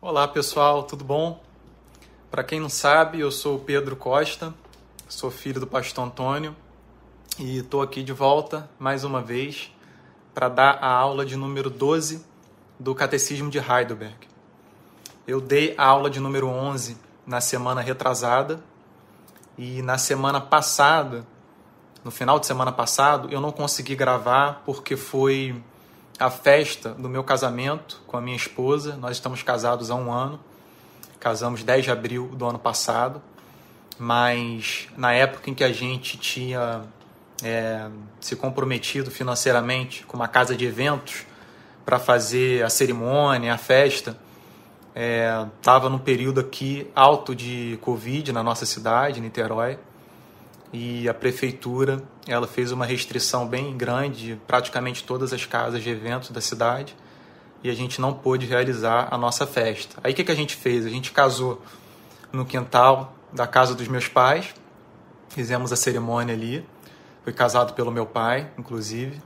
Olá 0.00 0.28
pessoal, 0.28 0.84
tudo 0.84 1.04
bom? 1.04 1.42
Para 2.30 2.44
quem 2.44 2.60
não 2.60 2.68
sabe, 2.68 3.18
eu 3.18 3.32
sou 3.32 3.56
o 3.56 3.58
Pedro 3.58 3.96
Costa, 3.96 4.54
sou 5.08 5.28
filho 5.28 5.58
do 5.58 5.66
pastor 5.66 6.04
Antônio 6.04 6.54
e 7.36 7.58
estou 7.58 7.82
aqui 7.82 8.04
de 8.04 8.12
volta 8.12 8.70
mais 8.78 9.02
uma 9.02 9.20
vez 9.20 9.72
para 10.32 10.48
dar 10.48 10.78
a 10.80 10.88
aula 10.88 11.26
de 11.26 11.34
número 11.34 11.68
12 11.68 12.24
do 12.78 12.94
Catecismo 12.94 13.50
de 13.50 13.58
Heidelberg. 13.58 14.28
Eu 15.26 15.40
dei 15.40 15.74
a 15.76 15.86
aula 15.86 16.08
de 16.08 16.20
número 16.20 16.46
11 16.46 16.96
na 17.26 17.40
semana 17.40 17.80
retrasada 17.80 18.62
e 19.58 19.82
na 19.82 19.98
semana 19.98 20.40
passada, 20.40 21.26
no 22.04 22.12
final 22.12 22.38
de 22.38 22.46
semana 22.46 22.70
passado, 22.70 23.30
eu 23.32 23.40
não 23.40 23.50
consegui 23.50 23.96
gravar 23.96 24.62
porque 24.64 24.96
foi 24.96 25.60
a 26.18 26.30
festa 26.30 26.90
do 26.90 27.08
meu 27.08 27.22
casamento 27.22 28.02
com 28.06 28.16
a 28.16 28.20
minha 28.20 28.36
esposa. 28.36 28.96
Nós 28.96 29.12
estamos 29.12 29.42
casados 29.42 29.90
há 29.90 29.94
um 29.94 30.12
ano, 30.12 30.40
casamos 31.20 31.62
10 31.62 31.84
de 31.84 31.90
abril 31.90 32.26
do 32.34 32.46
ano 32.46 32.58
passado, 32.58 33.22
mas 33.98 34.88
na 34.96 35.12
época 35.12 35.48
em 35.48 35.54
que 35.54 35.62
a 35.62 35.72
gente 35.72 36.18
tinha 36.18 36.82
é, 37.42 37.88
se 38.20 38.34
comprometido 38.34 39.10
financeiramente 39.10 40.04
com 40.04 40.16
uma 40.16 40.28
casa 40.28 40.56
de 40.56 40.66
eventos 40.66 41.24
para 41.84 41.98
fazer 41.98 42.64
a 42.64 42.68
cerimônia, 42.68 43.54
a 43.54 43.58
festa, 43.58 44.18
estava 45.56 45.86
é, 45.86 45.90
num 45.90 45.98
período 45.98 46.40
aqui 46.40 46.90
alto 46.94 47.34
de 47.34 47.78
Covid 47.80 48.32
na 48.32 48.42
nossa 48.42 48.66
cidade, 48.66 49.20
Niterói, 49.20 49.78
e 50.72 51.08
a 51.08 51.14
prefeitura 51.14 52.02
ela 52.26 52.46
fez 52.46 52.72
uma 52.72 52.84
restrição 52.84 53.46
bem 53.46 53.76
grande 53.76 54.40
praticamente 54.46 55.04
todas 55.04 55.32
as 55.32 55.46
casas 55.46 55.82
de 55.82 55.90
eventos 55.90 56.30
da 56.30 56.40
cidade 56.40 56.94
e 57.62 57.70
a 57.70 57.74
gente 57.74 58.00
não 58.00 58.12
pôde 58.12 58.46
realizar 58.46 59.08
a 59.10 59.18
nossa 59.18 59.46
festa. 59.46 59.98
Aí 60.04 60.12
o 60.12 60.14
que, 60.14 60.24
que 60.24 60.32
a 60.32 60.34
gente 60.34 60.54
fez? 60.54 60.86
A 60.86 60.90
gente 60.90 61.10
casou 61.10 61.62
no 62.32 62.44
quintal 62.44 63.14
da 63.32 63.46
casa 63.46 63.74
dos 63.74 63.88
meus 63.88 64.06
pais, 64.06 64.54
fizemos 65.28 65.72
a 65.72 65.76
cerimônia 65.76 66.34
ali, 66.34 66.64
foi 67.24 67.32
casado 67.32 67.74
pelo 67.74 67.90
meu 67.90 68.06
pai, 68.06 68.50
inclusive, 68.56 69.20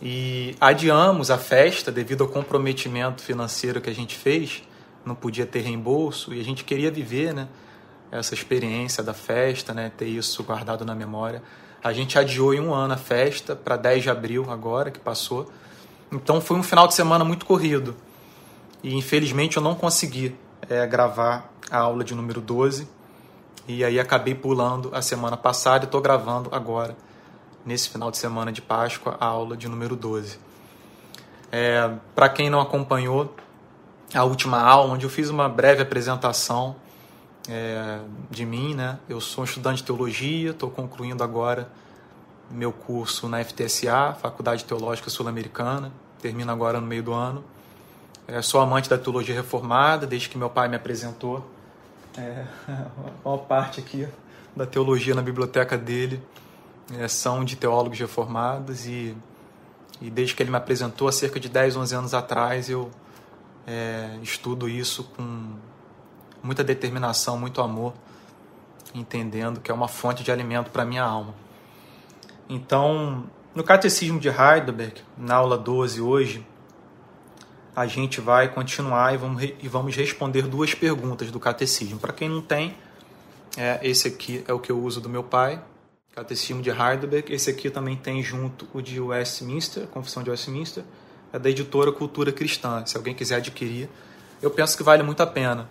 e 0.00 0.56
adiamos 0.60 1.30
a 1.30 1.38
festa 1.38 1.92
devido 1.92 2.24
ao 2.24 2.28
comprometimento 2.28 3.22
financeiro 3.22 3.80
que 3.80 3.88
a 3.88 3.94
gente 3.94 4.16
fez, 4.16 4.62
não 5.04 5.14
podia 5.14 5.46
ter 5.46 5.60
reembolso 5.60 6.34
e 6.34 6.40
a 6.40 6.44
gente 6.44 6.64
queria 6.64 6.90
viver, 6.90 7.32
né? 7.32 7.48
Essa 8.12 8.34
experiência 8.34 9.02
da 9.02 9.14
festa, 9.14 9.72
né, 9.72 9.90
ter 9.96 10.04
isso 10.04 10.44
guardado 10.44 10.84
na 10.84 10.94
memória. 10.94 11.42
A 11.82 11.94
gente 11.94 12.18
adiou 12.18 12.52
em 12.52 12.60
um 12.60 12.72
ano 12.72 12.92
a 12.92 12.96
festa 12.98 13.56
para 13.56 13.76
10 13.76 14.02
de 14.02 14.10
abril 14.10 14.46
agora 14.50 14.90
que 14.90 15.00
passou. 15.00 15.50
Então 16.12 16.38
foi 16.38 16.58
um 16.58 16.62
final 16.62 16.86
de 16.86 16.94
semana 16.94 17.24
muito 17.24 17.46
corrido. 17.46 17.96
E 18.82 18.94
infelizmente 18.94 19.56
eu 19.56 19.62
não 19.62 19.74
consegui 19.74 20.36
é, 20.68 20.86
gravar 20.86 21.50
a 21.70 21.78
aula 21.78 22.04
de 22.04 22.14
número 22.14 22.40
12. 22.40 22.86
E 23.66 23.82
aí 23.82 23.98
acabei 23.98 24.34
pulando 24.34 24.90
a 24.92 25.00
semana 25.00 25.36
passada 25.36 25.84
e 25.84 25.86
estou 25.86 26.00
gravando 26.00 26.50
agora, 26.52 26.96
nesse 27.64 27.88
final 27.88 28.10
de 28.10 28.18
semana 28.18 28.52
de 28.52 28.60
Páscoa, 28.60 29.16
a 29.18 29.26
aula 29.26 29.56
de 29.56 29.68
número 29.68 29.96
12. 29.96 30.38
É, 31.50 31.90
para 32.14 32.28
quem 32.28 32.50
não 32.50 32.60
acompanhou 32.60 33.34
a 34.12 34.24
última 34.24 34.60
aula, 34.60 34.92
onde 34.92 35.06
eu 35.06 35.10
fiz 35.10 35.30
uma 35.30 35.48
breve 35.48 35.80
apresentação 35.80 36.76
é, 37.48 38.00
de 38.30 38.44
mim, 38.44 38.74
né? 38.74 38.98
Eu 39.08 39.20
sou 39.20 39.44
estudante 39.44 39.78
de 39.78 39.84
teologia, 39.84 40.50
estou 40.50 40.70
concluindo 40.70 41.22
agora 41.24 41.70
meu 42.50 42.72
curso 42.72 43.28
na 43.28 43.42
FTSA, 43.42 44.14
Faculdade 44.20 44.64
Teológica 44.64 45.08
Sul-Americana, 45.08 45.92
termino 46.20 46.52
agora 46.52 46.80
no 46.80 46.86
meio 46.86 47.02
do 47.02 47.12
ano. 47.12 47.42
É, 48.28 48.40
sou 48.42 48.60
amante 48.60 48.88
da 48.88 48.98
teologia 48.98 49.34
reformada, 49.34 50.06
desde 50.06 50.28
que 50.28 50.38
meu 50.38 50.50
pai 50.50 50.68
me 50.68 50.76
apresentou. 50.76 51.44
É, 52.16 52.44
a 52.68 52.90
maior 53.24 53.38
parte 53.38 53.80
aqui 53.80 54.06
da 54.54 54.66
teologia 54.66 55.14
na 55.14 55.22
biblioteca 55.22 55.78
dele 55.78 56.22
é, 56.98 57.08
são 57.08 57.44
de 57.44 57.56
teólogos 57.56 57.98
reformados 57.98 58.86
e, 58.86 59.16
e 60.00 60.10
desde 60.10 60.34
que 60.34 60.42
ele 60.42 60.50
me 60.50 60.56
apresentou, 60.56 61.08
há 61.08 61.12
cerca 61.12 61.40
de 61.40 61.48
10, 61.48 61.76
11 61.76 61.94
anos 61.94 62.14
atrás, 62.14 62.68
eu 62.68 62.90
é, 63.66 64.18
estudo 64.22 64.68
isso 64.68 65.04
com 65.16 65.56
muita 66.42 66.64
determinação, 66.64 67.38
muito 67.38 67.60
amor, 67.60 67.94
entendendo 68.94 69.60
que 69.60 69.70
é 69.70 69.74
uma 69.74 69.88
fonte 69.88 70.22
de 70.22 70.30
alimento 70.30 70.70
para 70.70 70.84
minha 70.84 71.02
alma. 71.02 71.34
Então, 72.48 73.24
no 73.54 73.62
Catecismo 73.62 74.18
de 74.18 74.28
Heidelberg, 74.28 75.00
na 75.16 75.36
aula 75.36 75.56
12 75.56 76.00
hoje, 76.00 76.46
a 77.74 77.86
gente 77.86 78.20
vai 78.20 78.48
continuar 78.48 79.14
e 79.14 79.16
vamos, 79.16 79.42
e 79.42 79.68
vamos 79.68 79.96
responder 79.96 80.42
duas 80.42 80.74
perguntas 80.74 81.30
do 81.30 81.40
Catecismo. 81.40 81.98
Para 81.98 82.12
quem 82.12 82.28
não 82.28 82.42
tem, 82.42 82.76
é, 83.56 83.80
esse 83.82 84.08
aqui 84.08 84.44
é 84.46 84.52
o 84.52 84.58
que 84.58 84.70
eu 84.70 84.82
uso 84.82 85.00
do 85.00 85.08
meu 85.08 85.22
pai, 85.22 85.62
Catecismo 86.14 86.60
de 86.60 86.68
Heidelberg. 86.68 87.32
Esse 87.32 87.50
aqui 87.50 87.70
também 87.70 87.96
tem 87.96 88.22
junto 88.22 88.68
o 88.74 88.82
de 88.82 89.00
Westminster, 89.00 89.86
Confissão 89.86 90.22
de 90.22 90.30
Westminster, 90.30 90.84
é 91.32 91.38
da 91.38 91.48
editora 91.48 91.90
Cultura 91.90 92.30
Cristã. 92.30 92.84
Se 92.84 92.96
alguém 92.96 93.14
quiser 93.14 93.36
adquirir, 93.36 93.88
eu 94.42 94.50
penso 94.50 94.76
que 94.76 94.82
vale 94.82 95.02
muito 95.02 95.22
a 95.22 95.26
pena. 95.26 95.70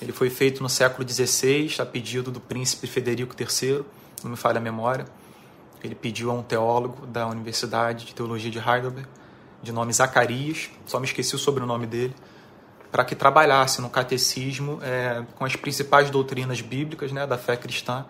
Ele 0.00 0.12
foi 0.12 0.28
feito 0.28 0.62
no 0.62 0.68
século 0.68 1.08
XVI, 1.08 1.76
a 1.78 1.86
pedido 1.86 2.30
do 2.30 2.40
príncipe 2.40 2.86
Federico 2.86 3.34
III, 3.38 3.84
não 4.22 4.32
me 4.32 4.36
falha 4.36 4.58
a 4.58 4.60
memória. 4.60 5.06
Ele 5.82 5.94
pediu 5.94 6.30
a 6.30 6.34
um 6.34 6.42
teólogo 6.42 7.06
da 7.06 7.26
Universidade 7.26 8.06
de 8.06 8.14
Teologia 8.14 8.50
de 8.50 8.58
Heidelberg, 8.58 9.06
de 9.62 9.72
nome 9.72 9.92
Zacarias, 9.92 10.70
só 10.86 10.98
me 10.98 11.06
esqueci 11.06 11.34
o 11.34 11.38
sobrenome 11.38 11.86
dele, 11.86 12.14
para 12.90 13.04
que 13.04 13.14
trabalhasse 13.14 13.80
no 13.80 13.90
catecismo 13.90 14.78
é, 14.82 15.24
com 15.36 15.44
as 15.44 15.56
principais 15.56 16.10
doutrinas 16.10 16.60
bíblicas 16.60 17.10
né, 17.12 17.26
da 17.26 17.36
fé 17.36 17.56
cristã 17.56 18.06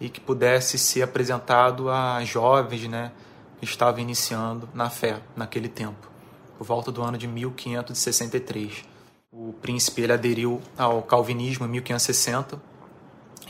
e 0.00 0.08
que 0.08 0.20
pudesse 0.20 0.78
ser 0.78 1.02
apresentado 1.02 1.90
a 1.90 2.24
jovens 2.24 2.88
né, 2.88 3.12
que 3.58 3.64
estavam 3.64 4.00
iniciando 4.00 4.68
na 4.74 4.90
fé 4.90 5.20
naquele 5.34 5.68
tempo, 5.68 6.10
por 6.58 6.66
volta 6.66 6.90
do 6.90 7.02
ano 7.02 7.16
de 7.16 7.26
1563. 7.26 8.95
O 9.38 9.52
príncipe 9.52 10.00
ele 10.00 10.14
aderiu 10.14 10.62
ao 10.78 11.02
calvinismo 11.02 11.66
em 11.66 11.68
1560 11.68 12.58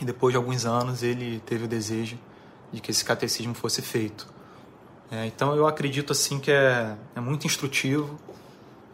e 0.01 0.03
depois 0.03 0.33
de 0.33 0.37
alguns 0.37 0.65
anos 0.65 1.01
ele 1.01 1.41
teve 1.45 1.63
o 1.63 1.67
desejo 1.67 2.19
de 2.73 2.81
que 2.81 2.91
esse 2.91 3.05
catecismo 3.05 3.53
fosse 3.53 3.81
feito. 3.81 4.27
É, 5.09 5.25
então 5.25 5.55
eu 5.55 5.65
acredito 5.65 6.11
assim 6.11 6.41
que 6.41 6.51
é, 6.51 6.93
é 7.15 7.21
muito 7.21 7.47
instrutivo, 7.47 8.19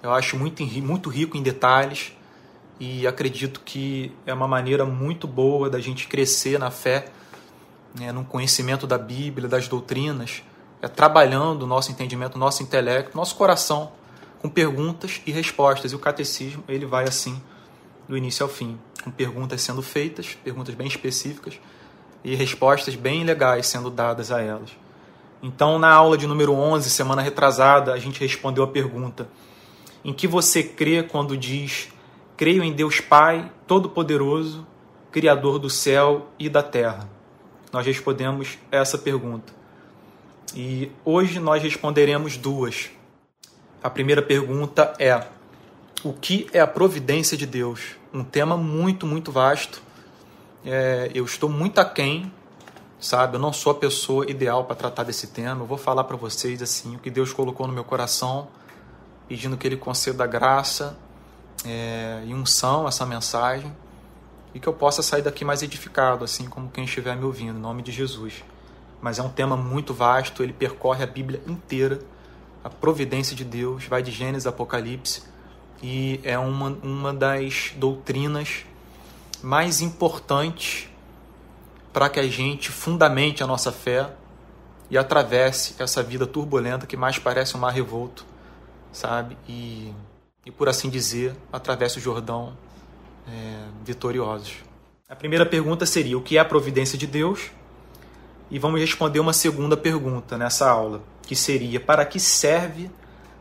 eu 0.03 0.13
acho 0.13 0.37
muito, 0.37 0.63
muito 0.83 1.09
rico 1.09 1.35
em 1.35 1.41
detalhes 1.41 2.15
e 2.79 3.07
acredito 3.07 3.61
que 3.61 4.15
é 4.23 4.33
uma 4.33 4.47
maneira 4.47 4.85
muito 4.85 5.27
boa 5.27 5.71
da 5.71 5.79
gente 5.79 6.07
crescer 6.07 6.59
na 6.59 6.69
fé, 6.69 7.07
né, 7.99 8.11
no 8.11 8.23
conhecimento 8.23 8.85
da 8.85 8.99
Bíblia, 8.99 9.49
das 9.49 9.67
doutrinas, 9.67 10.43
é, 10.79 10.87
trabalhando 10.87 11.63
o 11.63 11.67
nosso 11.67 11.91
entendimento, 11.91 12.37
nosso 12.37 12.61
intelecto, 12.61 13.17
nosso 13.17 13.35
coração 13.35 14.02
com 14.43 14.49
perguntas 14.49 15.21
e 15.25 15.31
respostas. 15.31 15.93
E 15.93 15.95
o 15.95 15.99
catecismo 15.99 16.63
ele 16.67 16.85
vai 16.85 17.05
assim 17.05 17.41
do 18.07 18.17
início 18.17 18.43
ao 18.43 18.49
fim, 18.49 18.77
com 19.01 19.09
perguntas 19.09 19.61
sendo 19.61 19.81
feitas, 19.81 20.37
perguntas 20.43 20.75
bem 20.75 20.85
específicas 20.85 21.57
e 22.23 22.35
respostas 22.35 22.95
bem 22.95 23.23
legais 23.23 23.67
sendo 23.67 23.89
dadas 23.89 24.31
a 24.31 24.41
elas. 24.41 24.71
Então, 25.41 25.79
na 25.79 25.91
aula 25.91 26.17
de 26.17 26.27
número 26.27 26.53
11, 26.53 26.89
semana 26.89 27.21
retrasada, 27.21 27.93
a 27.93 27.97
gente 27.97 28.19
respondeu 28.19 28.65
a 28.65 28.67
pergunta: 28.67 29.29
Em 30.03 30.13
que 30.13 30.27
você 30.27 30.61
crê 30.61 31.03
quando 31.03 31.37
diz: 31.37 31.89
Creio 32.35 32.63
em 32.63 32.73
Deus 32.73 32.99
Pai, 32.99 33.49
Todo-Poderoso, 33.65 34.67
Criador 35.11 35.57
do 35.57 35.69
céu 35.69 36.27
e 36.37 36.49
da 36.49 36.61
terra? 36.61 37.09
Nós 37.71 37.85
respondemos 37.85 38.57
essa 38.71 38.97
pergunta. 38.97 39.53
E 40.55 40.91
hoje 41.03 41.39
nós 41.39 41.63
responderemos 41.63 42.37
duas. 42.37 42.89
A 43.83 43.89
primeira 43.89 44.21
pergunta 44.21 44.93
é: 44.97 45.27
o 46.05 46.13
que 46.13 46.47
é 46.53 46.61
a 46.61 46.67
providência 46.67 47.35
de 47.35 47.45
Deus? 47.45 47.97
Um 48.13 48.23
tema 48.23 48.55
muito, 48.55 49.05
muito 49.05 49.29
vasto. 49.29 49.81
É, 50.65 51.11
eu 51.13 51.25
estou 51.25 51.49
muito 51.49 51.79
aquém, 51.79 52.31
sabe? 52.97 53.35
Eu 53.35 53.41
não 53.41 53.51
sou 53.51 53.73
a 53.73 53.75
pessoa 53.75 54.29
ideal 54.31 54.63
para 54.63 54.77
tratar 54.77 55.03
desse 55.03 55.27
tema. 55.27 55.63
Eu 55.63 55.67
vou 55.67 55.77
falar 55.77 56.05
para 56.05 56.15
vocês 56.15 56.61
assim 56.61 56.95
o 56.95 56.99
que 56.99 57.09
Deus 57.09 57.33
colocou 57.33 57.67
no 57.67 57.73
meu 57.73 57.83
coração, 57.83 58.47
pedindo 59.27 59.57
que 59.57 59.67
Ele 59.67 59.75
conceda 59.75 60.25
graça 60.25 60.97
é, 61.65 62.23
e 62.25 62.33
unção 62.33 62.85
a 62.85 62.87
essa 62.87 63.05
mensagem 63.05 63.75
e 64.53 64.61
que 64.61 64.67
eu 64.67 64.73
possa 64.73 65.01
sair 65.01 65.23
daqui 65.23 65.43
mais 65.43 65.61
edificado, 65.61 66.23
assim 66.23 66.45
como 66.45 66.69
quem 66.69 66.85
estiver 66.85 67.17
me 67.17 67.25
ouvindo, 67.25 67.57
em 67.57 67.61
nome 67.61 67.81
de 67.81 67.91
Jesus. 67.91 68.45
Mas 69.01 69.19
é 69.19 69.23
um 69.23 69.29
tema 69.29 69.57
muito 69.57 69.93
vasto, 69.93 70.41
ele 70.41 70.53
percorre 70.53 71.03
a 71.03 71.07
Bíblia 71.07 71.41
inteira 71.45 71.99
a 72.63 72.69
providência 72.69 73.35
de 73.35 73.43
Deus, 73.43 73.85
vai 73.85 74.01
de 74.01 74.11
Gênesis 74.11 74.47
a 74.47 74.49
Apocalipse, 74.49 75.23
e 75.81 76.19
é 76.23 76.37
uma, 76.37 76.77
uma 76.81 77.13
das 77.13 77.73
doutrinas 77.75 78.65
mais 79.41 79.81
importantes 79.81 80.89
para 81.91 82.09
que 82.09 82.19
a 82.19 82.27
gente 82.27 82.71
fundamente 82.71 83.43
a 83.43 83.47
nossa 83.47 83.71
fé 83.71 84.09
e 84.89 84.97
atravesse 84.97 85.75
essa 85.79 86.01
vida 86.01 86.25
turbulenta 86.25 86.87
que 86.87 86.95
mais 86.95 87.19
parece 87.19 87.57
um 87.57 87.59
mar 87.59 87.73
revolto, 87.73 88.25
sabe? 88.91 89.37
E 89.47 89.93
e, 90.45 90.51
por 90.51 90.67
assim 90.67 90.89
dizer, 90.89 91.35
atravesse 91.51 91.97
o 91.97 92.01
Jordão 92.01 92.53
é, 93.27 93.65
vitoriosos. 93.83 94.55
A 95.07 95.15
primeira 95.15 95.45
pergunta 95.45 95.85
seria: 95.85 96.17
o 96.17 96.21
que 96.21 96.37
é 96.37 96.39
a 96.39 96.45
providência 96.45 96.97
de 96.97 97.07
Deus? 97.07 97.51
E 98.51 98.59
vamos 98.59 98.79
responder 98.79 99.19
uma 99.19 99.33
segunda 99.33 99.77
pergunta 99.77 100.37
nessa 100.37 100.69
aula, 100.69 101.01
que 101.23 101.35
seria: 101.35 101.79
para 101.79 102.05
que 102.05 102.19
serve 102.19 102.89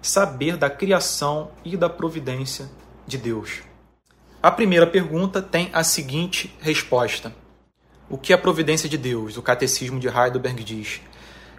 saber 0.01 0.57
da 0.57 0.71
criação 0.71 1.51
e 1.65 1.77
da 1.77 1.89
providência 1.89 2.71
de 3.07 3.19
Deus? 3.19 3.63
A 4.43 4.51
primeira 4.51 4.87
pergunta 4.87 5.43
tem 5.43 5.71
a 5.73 5.85
seguinte 5.85 6.57
resposta: 6.61 7.35
O 8.09 8.17
que 8.17 8.33
é 8.33 8.37
a 8.37 8.39
providência 8.39 8.89
de 8.89 8.97
Deus? 8.97 9.37
O 9.37 9.43
Catecismo 9.43 10.01
de 10.01 10.09
Heidelberg 10.09 10.65
diz: 10.65 11.01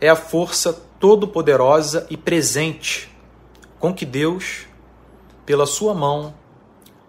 é 0.04 0.10
a 0.10 0.18
força 0.18 0.74
todo-poderosa 1.00 2.06
e 2.10 2.18
presente 2.18 3.10
com 3.80 3.94
que 3.94 4.06
Deus, 4.06 4.68
pela 5.46 5.66
sua 5.66 5.94
mão, 5.94 6.34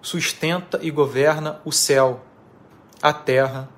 sustenta 0.00 0.78
e 0.80 0.92
governa 0.92 1.60
o 1.64 1.72
céu, 1.72 2.22
a 3.02 3.12
terra 3.12 3.68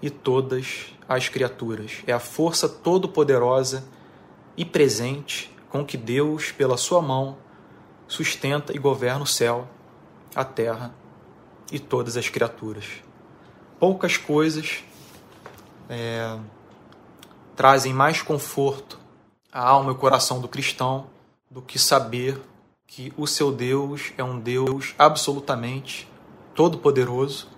e 0.00 0.08
todas 0.08 0.94
as 1.08 1.28
criaturas. 1.28 1.96
É 2.06 2.12
a 2.12 2.20
força 2.20 2.68
todo-poderosa 2.68 3.82
e 4.60 4.64
presente 4.66 5.50
com 5.70 5.82
que 5.82 5.96
Deus, 5.96 6.52
pela 6.52 6.76
sua 6.76 7.00
mão, 7.00 7.38
sustenta 8.06 8.76
e 8.76 8.78
governa 8.78 9.22
o 9.22 9.26
céu, 9.26 9.66
a 10.34 10.44
terra 10.44 10.94
e 11.72 11.78
todas 11.78 12.14
as 12.14 12.28
criaturas. 12.28 12.84
Poucas 13.78 14.18
coisas 14.18 14.84
é, 15.88 16.36
trazem 17.56 17.94
mais 17.94 18.20
conforto 18.20 19.00
à 19.50 19.66
alma 19.66 19.92
e 19.92 19.94
ao 19.94 19.98
coração 19.98 20.42
do 20.42 20.46
cristão 20.46 21.06
do 21.50 21.62
que 21.62 21.78
saber 21.78 22.38
que 22.86 23.14
o 23.16 23.26
seu 23.26 23.50
Deus 23.50 24.12
é 24.18 24.22
um 24.22 24.38
Deus 24.38 24.94
absolutamente 24.98 26.06
todo-poderoso. 26.54 27.48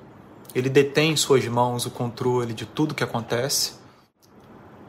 Ele 0.55 0.69
detém 0.69 1.11
em 1.11 1.17
suas 1.17 1.45
mãos 1.49 1.85
o 1.85 1.91
controle 1.91 2.55
de 2.55 2.65
tudo 2.65 2.95
que 2.95 3.03
acontece. 3.03 3.82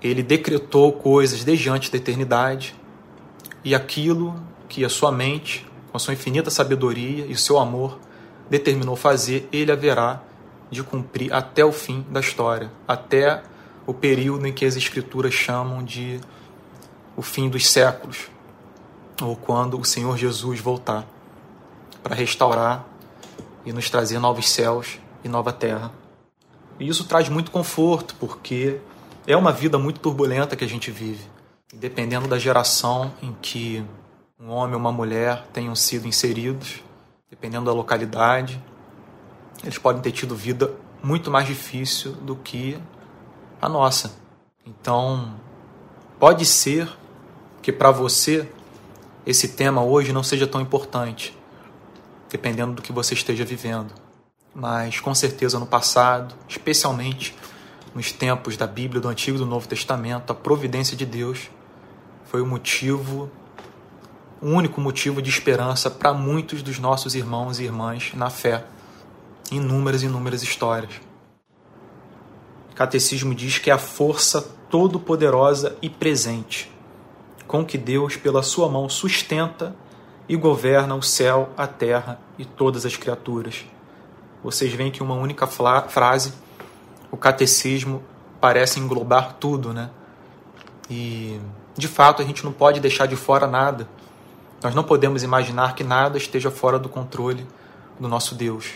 Ele 0.04 0.22
decretou 0.22 0.92
coisas 0.92 1.44
desde 1.44 1.70
antes 1.70 1.90
da 1.90 1.98
eternidade. 1.98 2.76
E 3.64 3.74
aquilo 3.74 4.36
que 4.68 4.84
a 4.84 4.90
sua 4.90 5.12
mente, 5.12 5.66
com 5.90 5.98
a 5.98 6.00
sua 6.00 6.14
infinita 6.14 6.50
sabedoria 6.50 7.26
e 7.26 7.32
o 7.32 7.38
seu 7.38 7.58
amor, 7.58 7.98
determinou 8.50 8.96
fazer, 8.96 9.48
ele 9.52 9.72
haverá 9.72 10.22
de 10.70 10.84
cumprir 10.84 11.32
até 11.34 11.64
o 11.64 11.72
fim 11.72 12.06
da 12.10 12.20
história, 12.20 12.70
até 12.88 13.44
o 13.86 13.94
período 13.94 14.46
em 14.46 14.54
que 14.54 14.66
as 14.66 14.76
escrituras 14.76 15.34
chamam 15.34 15.84
de 15.84 16.20
o 17.16 17.22
fim 17.22 17.48
dos 17.48 17.68
séculos, 17.68 18.30
ou 19.22 19.36
quando 19.36 19.80
o 19.80 19.86
Senhor 19.86 20.18
Jesus 20.18 20.60
voltar 20.60 21.06
para 22.02 22.16
restaurar 22.16 22.86
e 23.66 23.72
nos 23.72 23.90
trazer 23.90 24.20
novos 24.20 24.50
céus 24.50 25.00
e 25.24 25.30
nova 25.30 25.54
terra. 25.54 25.92
E 26.80 26.88
isso 26.88 27.06
traz 27.06 27.30
muito 27.30 27.52
conforto, 27.52 28.16
porque 28.20 28.80
é 29.26 29.38
uma 29.38 29.52
vida 29.52 29.78
muito 29.78 30.00
turbulenta 30.00 30.56
que 30.56 30.64
a 30.64 30.68
gente 30.68 30.92
vive. 30.92 31.26
Dependendo 31.74 32.28
da 32.28 32.38
geração 32.38 33.14
em 33.22 33.34
que 33.42 33.84
um 34.40 34.50
homem 34.50 34.76
ou 34.76 34.80
uma 34.80 34.92
mulher 34.92 35.46
tenham 35.54 35.76
sido 35.76 36.08
inseridos, 36.08 36.82
dependendo 37.30 37.66
da 37.66 37.74
localidade, 37.74 38.62
eles 39.64 39.78
podem 39.78 40.02
ter 40.02 40.12
tido 40.12 40.36
vida 40.36 40.74
muito 41.02 41.32
mais 41.32 41.48
difícil 41.48 42.12
do 42.12 42.36
que 42.36 42.78
a 43.62 43.70
nossa. 43.70 44.14
Então, 44.66 45.36
pode 46.20 46.46
ser 46.46 46.90
que 47.62 47.72
para 47.72 47.92
você 47.92 48.48
esse 49.26 49.50
tema 49.50 49.82
hoje 49.84 50.12
não 50.12 50.22
seja 50.22 50.46
tão 50.46 50.60
importante, 50.60 51.36
dependendo 52.30 52.74
do 52.74 52.82
que 52.82 52.92
você 52.92 53.14
esteja 53.14 53.46
vivendo. 53.46 53.94
Mas 54.54 55.00
com 55.00 55.16
certeza 55.16 55.58
no 55.58 55.66
passado, 55.66 56.36
especialmente 56.48 57.34
nos 57.94 58.12
tempos 58.12 58.58
da 58.58 58.66
Bíblia, 58.66 59.02
do 59.02 59.08
Antigo 59.08 59.38
e 59.38 59.40
do 59.40 59.46
Novo 59.46 59.68
Testamento, 59.68 60.32
a 60.32 60.36
providência 60.36 60.98
de 60.98 61.06
Deus 61.06 61.50
foi 62.26 62.42
o 62.42 62.46
motivo, 62.46 63.30
o 64.42 64.48
único 64.48 64.82
motivo 64.82 65.22
de 65.22 65.30
esperança 65.30 65.90
para 65.90 66.14
muitos 66.14 66.64
dos 66.64 66.80
nossos 66.80 67.16
irmãos 67.16 67.60
e 67.60 67.64
irmãs 67.64 68.12
na 68.16 68.30
fé, 68.30 68.66
inúmeras 69.52 70.04
inúmeras 70.04 70.42
histórias. 70.42 70.94
O 72.72 72.76
catecismo 72.76 73.36
diz 73.36 73.60
que 73.60 73.70
é 73.70 73.74
a 73.74 73.78
força 73.78 74.42
todo-poderosa 74.70 75.78
e 75.82 75.90
presente 75.90 76.74
com 77.54 77.64
que 77.64 77.78
Deus, 77.78 78.16
pela 78.16 78.42
sua 78.42 78.68
mão, 78.68 78.90
sustenta 78.90 79.76
e 80.28 80.36
governa 80.36 80.96
o 80.96 81.04
céu, 81.04 81.52
a 81.56 81.68
terra 81.68 82.20
e 82.36 82.46
todas 82.46 82.84
as 82.84 82.98
criaturas. 82.98 83.64
Vocês 84.44 84.74
veem 84.74 84.90
que 84.92 85.04
uma 85.04 85.14
única 85.14 85.46
frase, 85.46 86.34
o 87.14 87.18
catecismo 87.18 88.02
parece 88.42 88.80
englobar 88.80 89.36
tudo, 89.40 89.72
né? 89.72 89.92
E 90.90 91.40
de 91.78 91.88
fato 91.88 92.24
a 92.24 92.26
gente 92.26 92.44
não 92.44 92.52
pode 92.52 92.80
deixar 92.80 93.06
de 93.06 93.16
fora 93.16 93.46
nada. 93.46 93.88
Nós 94.64 94.74
não 94.74 94.84
podemos 94.84 95.22
imaginar 95.22 95.76
que 95.76 95.84
nada 95.84 96.18
esteja 96.18 96.50
fora 96.50 96.80
do 96.80 96.90
controle 96.90 97.46
do 98.00 98.08
nosso 98.08 98.34
Deus. 98.34 98.72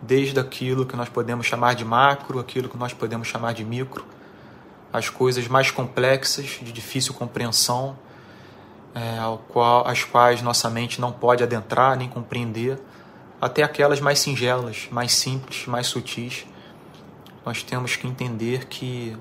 Desde 0.00 0.38
aquilo 0.38 0.86
que 0.86 0.94
nós 0.94 1.08
podemos 1.08 1.44
chamar 1.44 1.74
de 1.74 1.84
macro, 1.84 2.38
aquilo 2.38 2.68
que 2.68 2.76
nós 2.76 2.92
podemos 2.92 3.26
chamar 3.26 3.52
de 3.52 3.64
micro, 3.64 4.06
as 4.92 5.08
coisas 5.08 5.48
mais 5.48 5.72
complexas, 5.72 6.60
de 6.62 6.70
difícil 6.70 7.14
compreensão, 7.14 7.98
é, 8.94 9.18
ao 9.18 9.38
qual, 9.38 9.88
as 9.88 10.04
quais 10.04 10.40
nossa 10.40 10.70
mente 10.70 11.00
não 11.00 11.10
pode 11.10 11.42
adentrar 11.42 11.96
nem 11.96 12.08
compreender, 12.08 12.78
até 13.40 13.64
aquelas 13.64 14.00
mais 14.00 14.20
singelas, 14.20 14.86
mais 14.92 15.12
simples, 15.12 15.66
mais 15.66 15.88
sutis. 15.88 16.46
Nós 17.44 17.62
temos 17.62 17.96
que 17.96 18.06
entender 18.06 18.66
que 18.66 19.16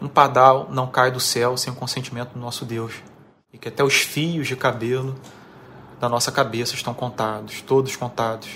um 0.00 0.08
padal 0.08 0.68
não 0.70 0.86
cai 0.86 1.10
do 1.10 1.20
céu 1.20 1.56
sem 1.56 1.72
o 1.72 1.76
consentimento 1.76 2.34
do 2.34 2.40
nosso 2.40 2.64
Deus 2.64 2.94
e 3.52 3.58
que 3.58 3.68
até 3.68 3.82
os 3.82 3.94
fios 3.94 4.46
de 4.46 4.56
cabelo 4.56 5.14
da 6.00 6.08
nossa 6.08 6.30
cabeça 6.30 6.74
estão 6.74 6.92
contados, 6.92 7.62
todos 7.62 7.96
contados. 7.96 8.48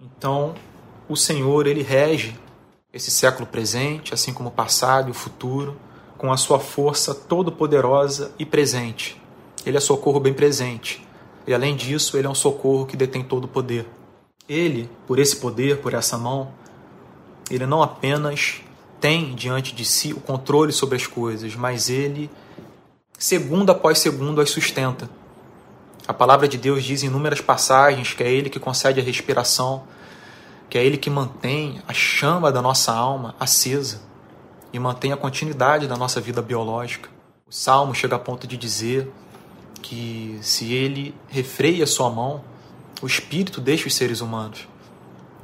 Então, 0.00 0.54
o 1.08 1.16
Senhor, 1.16 1.66
ele 1.66 1.82
rege 1.82 2.34
esse 2.92 3.10
século 3.10 3.46
presente, 3.46 4.14
assim 4.14 4.32
como 4.32 4.48
o 4.48 4.52
passado 4.52 5.08
e 5.08 5.10
o 5.10 5.14
futuro 5.14 5.76
com 6.16 6.32
a 6.32 6.36
sua 6.36 6.58
força 6.58 7.14
todo-poderosa 7.14 8.32
e 8.38 8.46
presente. 8.46 9.20
Ele 9.66 9.76
é 9.76 9.80
socorro 9.80 10.20
bem 10.20 10.32
presente. 10.32 11.06
E 11.46 11.52
além 11.52 11.76
disso, 11.76 12.16
ele 12.16 12.26
é 12.26 12.30
um 12.30 12.34
socorro 12.34 12.86
que 12.86 12.96
detém 12.96 13.22
todo 13.22 13.44
o 13.44 13.48
poder. 13.48 13.86
Ele, 14.48 14.88
por 15.06 15.18
esse 15.18 15.36
poder, 15.36 15.82
por 15.82 15.92
essa 15.92 16.16
mão, 16.16 16.52
ele 17.54 17.66
não 17.66 17.82
apenas 17.82 18.60
tem 19.00 19.34
diante 19.34 19.74
de 19.74 19.84
si 19.84 20.12
o 20.12 20.20
controle 20.20 20.72
sobre 20.72 20.96
as 20.96 21.06
coisas, 21.06 21.54
mas 21.54 21.88
ele, 21.88 22.30
segundo 23.18 23.70
após 23.70 23.98
segundo, 23.98 24.40
as 24.40 24.50
sustenta. 24.50 25.08
A 26.06 26.12
palavra 26.12 26.48
de 26.48 26.58
Deus 26.58 26.82
diz 26.82 27.02
em 27.02 27.06
inúmeras 27.06 27.40
passagens 27.40 28.12
que 28.12 28.22
é 28.22 28.30
ele 28.30 28.50
que 28.50 28.58
concede 28.58 29.00
a 29.00 29.02
respiração, 29.02 29.84
que 30.68 30.78
é 30.78 30.84
ele 30.84 30.96
que 30.96 31.08
mantém 31.10 31.80
a 31.86 31.92
chama 31.92 32.50
da 32.50 32.60
nossa 32.60 32.92
alma 32.92 33.34
acesa 33.38 34.00
e 34.72 34.78
mantém 34.78 35.12
a 35.12 35.16
continuidade 35.16 35.86
da 35.86 35.96
nossa 35.96 36.20
vida 36.20 36.42
biológica. 36.42 37.08
O 37.46 37.52
Salmo 37.52 37.94
chega 37.94 38.16
a 38.16 38.18
ponto 38.18 38.46
de 38.46 38.56
dizer 38.56 39.10
que 39.80 40.38
se 40.42 40.72
ele 40.72 41.14
refreia 41.28 41.86
sua 41.86 42.10
mão, 42.10 42.42
o 43.00 43.06
espírito 43.06 43.60
deixa 43.60 43.86
os 43.86 43.94
seres 43.94 44.20
humanos 44.20 44.66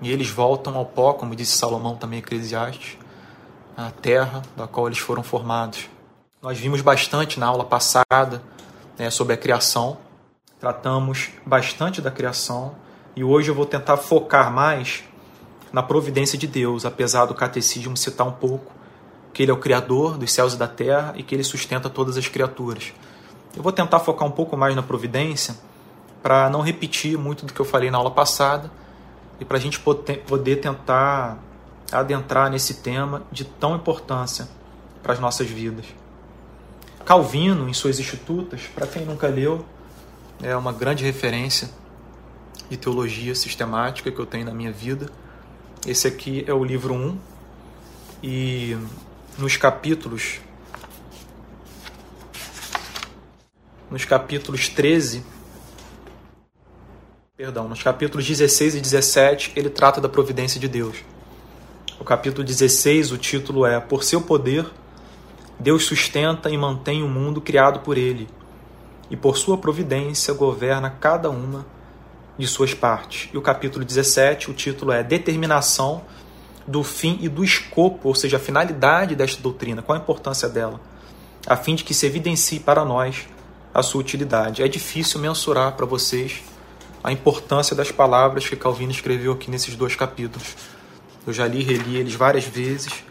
e 0.00 0.10
eles 0.10 0.30
voltam 0.30 0.76
ao 0.76 0.84
pó, 0.84 1.12
como 1.12 1.36
disse 1.36 1.56
Salomão 1.56 1.96
também 1.96 2.20
Eclesiastes, 2.20 2.96
a 3.76 3.90
terra 3.90 4.42
da 4.56 4.66
qual 4.66 4.86
eles 4.86 4.98
foram 4.98 5.22
formados. 5.22 5.88
Nós 6.42 6.58
vimos 6.58 6.80
bastante 6.80 7.38
na 7.38 7.46
aula 7.46 7.64
passada 7.64 8.42
né, 8.98 9.10
sobre 9.10 9.34
a 9.34 9.36
criação, 9.36 9.98
tratamos 10.58 11.30
bastante 11.44 12.00
da 12.00 12.10
criação 12.10 12.74
e 13.14 13.22
hoje 13.22 13.50
eu 13.50 13.54
vou 13.54 13.66
tentar 13.66 13.96
focar 13.96 14.50
mais 14.50 15.04
na 15.72 15.82
providência 15.82 16.38
de 16.38 16.46
Deus, 16.46 16.84
apesar 16.84 17.26
do 17.26 17.34
catecismo 17.34 17.96
citar 17.96 18.26
um 18.26 18.32
pouco 18.32 18.72
que 19.32 19.42
ele 19.42 19.50
é 19.50 19.54
o 19.54 19.58
criador 19.58 20.18
dos 20.18 20.32
céus 20.32 20.54
e 20.54 20.56
da 20.56 20.66
terra 20.66 21.12
e 21.16 21.22
que 21.22 21.34
ele 21.34 21.44
sustenta 21.44 21.88
todas 21.88 22.16
as 22.16 22.26
criaturas. 22.26 22.92
Eu 23.56 23.62
vou 23.62 23.72
tentar 23.72 24.00
focar 24.00 24.26
um 24.26 24.30
pouco 24.30 24.56
mais 24.56 24.74
na 24.74 24.82
providência 24.82 25.56
para 26.22 26.50
não 26.50 26.60
repetir 26.60 27.16
muito 27.16 27.46
do 27.46 27.52
que 27.52 27.60
eu 27.60 27.64
falei 27.64 27.90
na 27.90 27.98
aula 27.98 28.10
passada 28.10 28.70
e 29.40 29.44
para 29.44 29.56
a 29.56 29.60
gente 29.60 29.80
poder 29.80 30.56
tentar 30.56 31.38
adentrar 31.90 32.50
nesse 32.50 32.74
tema 32.74 33.22
de 33.32 33.44
tão 33.44 33.74
importância 33.74 34.46
para 35.02 35.14
as 35.14 35.18
nossas 35.18 35.48
vidas. 35.48 35.86
Calvino, 37.04 37.68
em 37.68 37.72
suas 37.72 37.98
Institutas, 37.98 38.62
para 38.74 38.86
quem 38.86 39.04
nunca 39.04 39.26
leu, 39.26 39.64
é 40.42 40.54
uma 40.54 40.72
grande 40.72 41.04
referência 41.04 41.70
de 42.68 42.76
teologia 42.76 43.34
sistemática 43.34 44.12
que 44.12 44.18
eu 44.18 44.26
tenho 44.26 44.44
na 44.44 44.54
minha 44.54 44.70
vida. 44.70 45.10
Esse 45.86 46.06
aqui 46.06 46.44
é 46.46 46.52
o 46.52 46.62
livro 46.62 46.94
1 46.94 47.18
e 48.22 48.76
nos 49.38 49.56
capítulos 49.56 50.40
nos 53.90 54.04
capítulos 54.04 54.68
13 54.68 55.24
Perdão, 57.40 57.66
nos 57.66 57.82
capítulos 57.82 58.26
16 58.26 58.74
e 58.74 58.80
17 58.82 59.52
ele 59.56 59.70
trata 59.70 59.98
da 59.98 60.10
providência 60.10 60.60
de 60.60 60.68
Deus. 60.68 60.98
O 61.98 62.04
capítulo 62.04 62.44
16, 62.44 63.12
o 63.12 63.16
título 63.16 63.64
é 63.64 63.80
Por 63.80 64.04
seu 64.04 64.20
poder, 64.20 64.66
Deus 65.58 65.84
sustenta 65.84 66.50
e 66.50 66.58
mantém 66.58 67.02
o 67.02 67.08
mundo 67.08 67.40
criado 67.40 67.80
por 67.80 67.96
ele, 67.96 68.28
e 69.10 69.16
por 69.16 69.38
sua 69.38 69.56
providência 69.56 70.34
governa 70.34 70.90
cada 70.90 71.30
uma 71.30 71.64
de 72.36 72.46
suas 72.46 72.74
partes. 72.74 73.30
E 73.32 73.38
o 73.38 73.40
capítulo 73.40 73.86
17, 73.86 74.50
o 74.50 74.52
título 74.52 74.92
é 74.92 75.02
Determinação 75.02 76.02
do 76.66 76.84
fim 76.84 77.16
e 77.22 77.28
do 77.30 77.42
escopo, 77.42 78.08
ou 78.08 78.14
seja, 78.14 78.36
a 78.36 78.40
finalidade 78.40 79.16
desta 79.16 79.40
doutrina, 79.40 79.80
qual 79.80 79.96
a 79.96 80.02
importância 80.02 80.46
dela, 80.46 80.78
a 81.46 81.56
fim 81.56 81.74
de 81.74 81.84
que 81.84 81.94
se 81.94 82.04
evidencie 82.04 82.60
para 82.60 82.84
nós 82.84 83.26
a 83.72 83.82
sua 83.82 84.02
utilidade. 84.02 84.62
É 84.62 84.68
difícil 84.68 85.18
mensurar 85.18 85.72
para 85.72 85.86
vocês 85.86 86.49
a 87.02 87.12
importância 87.12 87.74
das 87.74 87.90
palavras 87.90 88.48
que 88.48 88.56
Calvino 88.56 88.92
escreveu 88.92 89.32
aqui 89.32 89.50
nesses 89.50 89.74
dois 89.74 89.96
capítulos. 89.96 90.56
Eu 91.26 91.32
já 91.32 91.46
li 91.46 91.60
e 91.60 91.62
reli 91.62 91.96
eles 91.96 92.14
várias 92.14 92.44
vezes, 92.44 93.04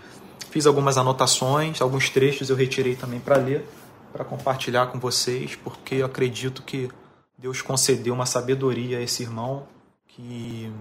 fiz 0.49 0.65
algumas 0.65 0.97
anotações, 0.97 1.81
alguns 1.81 2.09
trechos 2.09 2.49
eu 2.49 2.55
retirei 2.55 2.95
também 2.95 3.19
para 3.19 3.37
ler, 3.37 3.65
para 4.11 4.25
compartilhar 4.25 4.87
com 4.87 4.99
vocês, 4.99 5.55
porque 5.55 5.95
eu 5.95 6.05
acredito 6.05 6.63
que 6.63 6.89
Deus 7.37 7.61
concedeu 7.61 8.13
uma 8.13 8.25
sabedoria 8.25 8.97
a 8.97 9.01
esse 9.01 9.23
irmão 9.23 9.67
que 10.07 10.71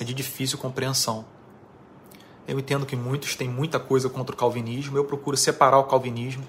é 0.00 0.04
de 0.04 0.14
difícil 0.14 0.58
compreensão. 0.58 1.24
Eu 2.46 2.58
entendo 2.58 2.86
que 2.86 2.96
muitos 2.96 3.36
têm 3.36 3.48
muita 3.48 3.78
coisa 3.78 4.08
contra 4.08 4.34
o 4.34 4.38
calvinismo, 4.38 4.96
eu 4.96 5.04
procuro 5.04 5.36
separar 5.36 5.78
o 5.78 5.84
calvinismo 5.84 6.44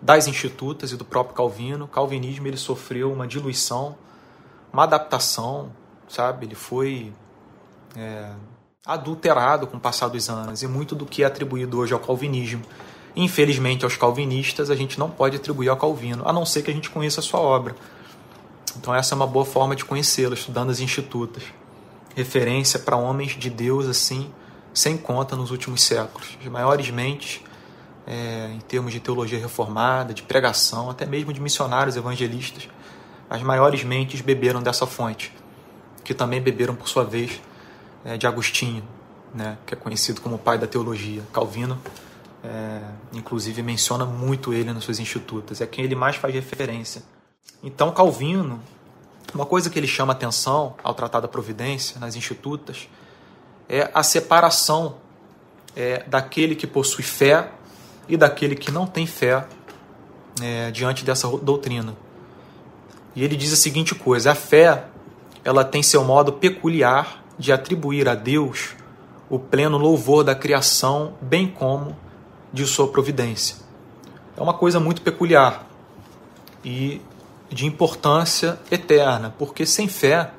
das 0.00 0.28
institutas 0.28 0.92
e 0.92 0.96
do 0.96 1.04
próprio 1.04 1.34
Calvino. 1.34 1.84
O 1.84 1.88
calvinismo 1.88 2.46
ele 2.46 2.56
sofreu 2.56 3.12
uma 3.12 3.26
diluição, 3.26 3.96
uma 4.72 4.84
adaptação, 4.84 5.72
sabe? 6.08 6.46
Ele 6.46 6.54
foi 6.54 7.12
é, 7.96 8.30
adulterado 8.84 9.66
com 9.66 9.76
o 9.76 9.80
passar 9.80 10.08
dos 10.08 10.28
anos 10.28 10.62
e 10.62 10.66
muito 10.66 10.94
do 10.94 11.04
que 11.04 11.22
é 11.22 11.26
atribuído 11.26 11.78
hoje 11.78 11.92
ao 11.92 12.00
calvinismo. 12.00 12.62
Infelizmente, 13.16 13.84
aos 13.84 13.96
calvinistas, 13.96 14.70
a 14.70 14.76
gente 14.76 14.98
não 14.98 15.10
pode 15.10 15.36
atribuir 15.36 15.68
ao 15.68 15.76
Calvino, 15.76 16.22
a 16.24 16.32
não 16.32 16.46
ser 16.46 16.62
que 16.62 16.70
a 16.70 16.74
gente 16.74 16.88
conheça 16.88 17.18
a 17.18 17.22
sua 17.22 17.40
obra. 17.40 17.74
Então, 18.76 18.94
essa 18.94 19.12
é 19.12 19.16
uma 19.16 19.26
boa 19.26 19.44
forma 19.44 19.74
de 19.74 19.84
conhecê-lo, 19.84 20.34
estudando 20.34 20.70
as 20.70 20.78
institutas. 20.78 21.42
Referência 22.14 22.78
para 22.78 22.96
homens 22.96 23.32
de 23.32 23.50
Deus, 23.50 23.86
assim, 23.86 24.30
sem 24.72 24.96
conta 24.96 25.34
nos 25.34 25.50
últimos 25.50 25.82
séculos. 25.82 26.38
As 26.40 26.46
maiores 26.46 26.90
mentes, 26.90 27.40
é, 28.06 28.50
em 28.54 28.60
termos 28.60 28.92
de 28.92 29.00
teologia 29.00 29.38
reformada, 29.38 30.14
de 30.14 30.22
pregação, 30.22 30.88
até 30.88 31.04
mesmo 31.04 31.32
de 31.32 31.40
missionários 31.40 31.96
evangelistas, 31.96 32.68
as 33.28 33.42
maiores 33.42 33.84
mentes 33.84 34.20
beberam 34.20 34.62
dessa 34.62 34.86
fonte, 34.86 35.32
que 36.04 36.14
também 36.14 36.40
beberam, 36.40 36.74
por 36.74 36.88
sua 36.88 37.04
vez, 37.04 37.40
é, 38.04 38.16
de 38.16 38.26
Agostinho, 38.26 38.82
né, 39.34 39.58
que 39.66 39.74
é 39.74 39.76
conhecido 39.76 40.20
como 40.20 40.38
pai 40.38 40.58
da 40.58 40.66
teologia. 40.66 41.22
Calvino, 41.32 41.78
é, 42.42 42.80
inclusive, 43.12 43.62
menciona 43.62 44.04
muito 44.04 44.52
ele 44.52 44.72
nas 44.72 44.84
suas 44.84 44.98
institutas, 44.98 45.60
é 45.60 45.66
quem 45.66 45.84
ele 45.84 45.94
mais 45.94 46.16
faz 46.16 46.32
referência. 46.32 47.02
Então, 47.62 47.92
Calvino, 47.92 48.60
uma 49.34 49.44
coisa 49.44 49.68
que 49.68 49.78
ele 49.78 49.86
chama 49.86 50.12
atenção 50.12 50.74
ao 50.82 50.94
tratar 50.94 51.20
da 51.20 51.28
providência 51.28 52.00
nas 52.00 52.16
institutas 52.16 52.88
é 53.68 53.90
a 53.92 54.02
separação 54.02 54.96
é, 55.76 56.02
daquele 56.04 56.54
que 56.54 56.66
possui 56.66 57.04
fé 57.04 57.50
e 58.08 58.16
daquele 58.16 58.54
que 58.54 58.70
não 58.70 58.86
tem 58.86 59.06
fé 59.06 59.46
é, 60.40 60.70
diante 60.70 61.04
dessa 61.04 61.28
doutrina. 61.38 61.94
E 63.18 63.24
ele 63.24 63.36
diz 63.36 63.52
a 63.52 63.56
seguinte 63.56 63.96
coisa: 63.96 64.30
a 64.30 64.34
fé 64.36 64.84
ela 65.42 65.64
tem 65.64 65.82
seu 65.82 66.04
modo 66.04 66.34
peculiar 66.34 67.24
de 67.36 67.52
atribuir 67.52 68.08
a 68.08 68.14
Deus 68.14 68.76
o 69.28 69.40
pleno 69.40 69.76
louvor 69.76 70.22
da 70.22 70.36
criação, 70.36 71.14
bem 71.20 71.48
como 71.48 71.96
de 72.52 72.64
sua 72.64 72.86
providência. 72.86 73.56
É 74.36 74.40
uma 74.40 74.54
coisa 74.54 74.78
muito 74.78 75.02
peculiar 75.02 75.66
e 76.64 77.02
de 77.50 77.66
importância 77.66 78.56
eterna, 78.70 79.34
porque 79.36 79.66
sem 79.66 79.88
fé, 79.88 80.30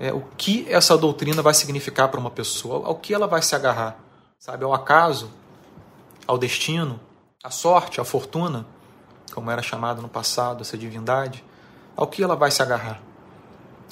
é, 0.00 0.12
o 0.12 0.22
que 0.36 0.66
essa 0.68 0.98
doutrina 0.98 1.42
vai 1.42 1.54
significar 1.54 2.08
para 2.08 2.18
uma 2.18 2.30
pessoa, 2.30 2.88
ao 2.88 2.96
que 2.96 3.14
ela 3.14 3.28
vai 3.28 3.40
se 3.40 3.54
agarrar, 3.54 4.00
sabe, 4.36 4.64
ao 4.64 4.74
acaso, 4.74 5.30
ao 6.26 6.36
destino, 6.36 6.98
à 7.40 7.52
sorte, 7.52 8.00
à 8.00 8.04
fortuna, 8.04 8.66
como 9.32 9.48
era 9.48 9.62
chamado 9.62 10.02
no 10.02 10.08
passado 10.08 10.62
essa 10.62 10.76
divindade, 10.76 11.44
ao 11.98 12.06
que 12.06 12.22
ela 12.22 12.36
vai 12.36 12.48
se 12.48 12.62
agarrar. 12.62 13.00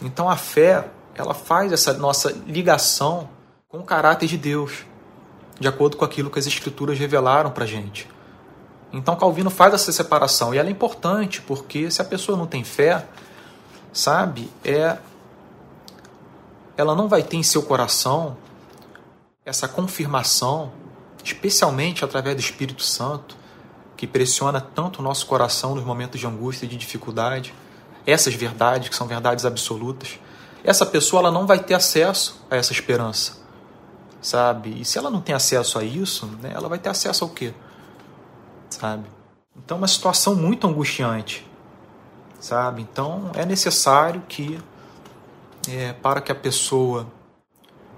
Então 0.01 0.31
a 0.31 0.37
fé 0.37 0.89
ela 1.13 1.35
faz 1.35 1.73
essa 1.73 1.93
nossa 1.93 2.31
ligação 2.47 3.29
com 3.69 3.79
o 3.79 3.83
caráter 3.83 4.29
de 4.29 4.39
Deus, 4.39 4.87
de 5.59 5.67
acordo 5.67 5.97
com 5.97 6.05
aquilo 6.05 6.31
que 6.31 6.39
as 6.39 6.47
Escrituras 6.47 6.97
revelaram 6.97 7.51
para 7.51 7.65
a 7.65 7.67
gente. 7.67 8.09
Então 8.93 9.17
Calvino 9.17 9.51
faz 9.51 9.75
essa 9.75 9.91
separação 9.91 10.55
e 10.55 10.59
ela 10.59 10.69
é 10.69 10.71
importante 10.71 11.43
porque 11.43 11.91
se 11.91 12.01
a 12.01 12.05
pessoa 12.05 12.39
não 12.39 12.47
tem 12.47 12.63
fé, 12.63 13.05
sabe, 13.93 14.53
é 14.65 14.99
ela 16.77 16.95
não 16.95 17.09
vai 17.09 17.25
ter 17.25 17.39
em 17.39 17.43
seu 17.43 17.63
coração 17.63 18.37
essa 19.45 19.67
confirmação, 19.67 20.71
especialmente 21.25 22.05
através 22.05 22.37
do 22.37 22.41
Espírito 22.41 22.85
Santo, 22.85 23.37
que 23.97 24.07
pressiona 24.07 24.61
tanto 24.61 25.01
o 25.01 25.03
nosso 25.03 25.27
coração 25.27 25.75
nos 25.75 25.85
momentos 25.85 26.21
de 26.21 26.27
angústia 26.27 26.67
e 26.67 26.69
de 26.69 26.77
dificuldade, 26.77 27.53
essas 28.07 28.35
verdades 28.35 28.89
que 28.89 28.97
são 28.97 29.07
verdades 29.07 29.45
absolutas 29.45 30.19
essa 30.67 30.85
pessoa 30.85 31.21
ela 31.21 31.31
não 31.31 31.47
vai 31.47 31.61
ter 31.61 31.75
acesso 31.75 32.45
a 32.51 32.57
essa 32.57 32.73
esperança, 32.73 33.39
sabe? 34.21 34.81
E 34.81 34.85
se 34.85 34.99
ela 34.99 35.09
não 35.09 35.21
tem 35.21 35.33
acesso 35.33 35.79
a 35.79 35.85
isso, 35.85 36.27
né, 36.43 36.51
ela 36.53 36.69
vai 36.69 36.77
ter 36.77 36.89
acesso 36.89 37.23
ao 37.23 37.31
quê? 37.31 37.55
Sabe? 38.69 39.07
Então 39.57 39.77
é 39.77 39.81
uma 39.81 39.87
situação 39.87 40.35
muito 40.35 40.67
angustiante, 40.67 41.49
sabe? 42.41 42.83
Então 42.83 43.31
é 43.37 43.47
necessário 43.47 44.25
que, 44.29 44.61
é, 45.69 45.93
para 45.93 46.21
que 46.21 46.33
a 46.33 46.35
pessoa 46.35 47.07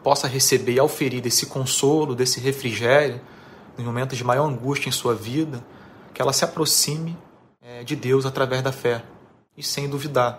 possa 0.03 0.29
receber 0.29 0.75
e 0.75 0.79
auferir 0.79 1.23
desse 1.23 1.47
consolo, 1.47 2.15
desse 2.15 2.39
refrigério, 2.39 3.19
nos 3.79 3.87
momentos 3.87 4.19
de 4.19 4.25
maior 4.25 4.45
angústia 4.45 4.91
em 4.91 4.93
sua 4.93 5.15
vida, 5.15 5.65
que 6.13 6.21
ela 6.21 6.35
se 6.35 6.45
aproxime 6.45 7.17
é, 7.63 7.83
de 7.83 7.97
Deus 7.97 8.27
através 8.27 8.61
da 8.61 8.73
fé 8.73 9.03
e 9.59 9.63
sem 9.65 9.89
duvidar, 9.89 10.39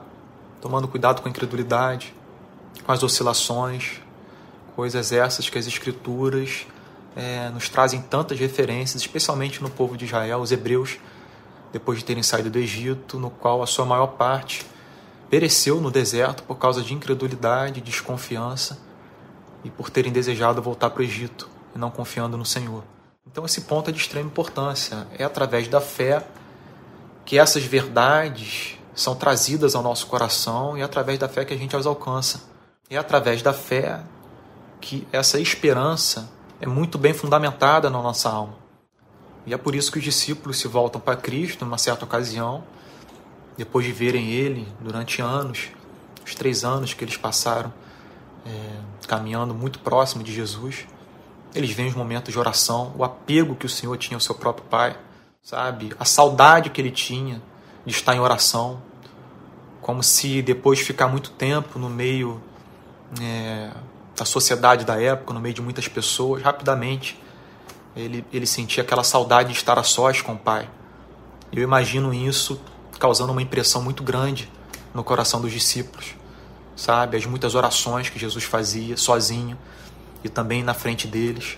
tomando 0.62 0.88
cuidado 0.88 1.22
com 1.22 1.28
a 1.28 1.30
incredulidade, 1.30 2.16
com 2.86 2.92
as 2.94 3.04
oscilações, 3.04 4.00
coisas 4.78 5.12
essas 5.12 5.50
que 5.50 5.58
as 5.58 5.68
escrituras 5.68 6.66
é, 7.18 7.50
nos 7.50 7.68
trazem 7.68 8.02
tantas 8.02 8.40
referências, 8.40 9.02
especialmente 9.02 9.62
no 9.62 9.70
povo 9.70 9.98
de 9.98 10.06
Israel, 10.06 10.40
os 10.40 10.54
hebreus, 10.54 10.98
depois 11.74 12.00
de 12.00 12.06
terem 12.06 12.24
saído 12.24 12.50
do 12.50 12.58
Egito, 12.58 13.20
no 13.20 13.30
qual 13.30 13.62
a 13.62 13.68
sua 13.68 13.86
maior 13.86 14.08
parte 14.08 14.66
pereceu 15.30 15.82
no 15.82 15.92
deserto 15.92 16.42
por 16.44 16.56
causa 16.56 16.82
de 16.82 16.94
incredulidade, 16.94 17.82
desconfiança 17.82 18.80
e 19.66 19.70
por 19.70 19.90
terem 19.90 20.14
desejado 20.14 20.62
voltar 20.62 20.92
para 20.92 21.02
o 21.02 21.04
Egito 21.04 21.50
e 21.76 21.78
não 21.78 21.92
confiando 21.92 22.38
no 22.38 22.46
Senhor. 22.46 22.86
Então 23.30 23.46
esse 23.46 23.62
ponto 23.62 23.90
é 23.90 23.94
de 23.94 24.00
extrema 24.00 24.28
importância. 24.28 25.06
É 25.18 25.26
através 25.26 25.68
da 25.68 25.82
fé 25.82 26.26
que 27.26 27.38
essas 27.38 27.64
verdades 27.64 28.79
são 29.00 29.16
trazidas 29.16 29.76
ao 29.76 29.82
nosso 29.82 30.08
coração 30.08 30.78
e 30.78 30.82
é 30.82 30.84
através 30.84 31.18
da 31.18 31.30
fé 31.30 31.46
que 31.46 31.54
a 31.54 31.58
gente 31.58 31.74
as 31.74 31.86
alcança. 31.86 32.44
É 32.90 32.98
através 32.98 33.42
da 33.42 33.54
fé 33.54 34.02
que 34.82 35.08
essa 35.10 35.40
esperança 35.40 36.30
é 36.60 36.68
muito 36.68 36.98
bem 36.98 37.14
fundamentada 37.14 37.90
na 37.90 38.02
nossa 38.02 38.30
alma. 38.30 38.56
E 39.46 39.54
é 39.54 39.58
por 39.58 39.74
isso 39.74 39.90
que 39.90 40.00
os 40.00 40.04
discípulos 40.04 40.60
se 40.60 40.68
voltam 40.68 41.00
para 41.00 41.16
Cristo 41.16 41.64
numa 41.64 41.78
certa 41.78 42.04
ocasião, 42.04 42.62
depois 43.58 43.86
de 43.86 43.94
verem 43.94 44.32
Ele 44.32 44.68
durante 44.82 45.22
anos, 45.22 45.70
os 46.26 46.36
três 46.36 46.66
anos 46.66 46.94
que 46.94 47.02
eles 47.02 47.16
passaram 47.16 47.74
é, 48.46 48.50
caminhando 49.08 49.54
muito 49.54 49.80
próximo 49.80 50.26
de 50.26 50.34
Jesus. 50.34 50.86
Eles 51.56 51.72
veem 51.72 51.88
os 51.88 51.96
momentos 51.96 52.34
de 52.34 52.38
oração, 52.38 52.94
o 52.98 53.04
apego 53.06 53.56
que 53.56 53.66
o 53.66 53.70
Senhor 53.70 53.96
tinha 53.98 54.18
ao 54.18 54.22
seu 54.22 54.36
próprio 54.36 54.66
Pai, 54.66 55.00
sabe? 55.42 55.96
A 55.98 56.04
saudade 56.04 56.70
que 56.70 56.82
ele 56.82 56.92
tinha 56.92 57.42
de 57.86 57.94
estar 57.94 58.14
em 58.14 58.20
oração, 58.20 58.89
como 59.90 60.04
se 60.04 60.44
depois 60.44 60.78
de 60.78 60.86
ficar 60.86 61.08
muito 61.08 61.32
tempo 61.32 61.80
no 61.80 61.90
meio 61.90 62.40
é, 63.20 63.72
da 64.16 64.24
sociedade 64.24 64.86
da 64.86 65.02
época, 65.02 65.34
no 65.34 65.40
meio 65.40 65.56
de 65.56 65.64
muitas 65.64 65.88
pessoas, 65.88 66.44
rapidamente 66.44 67.20
ele, 67.96 68.24
ele 68.32 68.46
sentia 68.46 68.84
aquela 68.84 69.04
saudade 69.04 69.50
de 69.52 69.56
estar 69.58 69.80
a 69.80 69.84
sós 69.84 70.22
com 70.22 70.34
o 70.34 70.38
Pai. 70.38 70.70
Eu 71.52 71.64
imagino 71.64 72.14
isso 72.14 72.62
causando 73.00 73.32
uma 73.32 73.42
impressão 73.42 73.82
muito 73.82 74.04
grande 74.04 74.48
no 74.94 75.04
coração 75.04 75.42
dos 75.42 75.52
discípulos, 75.52 76.14
sabe? 76.76 77.18
As 77.18 77.26
muitas 77.26 77.56
orações 77.56 78.10
que 78.10 78.20
Jesus 78.20 78.44
fazia 78.44 78.96
sozinho 78.96 79.58
e 80.24 80.30
também 80.30 80.62
na 80.62 80.76
frente 80.76 81.08
deles, 81.08 81.58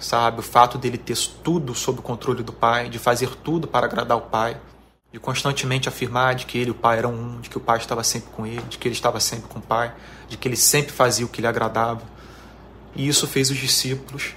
sabe? 0.00 0.40
O 0.40 0.42
fato 0.42 0.76
dele 0.76 0.98
ter 0.98 1.16
tudo 1.44 1.76
sob 1.76 2.00
o 2.00 2.02
controle 2.02 2.42
do 2.42 2.52
Pai, 2.52 2.88
de 2.88 2.98
fazer 2.98 3.36
tudo 3.36 3.68
para 3.68 3.86
agradar 3.86 4.18
o 4.18 4.22
Pai, 4.22 4.60
de 5.12 5.18
constantemente 5.18 5.88
afirmar 5.88 6.34
de 6.34 6.46
que 6.46 6.56
ele 6.56 6.68
e 6.68 6.70
o 6.70 6.74
pai 6.74 6.98
eram 6.98 7.12
um, 7.12 7.40
de 7.40 7.50
que 7.50 7.58
o 7.58 7.60
pai 7.60 7.78
estava 7.78 8.04
sempre 8.04 8.30
com 8.30 8.46
ele, 8.46 8.62
de 8.62 8.78
que 8.78 8.86
ele 8.86 8.94
estava 8.94 9.18
sempre 9.18 9.48
com 9.48 9.58
o 9.58 9.62
pai, 9.62 9.92
de 10.28 10.36
que 10.36 10.46
ele 10.46 10.56
sempre 10.56 10.92
fazia 10.92 11.26
o 11.26 11.28
que 11.28 11.40
lhe 11.40 11.46
agradava. 11.46 12.02
E 12.94 13.08
isso 13.08 13.26
fez 13.26 13.50
os 13.50 13.56
discípulos 13.56 14.34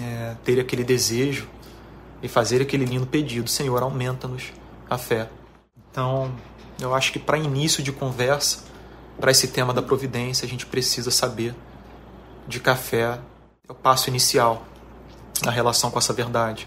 é, 0.00 0.34
terem 0.44 0.62
aquele 0.62 0.84
desejo 0.84 1.48
e 2.22 2.28
fazer 2.28 2.62
aquele 2.62 2.84
lindo 2.84 3.06
pedido: 3.06 3.50
Senhor, 3.50 3.82
aumenta-nos 3.82 4.44
a 4.88 4.96
fé. 4.96 5.28
Então, 5.90 6.34
eu 6.80 6.94
acho 6.94 7.12
que 7.12 7.18
para 7.18 7.36
início 7.36 7.82
de 7.82 7.92
conversa, 7.92 8.64
para 9.18 9.30
esse 9.30 9.48
tema 9.48 9.74
da 9.74 9.82
providência, 9.82 10.46
a 10.46 10.48
gente 10.48 10.64
precisa 10.64 11.10
saber 11.10 11.54
de 12.48 12.58
café 12.58 13.18
é 13.68 13.72
o 13.72 13.74
passo 13.74 14.08
inicial 14.08 14.66
na 15.44 15.50
relação 15.50 15.90
com 15.90 15.98
essa 15.98 16.12
verdade 16.12 16.66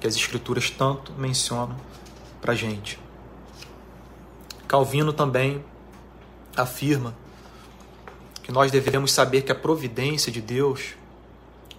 que 0.00 0.06
as 0.06 0.16
escrituras 0.16 0.68
tanto 0.70 1.12
mencionam 1.12 1.76
para 2.42 2.54
gente. 2.54 2.98
Calvino 4.66 5.12
também 5.12 5.64
afirma 6.56 7.14
que 8.42 8.50
nós 8.50 8.72
devemos 8.72 9.12
saber 9.12 9.42
que 9.42 9.52
a 9.52 9.54
providência 9.54 10.32
de 10.32 10.40
Deus, 10.40 10.94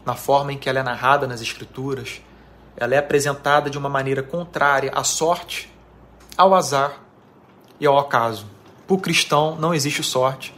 na 0.06 0.16
forma 0.16 0.54
em 0.54 0.58
que 0.58 0.70
ela 0.70 0.80
é 0.80 0.84
narrada 0.84 1.28
nas 1.28 1.42
escrituras, 1.42 2.22
ela 2.78 2.96
é 2.96 2.98
apresentada 2.98 3.70
de 3.70 3.78
uma 3.78 3.90
maneira 3.90 4.24
contrária 4.24 4.90
à 4.96 5.04
sorte, 5.04 5.70
ao 6.38 6.56
azar 6.56 7.02
e 7.80 7.86
ao 7.86 8.00
acaso. 8.00 8.48
Para 8.88 8.96
o 8.96 9.00
cristão 9.00 9.58
não 9.58 9.74
existe 9.74 10.02
sorte, 10.02 10.56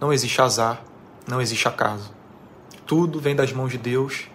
não 0.00 0.12
existe 0.12 0.42
azar, 0.42 0.82
não 1.26 1.40
existe 1.40 1.68
acaso. 1.68 2.10
Tudo 2.84 3.20
vem 3.20 3.36
das 3.36 3.52
mãos 3.52 3.70
de 3.70 3.78
Deus, 3.78 4.28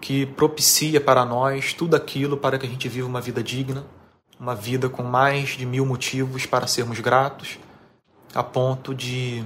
que 0.00 0.26
propicia 0.26 1.00
para 1.00 1.24
nós 1.24 1.72
tudo 1.72 1.96
aquilo 1.96 2.36
para 2.36 2.58
que 2.58 2.66
a 2.66 2.68
gente 2.68 2.88
viva 2.88 3.08
uma 3.08 3.20
vida 3.20 3.42
digna, 3.42 3.86
uma 4.42 4.56
vida 4.56 4.88
com 4.88 5.04
mais 5.04 5.50
de 5.50 5.64
mil 5.64 5.86
motivos 5.86 6.46
para 6.46 6.66
sermos 6.66 6.98
gratos, 6.98 7.60
a 8.34 8.42
ponto 8.42 8.92
de 8.92 9.44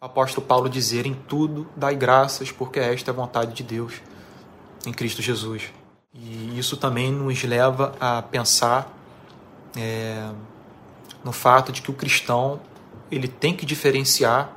o 0.00 0.04
apóstolo 0.04 0.46
Paulo 0.46 0.68
dizer: 0.68 1.04
em 1.04 1.14
tudo 1.14 1.66
dai 1.74 1.96
graças, 1.96 2.52
porque 2.52 2.78
esta 2.78 3.10
é 3.10 3.12
a 3.12 3.14
vontade 3.14 3.52
de 3.52 3.64
Deus 3.64 3.94
em 4.86 4.92
Cristo 4.92 5.20
Jesus. 5.20 5.64
E 6.14 6.56
isso 6.56 6.76
também 6.76 7.10
nos 7.10 7.42
leva 7.42 7.96
a 7.98 8.22
pensar 8.22 8.96
é, 9.76 10.30
no 11.24 11.32
fato 11.32 11.72
de 11.72 11.82
que 11.82 11.90
o 11.90 11.94
cristão 11.94 12.60
ele 13.10 13.26
tem 13.26 13.52
que 13.52 13.66
diferenciar 13.66 14.54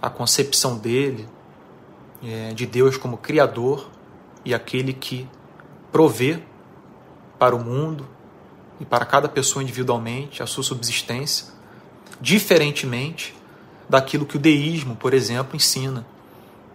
a 0.00 0.08
concepção 0.08 0.78
dele 0.78 1.28
é, 2.22 2.54
de 2.54 2.64
Deus 2.64 2.96
como 2.96 3.16
Criador 3.16 3.90
e 4.44 4.54
aquele 4.54 4.92
que 4.92 5.28
provê 5.90 6.40
para 7.36 7.54
o 7.54 7.58
mundo 7.58 8.15
e 8.80 8.84
para 8.84 9.04
cada 9.04 9.28
pessoa 9.28 9.62
individualmente 9.62 10.42
a 10.42 10.46
sua 10.46 10.62
subsistência, 10.62 11.46
diferentemente 12.20 13.34
daquilo 13.88 14.26
que 14.26 14.36
o 14.36 14.40
deísmo, 14.40 14.96
por 14.96 15.14
exemplo, 15.14 15.56
ensina. 15.56 16.06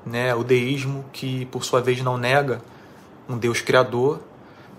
Né? 0.05 0.33
O 0.33 0.43
deísmo 0.43 1.05
que, 1.11 1.45
por 1.45 1.63
sua 1.63 1.81
vez, 1.81 2.01
não 2.01 2.17
nega 2.17 2.61
um 3.27 3.37
Deus 3.37 3.61
criador, 3.61 4.21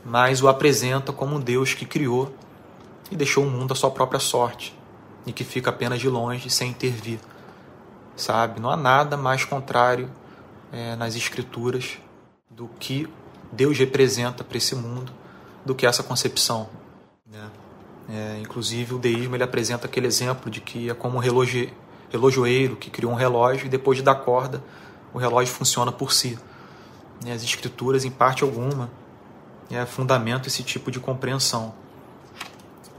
mas 0.04 0.42
o 0.42 0.48
apresenta 0.48 1.12
como 1.12 1.36
um 1.36 1.40
Deus 1.40 1.74
que 1.74 1.86
criou 1.86 2.34
e 3.10 3.16
deixou 3.16 3.44
o 3.44 3.50
mundo 3.50 3.72
à 3.72 3.76
sua 3.76 3.90
própria 3.90 4.18
sorte 4.18 4.76
e 5.24 5.32
que 5.32 5.44
fica 5.44 5.70
apenas 5.70 6.00
de 6.00 6.08
longe 6.08 6.50
sem 6.50 6.70
intervir. 6.70 7.20
Sabe? 8.16 8.60
Não 8.60 8.70
há 8.70 8.76
nada 8.76 9.16
mais 9.16 9.44
contrário 9.44 10.10
é, 10.72 10.96
nas 10.96 11.14
Escrituras 11.14 11.98
do 12.50 12.68
que 12.80 13.08
Deus 13.52 13.78
representa 13.78 14.42
para 14.42 14.58
esse 14.58 14.74
mundo 14.74 15.12
do 15.64 15.74
que 15.74 15.86
essa 15.86 16.02
concepção. 16.02 16.68
É, 18.12 18.38
inclusive, 18.42 18.92
o 18.94 18.98
deísmo 18.98 19.34
ele 19.34 19.42
apresenta 19.42 19.86
aquele 19.86 20.06
exemplo 20.06 20.50
de 20.50 20.60
que 20.60 20.90
é 20.90 20.94
como 20.94 21.16
um 21.16 21.20
relojoeiro 21.20 22.76
que 22.76 22.90
criou 22.90 23.10
um 23.10 23.14
relógio 23.14 23.64
e 23.64 23.68
depois 23.70 23.96
de 23.96 24.04
dar 24.04 24.16
corda, 24.16 24.62
o 25.14 25.18
relógio 25.18 25.54
funciona 25.54 25.90
por 25.90 26.12
si. 26.12 26.38
Né? 27.24 27.32
As 27.32 27.42
escrituras, 27.42 28.04
em 28.04 28.10
parte 28.10 28.42
alguma, 28.42 28.90
é, 29.70 29.86
fundamento 29.86 30.46
esse 30.46 30.62
tipo 30.62 30.90
de 30.90 31.00
compreensão. 31.00 31.74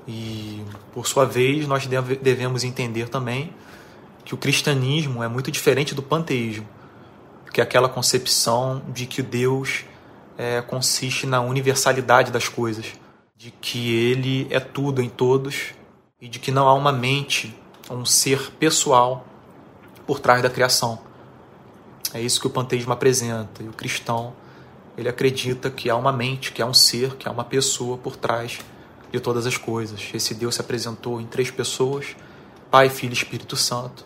E, 0.08 0.64
por 0.92 1.06
sua 1.06 1.26
vez, 1.26 1.68
nós 1.68 1.86
devemos 1.86 2.64
entender 2.64 3.08
também 3.08 3.54
que 4.26 4.34
o 4.34 4.38
cristianismo 4.38 5.22
é 5.22 5.28
muito 5.28 5.52
diferente 5.52 5.94
do 5.94 6.02
panteísmo, 6.02 6.68
que 7.52 7.62
é 7.62 7.64
aquela 7.64 7.88
concepção 7.88 8.82
de 8.92 9.06
que 9.06 9.22
Deus 9.22 9.86
é, 10.40 10.60
consiste 10.62 11.28
na 11.28 11.40
universalidade 11.40 12.32
das 12.32 12.48
coisas, 12.50 12.94
de 13.36 13.52
que 13.52 13.94
Ele 13.94 14.48
é 14.50 14.60
tudo 14.60 15.02
em 15.02 15.10
todos 15.10 15.74
e 16.22 16.28
de 16.28 16.40
que 16.40 16.52
não 16.52 16.68
há 16.68 16.74
uma 16.74 16.92
mente, 16.92 17.56
um 17.90 18.06
ser 18.06 18.52
pessoal 18.52 19.26
por 20.06 20.20
trás 20.20 20.42
da 20.42 20.50
criação. 20.50 21.00
É 22.14 22.22
isso 22.22 22.40
que 22.40 22.48
o 22.48 22.50
panteísmo 22.50 22.94
apresenta. 22.94 23.64
E 23.64 23.68
o 23.68 23.74
cristão, 23.74 24.34
ele 24.98 25.10
acredita 25.10 25.70
que 25.70 25.90
há 25.90 25.96
uma 25.96 26.12
mente, 26.12 26.52
que 26.52 26.62
há 26.62 26.66
um 26.66 26.74
ser, 26.74 27.16
que 27.16 27.28
há 27.28 27.32
uma 27.32 27.44
pessoa 27.44 27.98
por 27.98 28.16
trás 28.16 28.60
de 29.12 29.20
todas 29.20 29.46
as 29.46 29.58
coisas. 29.58 30.10
Esse 30.14 30.34
Deus 30.34 30.56
se 30.56 30.62
apresentou 30.62 31.20
em 31.20 31.26
três 31.26 31.50
pessoas: 31.50 32.16
Pai, 32.70 32.90
Filho 32.90 33.12
e 33.12 33.16
Espírito 33.16 33.56
Santo. 33.56 34.06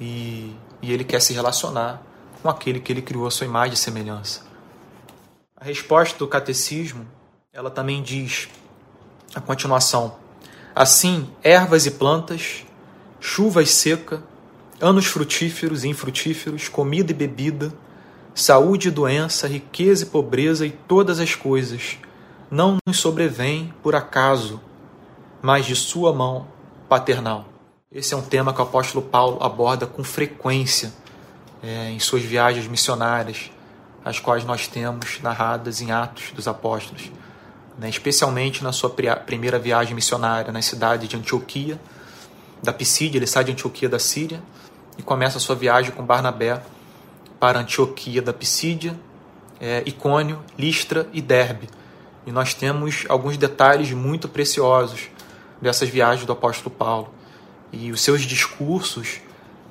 E, 0.00 0.56
e 0.80 0.92
ele 0.92 1.04
quer 1.04 1.20
se 1.20 1.32
relacionar 1.32 2.02
com 2.42 2.48
aquele 2.48 2.80
que 2.80 2.92
ele 2.92 3.02
criou 3.02 3.26
a 3.26 3.30
sua 3.30 3.46
imagem 3.46 3.74
e 3.74 3.76
semelhança. 3.76 4.42
A 5.56 5.64
resposta 5.64 6.16
do 6.18 6.28
catecismo, 6.28 7.06
ela 7.58 7.70
também 7.70 8.00
diz, 8.00 8.48
a 9.34 9.40
continuação: 9.40 10.14
Assim, 10.76 11.28
ervas 11.42 11.86
e 11.86 11.90
plantas, 11.90 12.64
chuva 13.18 13.60
e 13.60 13.66
seca, 13.66 14.22
anos 14.80 15.06
frutíferos 15.06 15.82
e 15.82 15.88
infrutíferos, 15.88 16.68
comida 16.68 17.10
e 17.10 17.14
bebida, 17.14 17.74
saúde 18.32 18.86
e 18.86 18.90
doença, 18.92 19.48
riqueza 19.48 20.04
e 20.04 20.06
pobreza 20.06 20.64
e 20.64 20.70
todas 20.70 21.18
as 21.18 21.34
coisas 21.34 21.98
não 22.48 22.76
nos 22.86 23.00
sobrevêm 23.00 23.74
por 23.82 23.96
acaso, 23.96 24.60
mas 25.42 25.66
de 25.66 25.74
sua 25.74 26.12
mão 26.12 26.46
paternal. 26.88 27.44
Esse 27.90 28.14
é 28.14 28.16
um 28.16 28.22
tema 28.22 28.54
que 28.54 28.60
o 28.60 28.62
apóstolo 28.62 29.04
Paulo 29.04 29.42
aborda 29.42 29.84
com 29.84 30.04
frequência 30.04 30.92
é, 31.60 31.90
em 31.90 31.98
suas 31.98 32.22
viagens 32.22 32.68
missionárias, 32.68 33.50
as 34.04 34.20
quais 34.20 34.44
nós 34.44 34.68
temos 34.68 35.20
narradas 35.20 35.80
em 35.80 35.90
Atos 35.90 36.30
dos 36.30 36.46
Apóstolos, 36.46 37.10
né, 37.78 37.88
especialmente 37.88 38.62
na 38.64 38.72
sua 38.72 38.90
primeira 38.90 39.58
viagem 39.58 39.94
missionária 39.94 40.52
na 40.52 40.60
cidade 40.60 41.06
de 41.06 41.16
Antioquia, 41.16 41.80
da 42.60 42.72
Pisídia, 42.72 43.18
ele 43.18 43.26
sai 43.26 43.44
de 43.44 43.52
Antioquia 43.52 43.88
da 43.88 44.00
Síria 44.00 44.42
e 44.98 45.02
começa 45.02 45.38
a 45.38 45.40
sua 45.40 45.54
viagem 45.54 45.92
com 45.92 46.04
Barnabé 46.04 46.60
para 47.38 47.60
Antioquia 47.60 48.20
da 48.20 48.32
Pisídia, 48.32 48.98
é, 49.60 49.84
Icônio, 49.86 50.42
Listra 50.58 51.06
e 51.12 51.22
Derbe. 51.22 51.68
E 52.26 52.32
nós 52.32 52.52
temos 52.52 53.04
alguns 53.08 53.36
detalhes 53.36 53.92
muito 53.92 54.28
preciosos 54.28 55.08
dessas 55.62 55.88
viagens 55.88 56.26
do 56.26 56.32
apóstolo 56.32 56.74
Paulo. 56.74 57.14
E 57.72 57.92
os 57.92 58.00
seus 58.00 58.22
discursos 58.22 59.20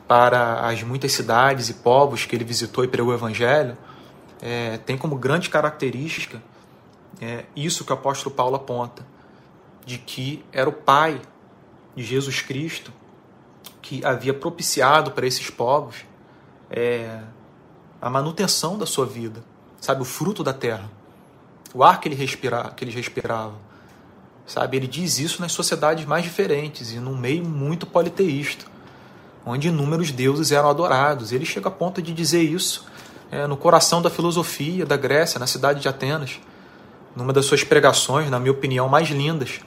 para 0.07 0.65
as 0.65 0.81
muitas 0.81 1.11
cidades 1.11 1.69
e 1.69 1.73
povos 1.73 2.25
que 2.25 2.33
ele 2.33 2.45
visitou 2.45 2.85
e 2.85 2.87
pregou 2.87 3.11
o 3.11 3.15
evangelho, 3.15 3.77
é, 4.41 4.77
tem 4.77 4.97
como 4.97 5.17
grande 5.17 5.49
característica 5.49 6.41
é, 7.21 7.45
isso 7.56 7.84
que 7.84 7.91
o 7.91 7.95
apóstolo 7.95 8.36
Paulo 8.36 8.56
aponta, 8.56 9.06
de 9.86 9.97
que 9.97 10.43
era 10.51 10.69
o 10.69 10.73
Pai 10.73 11.21
de 11.95 12.03
Jesus 12.03 12.41
Cristo 12.41 12.91
que 13.82 14.06
havia 14.06 14.34
propiciado 14.34 15.12
para 15.12 15.25
esses 15.25 15.49
povos 15.49 16.06
é, 16.69 17.21
a 18.01 18.10
manutenção 18.10 18.77
da 18.77 18.86
sua 18.86 19.06
vida, 19.06 19.43
sabe, 19.80 20.01
o 20.01 20.06
fruto 20.06 20.43
da 20.43 20.53
terra, 20.53 20.91
o 21.73 21.84
ar 21.84 21.99
que, 21.99 22.08
ele 22.08 22.15
respira, 22.15 22.71
que 22.75 22.84
eles 22.84 22.93
respiravam. 22.93 23.65
Sabe, 24.45 24.77
ele 24.77 24.88
diz 24.88 25.19
isso 25.19 25.41
nas 25.41 25.51
sociedades 25.51 26.06
mais 26.06 26.23
diferentes 26.23 26.93
e 26.93 26.99
num 26.99 27.17
meio 27.17 27.43
muito 27.43 27.86
politeísta 27.86 28.65
onde 29.47 29.69
inúmeros 29.69 30.12
deuses 30.12 30.51
eram 30.51 30.69
adorados. 30.69 31.32
Ele 31.32 31.45
chega 31.45 31.69
a 31.69 31.71
ponto 31.71 32.01
de 32.01 32.13
dizer 32.13 32.41
isso 32.41 32.86
é, 33.32 33.47
no 33.47 33.56
coração 33.56 34.01
da 34.01 34.10
filosofia 34.10 34.86
da 34.86 34.97
Grécia, 34.97 35.39
na 35.39 35.47
cidade 35.47 35.80
de 35.80 35.88
Atenas, 35.88 36.39
numa 37.17 37.34
das 37.34 37.45
suas 37.45 37.63
pregações, 37.63 38.30
na 38.30 38.39
minha 38.39 38.51
opinião, 38.51 38.88
mais 38.88 39.10
lindas, 39.10 39.60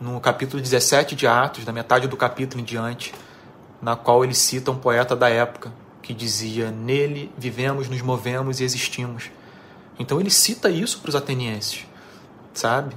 no 0.00 0.20
capítulo 0.20 0.62
17 0.62 1.16
de 1.16 1.26
Atos, 1.26 1.64
da 1.64 1.72
metade 1.72 2.06
do 2.06 2.16
capítulo 2.16 2.62
em 2.62 2.64
diante, 2.64 3.12
na 3.80 3.96
qual 3.96 4.24
ele 4.24 4.32
cita 4.32 4.70
um 4.70 4.78
poeta 4.78 5.16
da 5.16 5.28
época 5.28 5.72
que 6.00 6.14
dizia: 6.14 6.70
Nele 6.70 7.32
vivemos, 7.36 7.88
nos 7.88 8.00
movemos 8.00 8.60
e 8.60 8.64
existimos. 8.64 9.28
Então 9.98 10.20
ele 10.20 10.30
cita 10.30 10.70
isso 10.70 11.00
para 11.00 11.08
os 11.08 11.16
atenienses, 11.16 11.84
sabe? 12.54 12.94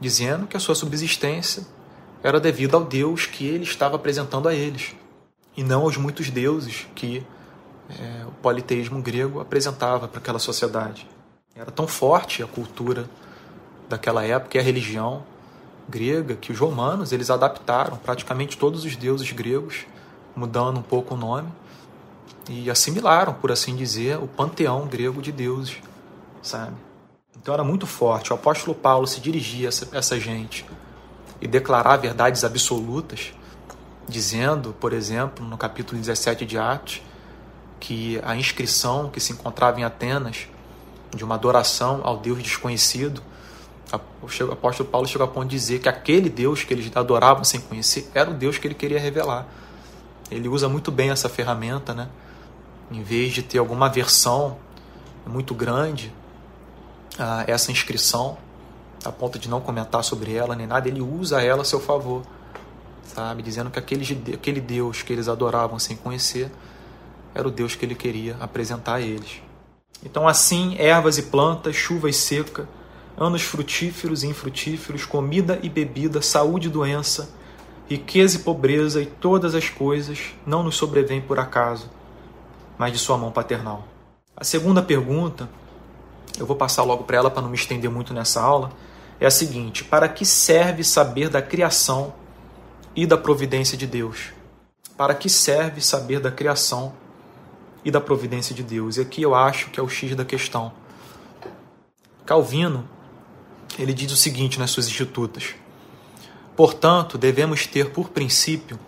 Dizendo 0.00 0.46
que 0.46 0.56
a 0.56 0.60
sua 0.60 0.76
subsistência 0.76 1.66
era 2.22 2.38
devido 2.38 2.76
ao 2.76 2.84
Deus 2.84 3.26
que 3.26 3.44
ele 3.44 3.64
estava 3.64 3.96
apresentando 3.96 4.48
a 4.48 4.54
eles, 4.54 4.94
e 5.56 5.64
não 5.64 5.82
aos 5.82 5.96
muitos 5.96 6.30
deuses 6.30 6.86
que 6.94 7.26
é, 7.90 8.24
o 8.24 8.30
politeísmo 8.40 9.02
grego 9.02 9.40
apresentava 9.40 10.06
para 10.06 10.20
aquela 10.20 10.38
sociedade. 10.38 11.17
Era 11.58 11.72
tão 11.72 11.88
forte 11.88 12.40
a 12.40 12.46
cultura 12.46 13.10
daquela 13.88 14.24
época 14.24 14.56
e 14.56 14.60
a 14.60 14.62
religião 14.62 15.24
grega 15.88 16.36
que 16.36 16.52
os 16.52 16.58
romanos 16.60 17.10
eles 17.10 17.30
adaptaram 17.30 17.96
praticamente 17.96 18.56
todos 18.56 18.84
os 18.84 18.94
deuses 18.94 19.32
gregos, 19.32 19.84
mudando 20.36 20.78
um 20.78 20.82
pouco 20.82 21.14
o 21.14 21.16
nome 21.16 21.48
e 22.48 22.70
assimilaram, 22.70 23.34
por 23.34 23.50
assim 23.50 23.74
dizer, 23.74 24.18
o 24.18 24.28
panteão 24.28 24.86
grego 24.86 25.20
de 25.20 25.32
deuses, 25.32 25.78
sabe? 26.40 26.76
Então 27.36 27.52
era 27.52 27.64
muito 27.64 27.88
forte. 27.88 28.32
O 28.32 28.36
apóstolo 28.36 28.72
Paulo 28.72 29.08
se 29.08 29.20
dirigia 29.20 29.68
a 29.68 29.98
essa, 29.98 30.20
gente 30.20 30.64
e 31.40 31.48
declarar 31.48 31.96
verdades 31.96 32.44
absolutas, 32.44 33.32
dizendo, 34.06 34.72
por 34.78 34.92
exemplo, 34.92 35.44
no 35.44 35.58
capítulo 35.58 35.98
17 35.98 36.46
de 36.46 36.56
Atos, 36.56 37.02
que 37.80 38.20
a 38.22 38.36
inscrição 38.36 39.10
que 39.10 39.18
se 39.18 39.32
encontrava 39.32 39.80
em 39.80 39.82
Atenas 39.82 40.46
de 41.14 41.24
uma 41.24 41.34
adoração 41.34 42.00
ao 42.04 42.16
Deus 42.16 42.42
desconhecido, 42.42 43.22
o 43.92 44.52
apóstolo 44.52 44.88
Paulo 44.88 45.06
chegou 45.06 45.24
a 45.24 45.30
ponto 45.30 45.48
de 45.48 45.56
dizer 45.56 45.78
que 45.80 45.88
aquele 45.88 46.28
Deus 46.28 46.62
que 46.62 46.74
eles 46.74 46.94
adoravam 46.94 47.42
sem 47.44 47.60
conhecer 47.60 48.10
era 48.14 48.30
o 48.30 48.34
Deus 48.34 48.58
que 48.58 48.66
ele 48.66 48.74
queria 48.74 49.00
revelar. 49.00 49.46
Ele 50.30 50.46
usa 50.46 50.68
muito 50.68 50.90
bem 50.90 51.10
essa 51.10 51.28
ferramenta, 51.28 51.94
né? 51.94 52.08
Em 52.90 53.02
vez 53.02 53.32
de 53.32 53.42
ter 53.42 53.58
alguma 53.58 53.88
versão 53.88 54.58
muito 55.26 55.54
grande 55.54 56.12
a 57.18 57.44
essa 57.46 57.72
inscrição, 57.72 58.36
a 59.04 59.10
ponto 59.10 59.38
de 59.38 59.48
não 59.48 59.60
comentar 59.60 60.04
sobre 60.04 60.34
ela 60.34 60.54
nem 60.54 60.66
nada, 60.66 60.88
ele 60.88 61.00
usa 61.00 61.42
ela 61.42 61.62
a 61.62 61.64
seu 61.64 61.80
favor, 61.80 62.22
sabe? 63.04 63.42
Dizendo 63.42 63.70
que 63.70 63.78
aquele, 63.78 64.34
aquele 64.34 64.60
Deus 64.60 65.00
que 65.00 65.12
eles 65.12 65.28
adoravam 65.28 65.78
sem 65.78 65.96
conhecer 65.96 66.50
era 67.34 67.48
o 67.48 67.50
Deus 67.50 67.74
que 67.74 67.86
ele 67.86 67.94
queria 67.94 68.36
apresentar 68.38 68.96
a 68.96 69.00
eles. 69.00 69.40
Então, 70.04 70.28
assim, 70.28 70.76
ervas 70.78 71.18
e 71.18 71.22
plantas, 71.22 71.74
chuva 71.74 72.08
e 72.08 72.12
seca, 72.12 72.68
anos 73.16 73.42
frutíferos 73.42 74.22
e 74.22 74.28
infrutíferos, 74.28 75.04
comida 75.04 75.58
e 75.62 75.68
bebida, 75.68 76.22
saúde 76.22 76.68
e 76.68 76.70
doença, 76.70 77.30
riqueza 77.88 78.36
e 78.36 78.40
pobreza 78.40 79.02
e 79.02 79.06
todas 79.06 79.54
as 79.54 79.68
coisas 79.68 80.34
não 80.46 80.62
nos 80.62 80.76
sobrevêm 80.76 81.20
por 81.20 81.38
acaso, 81.38 81.90
mas 82.76 82.92
de 82.92 82.98
sua 82.98 83.18
mão 83.18 83.32
paternal. 83.32 83.88
A 84.36 84.44
segunda 84.44 84.80
pergunta, 84.80 85.48
eu 86.38 86.46
vou 86.46 86.54
passar 86.54 86.84
logo 86.84 87.02
para 87.02 87.16
ela 87.16 87.30
para 87.30 87.42
não 87.42 87.48
me 87.48 87.56
estender 87.56 87.90
muito 87.90 88.14
nessa 88.14 88.40
aula, 88.40 88.70
é 89.18 89.26
a 89.26 89.30
seguinte: 89.30 89.82
para 89.82 90.08
que 90.08 90.24
serve 90.24 90.84
saber 90.84 91.28
da 91.28 91.42
criação 91.42 92.14
e 92.94 93.04
da 93.04 93.16
providência 93.16 93.76
de 93.76 93.86
Deus? 93.86 94.32
Para 94.96 95.14
que 95.14 95.28
serve 95.28 95.80
saber 95.80 96.20
da 96.20 96.30
criação 96.30 96.92
e 97.88 97.90
da 97.90 98.00
providência 98.00 98.54
de 98.54 98.62
Deus? 98.62 98.98
E 98.98 99.00
aqui 99.00 99.22
eu 99.22 99.34
acho 99.34 99.70
que 99.70 99.80
é 99.80 99.82
o 99.82 99.88
X 99.88 100.14
da 100.14 100.24
questão. 100.24 100.72
Calvino, 102.26 102.86
ele 103.78 103.94
diz 103.94 104.12
o 104.12 104.16
seguinte 104.16 104.58
nas 104.58 104.70
suas 104.70 104.86
institutas: 104.86 105.54
Portanto, 106.54 107.16
devemos 107.16 107.66
ter 107.66 107.90
por 107.90 108.10
princípio 108.10 108.78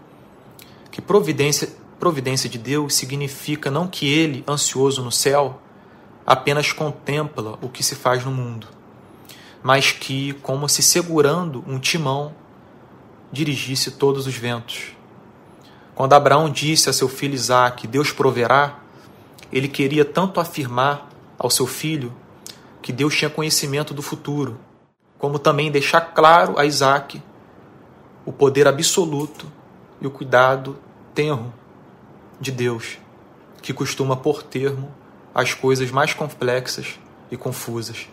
que 0.90 1.00
providência, 1.00 1.72
providência 1.98 2.48
de 2.48 2.58
Deus 2.58 2.94
significa 2.94 3.70
não 3.70 3.88
que 3.88 4.06
ele, 4.06 4.44
ansioso 4.46 5.02
no 5.02 5.10
céu, 5.10 5.62
apenas 6.26 6.72
contempla 6.72 7.58
o 7.62 7.68
que 7.68 7.82
se 7.82 7.94
faz 7.94 8.24
no 8.24 8.30
mundo, 8.30 8.66
mas 9.62 9.92
que, 9.92 10.34
como 10.42 10.68
se 10.68 10.82
segurando 10.82 11.64
um 11.66 11.78
timão, 11.78 12.34
dirigisse 13.32 13.92
todos 13.92 14.26
os 14.26 14.34
ventos. 14.34 14.88
Quando 15.94 16.12
Abraão 16.12 16.50
disse 16.50 16.90
a 16.90 16.92
seu 16.92 17.08
filho 17.08 17.34
Isaque, 17.34 17.86
Deus 17.86 18.10
proverá, 18.10 18.79
ele 19.52 19.68
queria 19.68 20.04
tanto 20.04 20.40
afirmar 20.40 21.08
ao 21.38 21.50
seu 21.50 21.66
filho 21.66 22.12
que 22.82 22.92
Deus 22.92 23.16
tinha 23.16 23.30
conhecimento 23.30 23.92
do 23.92 24.02
futuro, 24.02 24.58
como 25.18 25.38
também 25.38 25.70
deixar 25.70 26.00
claro 26.00 26.58
a 26.58 26.64
Isaac 26.64 27.22
o 28.24 28.32
poder 28.32 28.66
absoluto 28.66 29.50
e 30.00 30.06
o 30.06 30.10
cuidado 30.10 30.78
tenro 31.14 31.52
de 32.40 32.50
Deus, 32.50 32.98
que 33.60 33.72
costuma 33.72 34.16
pôr 34.16 34.42
termo 34.42 34.90
às 35.34 35.52
coisas 35.52 35.90
mais 35.90 36.14
complexas 36.14 36.98
e 37.30 37.36
confusas. 37.36 38.08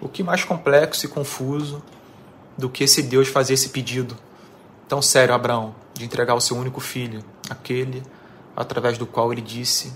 O 0.00 0.08
que 0.08 0.22
mais 0.22 0.44
complexo 0.44 1.06
e 1.06 1.08
confuso 1.08 1.82
do 2.56 2.68
que 2.68 2.84
esse 2.84 3.02
Deus 3.02 3.28
fazer 3.28 3.54
esse 3.54 3.70
pedido 3.70 4.16
tão 4.88 5.00
sério 5.00 5.32
a 5.32 5.36
Abraão 5.36 5.74
de 5.94 6.04
entregar 6.04 6.34
o 6.34 6.40
seu 6.40 6.56
único 6.56 6.80
filho, 6.80 7.22
aquele 7.48 8.02
através 8.56 8.98
do 8.98 9.06
qual 9.06 9.32
ele 9.32 9.40
disse 9.40 9.92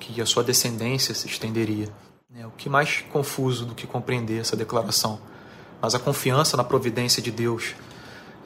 que 0.00 0.20
a 0.20 0.26
sua 0.26 0.42
descendência 0.42 1.14
se 1.14 1.28
estenderia. 1.28 1.88
É 2.34 2.46
o 2.46 2.50
que 2.50 2.68
mais 2.68 3.04
confuso 3.12 3.66
do 3.66 3.74
que 3.74 3.86
compreender 3.86 4.40
essa 4.40 4.56
declaração. 4.56 5.20
Mas 5.80 5.94
a 5.94 5.98
confiança 5.98 6.56
na 6.56 6.64
providência 6.64 7.22
de 7.22 7.30
Deus 7.30 7.74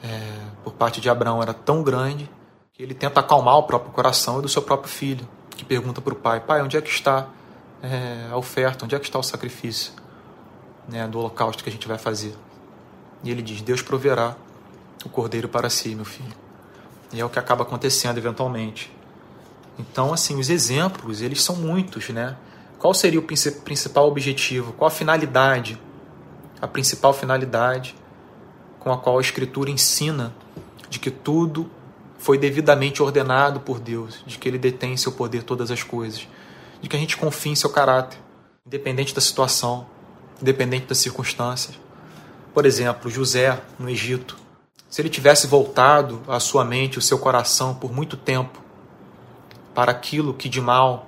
é, 0.03 0.37
por 0.63 0.73
parte 0.73 1.01
de 1.01 1.09
Abraão 1.09 1.41
era 1.41 1.53
tão 1.53 1.81
grande 1.81 2.29
que 2.73 2.83
ele 2.83 2.93
tenta 2.93 3.21
acalmar 3.21 3.57
o 3.57 3.63
próprio 3.63 3.91
coração 3.91 4.39
e 4.39 4.41
do 4.41 4.49
seu 4.49 4.61
próprio 4.61 4.91
filho, 4.91 5.27
que 5.51 5.63
pergunta 5.63 6.01
para 6.01 6.13
o 6.13 6.15
pai: 6.15 6.39
Pai, 6.41 6.61
onde 6.61 6.77
é 6.77 6.81
que 6.81 6.89
está 6.89 7.27
é, 7.81 8.27
a 8.31 8.37
oferta? 8.37 8.85
Onde 8.85 8.95
é 8.95 8.99
que 8.99 9.05
está 9.05 9.17
o 9.17 9.23
sacrifício 9.23 9.93
né, 10.87 11.07
do 11.07 11.19
holocausto 11.19 11.63
que 11.63 11.69
a 11.69 11.71
gente 11.71 11.87
vai 11.87 11.97
fazer? 11.97 12.35
E 13.23 13.31
ele 13.31 13.41
diz: 13.41 13.61
Deus 13.61 13.81
proverá 13.81 14.35
o 15.05 15.09
cordeiro 15.09 15.47
para 15.47 15.69
si, 15.69 15.95
meu 15.95 16.05
filho. 16.05 16.33
E 17.13 17.19
é 17.19 17.25
o 17.25 17.29
que 17.29 17.39
acaba 17.39 17.63
acontecendo 17.63 18.17
eventualmente. 18.17 18.94
Então, 19.77 20.13
assim, 20.13 20.39
os 20.39 20.49
exemplos, 20.49 21.21
eles 21.21 21.43
são 21.43 21.55
muitos, 21.55 22.09
né? 22.09 22.37
Qual 22.79 22.93
seria 22.93 23.19
o 23.19 23.23
principal 23.23 24.07
objetivo? 24.07 24.73
Qual 24.73 24.87
a 24.87 24.91
finalidade? 24.91 25.79
A 26.61 26.67
principal 26.67 27.13
finalidade 27.13 27.95
com 28.79 28.91
a 28.91 28.97
qual 28.97 29.17
a 29.17 29.21
Escritura 29.21 29.69
ensina 29.69 30.33
de 30.89 30.99
que 30.99 31.09
tudo 31.09 31.69
foi 32.17 32.37
devidamente 32.37 33.01
ordenado 33.01 33.59
por 33.59 33.79
Deus, 33.79 34.23
de 34.25 34.37
que 34.37 34.47
Ele 34.47 34.57
detém 34.57 34.93
em 34.93 34.97
seu 34.97 35.11
poder 35.11 35.43
todas 35.43 35.71
as 35.71 35.83
coisas, 35.83 36.27
de 36.81 36.87
que 36.87 36.95
a 36.95 36.99
gente 36.99 37.17
confie 37.17 37.51
em 37.51 37.55
seu 37.55 37.69
caráter, 37.69 38.19
independente 38.65 39.13
da 39.13 39.21
situação, 39.21 39.87
independente 40.41 40.85
das 40.85 40.99
circunstâncias. 40.99 41.79
Por 42.53 42.65
exemplo, 42.65 43.09
José 43.09 43.59
no 43.77 43.89
Egito, 43.89 44.37
se 44.89 45.01
ele 45.01 45.09
tivesse 45.09 45.47
voltado 45.47 46.21
a 46.27 46.39
sua 46.39 46.63
mente, 46.63 46.97
o 46.97 47.01
seu 47.01 47.19
coração 47.19 47.73
por 47.75 47.91
muito 47.91 48.15
tempo 48.15 48.63
para 49.75 49.91
aquilo 49.91 50.33
que 50.33 50.47
de 50.47 50.61
mal 50.61 51.05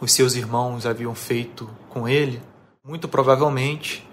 os 0.00 0.12
seus 0.12 0.36
irmãos 0.36 0.86
haviam 0.86 1.14
feito 1.14 1.68
com 1.90 2.08
ele, 2.08 2.40
muito 2.84 3.08
provavelmente 3.08 4.06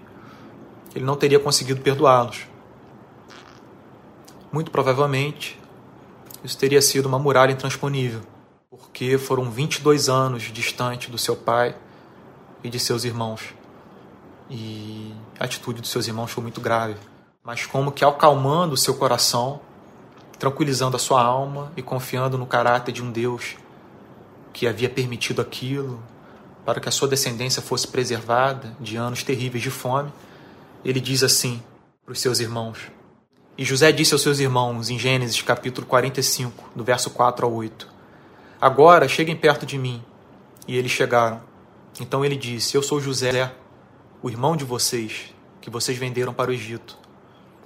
ele 0.94 1.04
não 1.04 1.16
teria 1.16 1.38
conseguido 1.38 1.80
perdoá-los. 1.80 2.46
Muito 4.52 4.70
provavelmente 4.70 5.58
isso 6.44 6.58
teria 6.58 6.82
sido 6.82 7.06
uma 7.06 7.18
muralha 7.18 7.52
intransponível, 7.52 8.20
porque 8.68 9.16
foram 9.16 9.50
22 9.50 10.08
anos 10.08 10.42
distante 10.52 11.10
do 11.10 11.16
seu 11.16 11.36
pai 11.36 11.74
e 12.64 12.68
de 12.68 12.80
seus 12.80 13.04
irmãos. 13.04 13.54
E 14.50 15.14
a 15.38 15.44
atitude 15.44 15.80
dos 15.80 15.90
seus 15.90 16.06
irmãos 16.08 16.32
foi 16.32 16.42
muito 16.42 16.60
grave. 16.60 16.96
Mas 17.44 17.64
como 17.64 17.92
que 17.92 18.04
acalmando 18.04 18.74
o 18.74 18.76
seu 18.76 18.94
coração, 18.94 19.60
tranquilizando 20.42 20.96
a 20.96 20.98
sua 20.98 21.22
alma 21.22 21.70
e 21.76 21.82
confiando 21.82 22.36
no 22.36 22.44
caráter 22.44 22.90
de 22.90 23.00
um 23.00 23.12
Deus 23.12 23.54
que 24.52 24.66
havia 24.66 24.90
permitido 24.90 25.40
aquilo 25.40 26.02
para 26.64 26.80
que 26.80 26.88
a 26.88 26.90
sua 26.90 27.06
descendência 27.06 27.62
fosse 27.62 27.86
preservada 27.86 28.76
de 28.80 28.96
anos 28.96 29.22
terríveis 29.22 29.62
de 29.62 29.70
fome, 29.70 30.12
ele 30.84 30.98
diz 30.98 31.22
assim 31.22 31.62
para 32.04 32.10
os 32.10 32.18
seus 32.18 32.40
irmãos. 32.40 32.90
E 33.56 33.64
José 33.64 33.92
disse 33.92 34.14
aos 34.14 34.22
seus 34.22 34.40
irmãos 34.40 34.90
em 34.90 34.98
Gênesis 34.98 35.40
capítulo 35.42 35.86
45, 35.86 36.72
do 36.74 36.82
verso 36.82 37.08
4 37.10 37.46
ao 37.46 37.52
8: 37.52 37.86
Agora 38.60 39.06
cheguem 39.06 39.36
perto 39.36 39.64
de 39.64 39.78
mim. 39.78 40.02
E 40.66 40.76
eles 40.76 40.90
chegaram. 40.90 41.40
Então 42.00 42.24
ele 42.24 42.34
disse: 42.34 42.76
Eu 42.76 42.82
sou 42.82 43.00
José, 43.00 43.52
o 44.20 44.28
irmão 44.28 44.56
de 44.56 44.64
vocês, 44.64 45.32
que 45.60 45.70
vocês 45.70 45.96
venderam 45.96 46.34
para 46.34 46.50
o 46.50 46.52
Egito. 46.52 46.98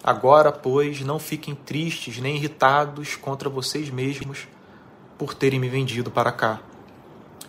Agora, 0.07 0.53
pois, 0.53 1.01
não 1.01 1.19
fiquem 1.19 1.53
tristes 1.53 2.19
nem 2.19 2.37
irritados 2.37 3.17
contra 3.17 3.51
vocês 3.51 3.91
mesmos 3.91 4.47
por 5.19 5.35
terem 5.35 5.59
me 5.59 5.69
vendido 5.69 6.13
para 6.13 6.31
cá, 6.31 6.61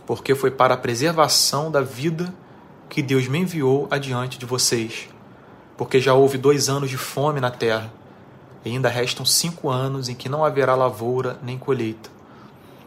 porque 0.08 0.34
foi 0.34 0.50
para 0.50 0.74
a 0.74 0.78
preservação 0.78 1.70
da 1.70 1.82
vida 1.82 2.34
que 2.90 3.04
Deus 3.04 3.28
me 3.28 3.38
enviou 3.38 3.88
adiante 3.92 4.40
de 4.40 4.46
vocês, 4.48 5.08
porque 5.78 6.00
já 6.00 6.16
houve 6.16 6.40
dois 6.40 6.68
anos 6.68 6.90
de 6.90 6.98
fome 6.98 7.40
na 7.40 7.52
terra, 7.52 7.94
e 8.66 8.72
ainda 8.72 8.90
restam 8.90 9.24
cinco 9.24 9.70
anos 9.70 10.10
em 10.10 10.16
que 10.16 10.28
não 10.28 10.44
haverá 10.44 10.74
lavoura 10.74 11.38
nem 11.44 11.60
colheita. 11.60 12.10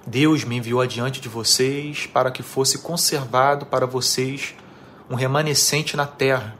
Deus 0.04 0.42
me 0.42 0.56
enviou 0.56 0.80
adiante 0.80 1.20
de 1.20 1.28
vocês 1.28 2.08
para 2.08 2.32
que 2.32 2.42
fosse 2.42 2.78
conservado 2.78 3.66
para 3.66 3.86
vocês 3.86 4.52
um 5.08 5.14
remanescente 5.14 5.96
na 5.96 6.06
terra 6.06 6.58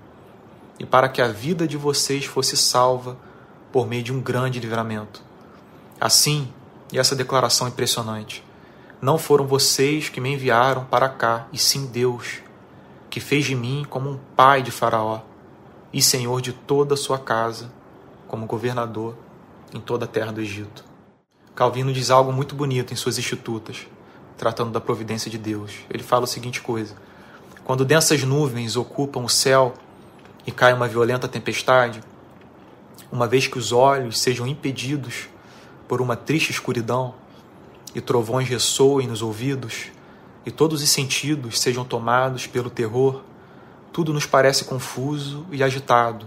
e 0.81 0.87
para 0.87 1.11
que 1.11 1.21
a 1.21 1.29
vida 1.29 1.69
de 1.69 1.77
vocês 1.77 2.25
fosse 2.25 2.57
salva 2.57 3.19
por 3.71 3.87
meio 3.87 4.03
de 4.03 4.13
um 4.15 4.19
grande 4.19 4.59
livramento. 4.59 5.23
Assim, 6.01 6.51
e 6.91 6.99
essa 6.99 7.15
declaração 7.15 7.69
impressionante, 7.69 8.43
não 8.99 9.19
foram 9.19 9.47
vocês 9.47 10.09
que 10.09 10.23
me 10.23 10.33
enviaram 10.33 10.87
para 10.87 11.07
cá, 11.11 11.47
e 11.53 11.59
sim 11.59 11.85
Deus, 11.87 12.39
que 13.11 13.21
fez 13.21 13.45
de 13.45 13.55
mim 13.55 13.87
como 13.91 14.09
um 14.09 14.19
pai 14.35 14.63
de 14.63 14.71
Faraó. 14.71 15.21
e 15.93 16.01
senhor 16.01 16.41
de 16.41 16.53
toda 16.53 16.95
a 16.95 16.97
sua 16.97 17.19
casa, 17.19 17.71
como 18.29 18.47
governador 18.47 19.17
em 19.75 19.81
toda 19.81 20.05
a 20.05 20.09
terra 20.09 20.33
do 20.33 20.41
Egito. 20.41 20.85
Calvino 21.53 21.93
diz 21.93 22.11
algo 22.11 22.33
muito 22.33 22.55
bonito 22.55 22.93
em 22.93 22.97
suas 22.97 23.19
Institutas, 23.19 23.89
tratando 24.39 24.71
da 24.71 24.81
providência 24.81 25.29
de 25.29 25.37
Deus. 25.37 25.81
Ele 25.91 26.05
fala 26.05 26.25
a 26.25 26.29
seguinte 26.29 26.61
coisa: 26.61 26.95
Quando 27.65 27.85
densas 27.85 28.23
nuvens 28.23 28.77
ocupam 28.77 29.25
o 29.25 29.29
céu 29.29 29.75
e 30.47 30.53
cai 30.53 30.73
uma 30.73 30.89
violenta 30.89 31.29
tempestade, 31.29 32.03
uma 33.11 33.27
vez 33.27 33.47
que 33.47 33.59
os 33.59 33.73
olhos 33.73 34.19
sejam 34.19 34.47
impedidos 34.47 35.29
por 35.89 36.01
uma 36.01 36.17
triste 36.17 36.51
escuridão 36.51 37.15
e 37.95 38.01
trovões 38.01 38.49
ressoem 38.49 39.09
nos 39.09 39.23
ouvidos 39.23 39.87
e 40.45 40.51
todos 40.51 40.83
os 40.83 40.89
sentidos 40.89 41.59
sejam 41.59 41.85
tomados 41.85 42.47
pelo 42.47 42.71
terror, 42.71 43.23
tudo 43.93 44.13
nos 44.13 44.27
parece 44.27 44.65
confuso 44.65 45.47
e 45.51 45.63
agitado. 45.63 46.27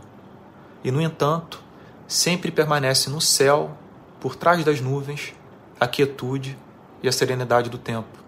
E, 0.83 0.91
no 0.91 1.01
entanto, 1.01 1.61
sempre 2.07 2.51
permanece 2.51 3.09
no 3.09 3.21
céu, 3.21 3.75
por 4.19 4.35
trás 4.35 4.63
das 4.63 4.79
nuvens, 4.81 5.33
a 5.79 5.87
quietude 5.87 6.57
e 7.01 7.07
a 7.07 7.11
serenidade 7.11 7.69
do 7.69 7.77
tempo. 7.77 8.19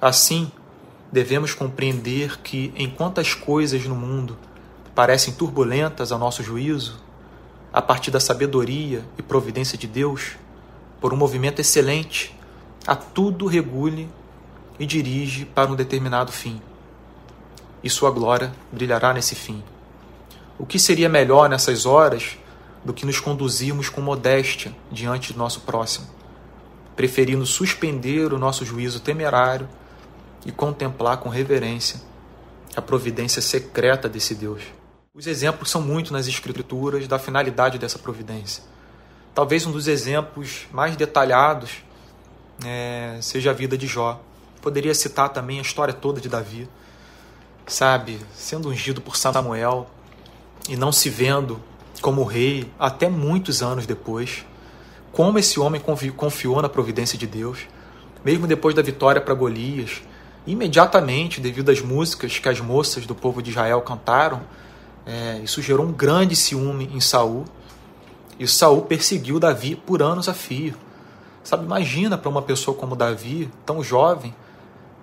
Assim, 0.00 0.50
devemos 1.12 1.52
compreender 1.52 2.40
que, 2.40 2.72
enquanto 2.76 3.20
as 3.20 3.34
coisas 3.34 3.84
no 3.84 3.94
mundo 3.94 4.38
parecem 4.94 5.34
turbulentas 5.34 6.12
a 6.12 6.18
nosso 6.18 6.42
juízo, 6.42 7.00
a 7.72 7.82
partir 7.82 8.10
da 8.10 8.20
sabedoria 8.20 9.04
e 9.18 9.22
providência 9.22 9.76
de 9.76 9.86
Deus, 9.86 10.36
por 11.00 11.12
um 11.12 11.16
movimento 11.16 11.60
excelente, 11.60 12.34
a 12.86 12.94
tudo 12.94 13.46
regule 13.46 14.08
e 14.78 14.86
dirige 14.86 15.44
para 15.44 15.70
um 15.70 15.74
determinado 15.74 16.30
fim. 16.30 16.60
E 17.82 17.90
sua 17.90 18.10
glória 18.10 18.52
brilhará 18.70 19.12
nesse 19.12 19.34
fim. 19.34 19.62
O 20.58 20.64
que 20.64 20.78
seria 20.78 21.08
melhor 21.08 21.48
nessas 21.48 21.84
horas 21.84 22.38
do 22.84 22.92
que 22.92 23.04
nos 23.04 23.18
conduzirmos 23.18 23.88
com 23.88 24.00
modéstia 24.00 24.74
diante 24.92 25.32
do 25.32 25.38
nosso 25.38 25.62
próximo, 25.62 26.06
preferindo 26.94 27.44
suspender 27.44 28.32
o 28.32 28.38
nosso 28.38 28.64
juízo 28.64 29.00
temerário 29.00 29.68
e 30.46 30.52
contemplar 30.52 31.16
com 31.16 31.28
reverência 31.28 32.00
a 32.76 32.82
providência 32.82 33.42
secreta 33.42 34.08
desse 34.08 34.34
Deus. 34.34 34.62
Os 35.16 35.28
exemplos 35.28 35.70
são 35.70 35.80
muito 35.80 36.12
nas 36.12 36.26
Escrituras 36.26 37.06
da 37.06 37.20
finalidade 37.20 37.78
dessa 37.78 38.00
providência. 38.00 38.64
Talvez 39.32 39.64
um 39.64 39.70
dos 39.70 39.86
exemplos 39.86 40.66
mais 40.72 40.96
detalhados 40.96 41.84
é, 42.66 43.16
seja 43.20 43.50
a 43.50 43.54
vida 43.54 43.78
de 43.78 43.86
Jó. 43.86 44.20
Poderia 44.60 44.92
citar 44.92 45.28
também 45.28 45.60
a 45.60 45.62
história 45.62 45.94
toda 45.94 46.20
de 46.20 46.28
Davi, 46.28 46.68
sabe, 47.64 48.18
sendo 48.34 48.68
ungido 48.68 49.00
por 49.00 49.16
Samuel 49.16 49.86
e 50.68 50.76
não 50.76 50.90
se 50.90 51.08
vendo 51.08 51.62
como 52.00 52.24
rei 52.24 52.68
até 52.76 53.08
muitos 53.08 53.62
anos 53.62 53.86
depois. 53.86 54.44
Como 55.12 55.38
esse 55.38 55.60
homem 55.60 55.80
confiou 56.16 56.60
na 56.60 56.68
providência 56.68 57.16
de 57.16 57.28
Deus, 57.28 57.68
mesmo 58.24 58.48
depois 58.48 58.74
da 58.74 58.82
vitória 58.82 59.20
para 59.20 59.32
Golias, 59.32 60.02
imediatamente, 60.44 61.40
devido 61.40 61.70
às 61.70 61.80
músicas 61.80 62.40
que 62.40 62.48
as 62.48 62.58
moças 62.58 63.06
do 63.06 63.14
povo 63.14 63.40
de 63.40 63.50
Israel 63.50 63.80
cantaram, 63.80 64.42
é, 65.06 65.38
isso 65.42 65.60
gerou 65.60 65.86
um 65.86 65.92
grande 65.92 66.34
ciúme 66.34 66.90
em 66.92 67.00
Saul. 67.00 67.44
E 68.38 68.48
Saul 68.48 68.82
perseguiu 68.82 69.38
Davi 69.38 69.76
por 69.76 70.02
anos 70.02 70.28
a 70.28 70.34
fio. 70.34 70.74
Sabe, 71.42 71.64
imagina 71.64 72.16
para 72.16 72.30
uma 72.30 72.42
pessoa 72.42 72.76
como 72.76 72.96
Davi, 72.96 73.50
tão 73.66 73.82
jovem, 73.84 74.34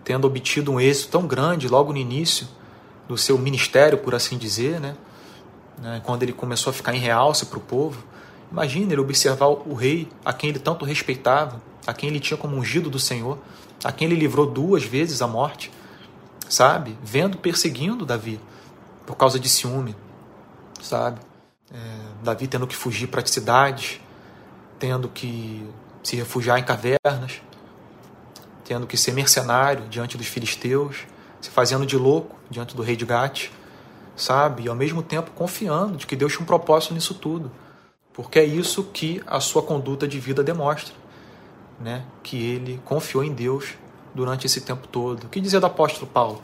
tendo 0.03 0.25
obtido 0.25 0.71
um 0.71 0.79
êxito 0.79 1.11
tão 1.11 1.27
grande 1.27 1.67
logo 1.67 1.91
no 1.91 1.99
início 1.99 2.47
do 3.07 3.17
seu 3.17 3.37
ministério, 3.37 3.99
por 3.99 4.15
assim 4.15 4.37
dizer, 4.37 4.79
né? 4.79 4.95
né, 5.77 6.01
quando 6.03 6.23
ele 6.23 6.33
começou 6.33 6.71
a 6.71 6.73
ficar 6.73 6.95
em 6.95 6.99
realce 6.99 7.45
para 7.45 7.57
o 7.57 7.61
povo. 7.61 8.03
Imagina 8.51 8.91
ele 8.91 9.01
observar 9.01 9.47
o 9.47 9.73
rei 9.73 10.09
a 10.25 10.33
quem 10.33 10.49
ele 10.49 10.59
tanto 10.59 10.83
respeitava, 10.83 11.61
a 11.85 11.93
quem 11.93 12.09
ele 12.09 12.19
tinha 12.19 12.37
como 12.37 12.57
ungido 12.57 12.89
do 12.89 12.99
Senhor, 12.99 13.37
a 13.83 13.91
quem 13.91 14.07
ele 14.07 14.19
livrou 14.19 14.45
duas 14.45 14.83
vezes 14.83 15.21
a 15.21 15.27
morte, 15.27 15.71
sabe? 16.49 16.97
Vendo, 17.03 17.37
perseguindo 17.37 18.05
Davi 18.05 18.39
por 19.11 19.17
causa 19.17 19.39
de 19.39 19.47
ciúme, 19.47 19.95
sabe? 20.81 21.19
É, 21.73 21.77
Davi 22.23 22.47
tendo 22.47 22.67
que 22.67 22.75
fugir 22.75 23.07
para 23.07 23.21
as 23.21 23.29
cidades, 23.29 23.99
tendo 24.79 25.07
que 25.07 25.67
se 26.03 26.15
refugiar 26.15 26.59
em 26.59 26.63
cavernas, 26.63 27.41
tendo 28.65 28.87
que 28.87 28.97
ser 28.97 29.13
mercenário 29.13 29.87
diante 29.89 30.17
dos 30.17 30.27
filisteus, 30.27 31.05
se 31.39 31.49
fazendo 31.49 31.85
de 31.85 31.97
louco 31.97 32.35
diante 32.49 32.75
do 32.75 32.81
rei 32.81 32.95
de 32.95 33.05
Gate 33.05 33.51
sabe? 34.15 34.63
E 34.63 34.69
ao 34.69 34.75
mesmo 34.75 35.01
tempo 35.01 35.31
confiando 35.31 35.97
de 35.97 36.05
que 36.05 36.15
Deus 36.15 36.31
tinha 36.31 36.43
um 36.43 36.45
propósito 36.45 36.93
nisso 36.93 37.13
tudo. 37.13 37.51
Porque 38.13 38.39
é 38.39 38.43
isso 38.43 38.83
que 38.83 39.21
a 39.25 39.39
sua 39.39 39.63
conduta 39.63 40.07
de 40.07 40.19
vida 40.19 40.43
demonstra, 40.43 40.93
né? 41.79 42.03
Que 42.21 42.37
ele 42.37 42.79
confiou 42.85 43.23
em 43.23 43.33
Deus 43.33 43.73
durante 44.13 44.45
esse 44.45 44.61
tempo 44.61 44.87
todo. 44.87 45.25
O 45.25 45.29
que 45.29 45.39
dizer 45.39 45.59
do 45.59 45.65
apóstolo 45.65 46.07
Paulo? 46.07 46.41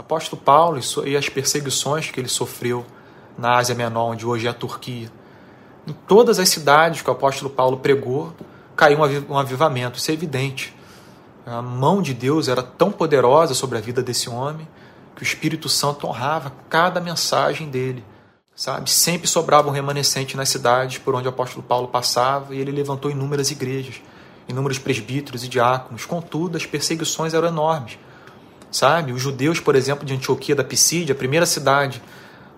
Apóstolo 0.00 0.40
Paulo 0.40 0.78
e 1.04 1.16
as 1.16 1.28
perseguições 1.28 2.10
que 2.10 2.20
ele 2.20 2.28
sofreu 2.28 2.86
na 3.36 3.56
Ásia 3.56 3.74
Menor, 3.74 4.12
onde 4.12 4.24
hoje 4.24 4.46
é 4.46 4.50
a 4.50 4.54
Turquia. 4.54 5.10
Em 5.86 5.92
todas 5.92 6.38
as 6.38 6.48
cidades 6.48 7.02
que 7.02 7.08
o 7.08 7.12
apóstolo 7.12 7.50
Paulo 7.50 7.78
pregou, 7.78 8.32
caiu 8.76 8.98
um 9.28 9.36
avivamento, 9.36 9.98
isso 9.98 10.10
é 10.10 10.14
evidente. 10.14 10.76
A 11.44 11.60
mão 11.60 12.00
de 12.00 12.14
Deus 12.14 12.46
era 12.46 12.62
tão 12.62 12.92
poderosa 12.92 13.54
sobre 13.54 13.78
a 13.78 13.80
vida 13.80 14.02
desse 14.02 14.30
homem 14.30 14.68
que 15.16 15.22
o 15.22 15.24
Espírito 15.24 15.68
Santo 15.68 16.06
honrava 16.06 16.52
cada 16.68 17.00
mensagem 17.00 17.68
dele, 17.68 18.04
sabe? 18.54 18.88
Sempre 18.90 19.26
sobrava 19.26 19.68
um 19.68 19.72
remanescente 19.72 20.36
nas 20.36 20.48
cidades 20.48 20.98
por 20.98 21.14
onde 21.14 21.26
o 21.26 21.30
apóstolo 21.30 21.62
Paulo 21.62 21.88
passava 21.88 22.54
e 22.54 22.60
ele 22.60 22.70
levantou 22.70 23.10
inúmeras 23.10 23.50
igrejas, 23.50 24.00
inúmeros 24.46 24.78
presbíteros 24.78 25.42
e 25.42 25.48
diáconos. 25.48 26.06
Contudo, 26.06 26.56
as 26.56 26.66
perseguições 26.66 27.34
eram 27.34 27.48
enormes, 27.48 27.98
sabe? 28.70 29.12
Os 29.12 29.20
judeus, 29.20 29.60
por 29.60 29.74
exemplo, 29.74 30.04
de 30.04 30.14
Antioquia 30.14 30.54
da 30.54 30.64
Pisídia, 30.64 31.14
a 31.14 31.18
primeira 31.18 31.46
cidade 31.46 32.02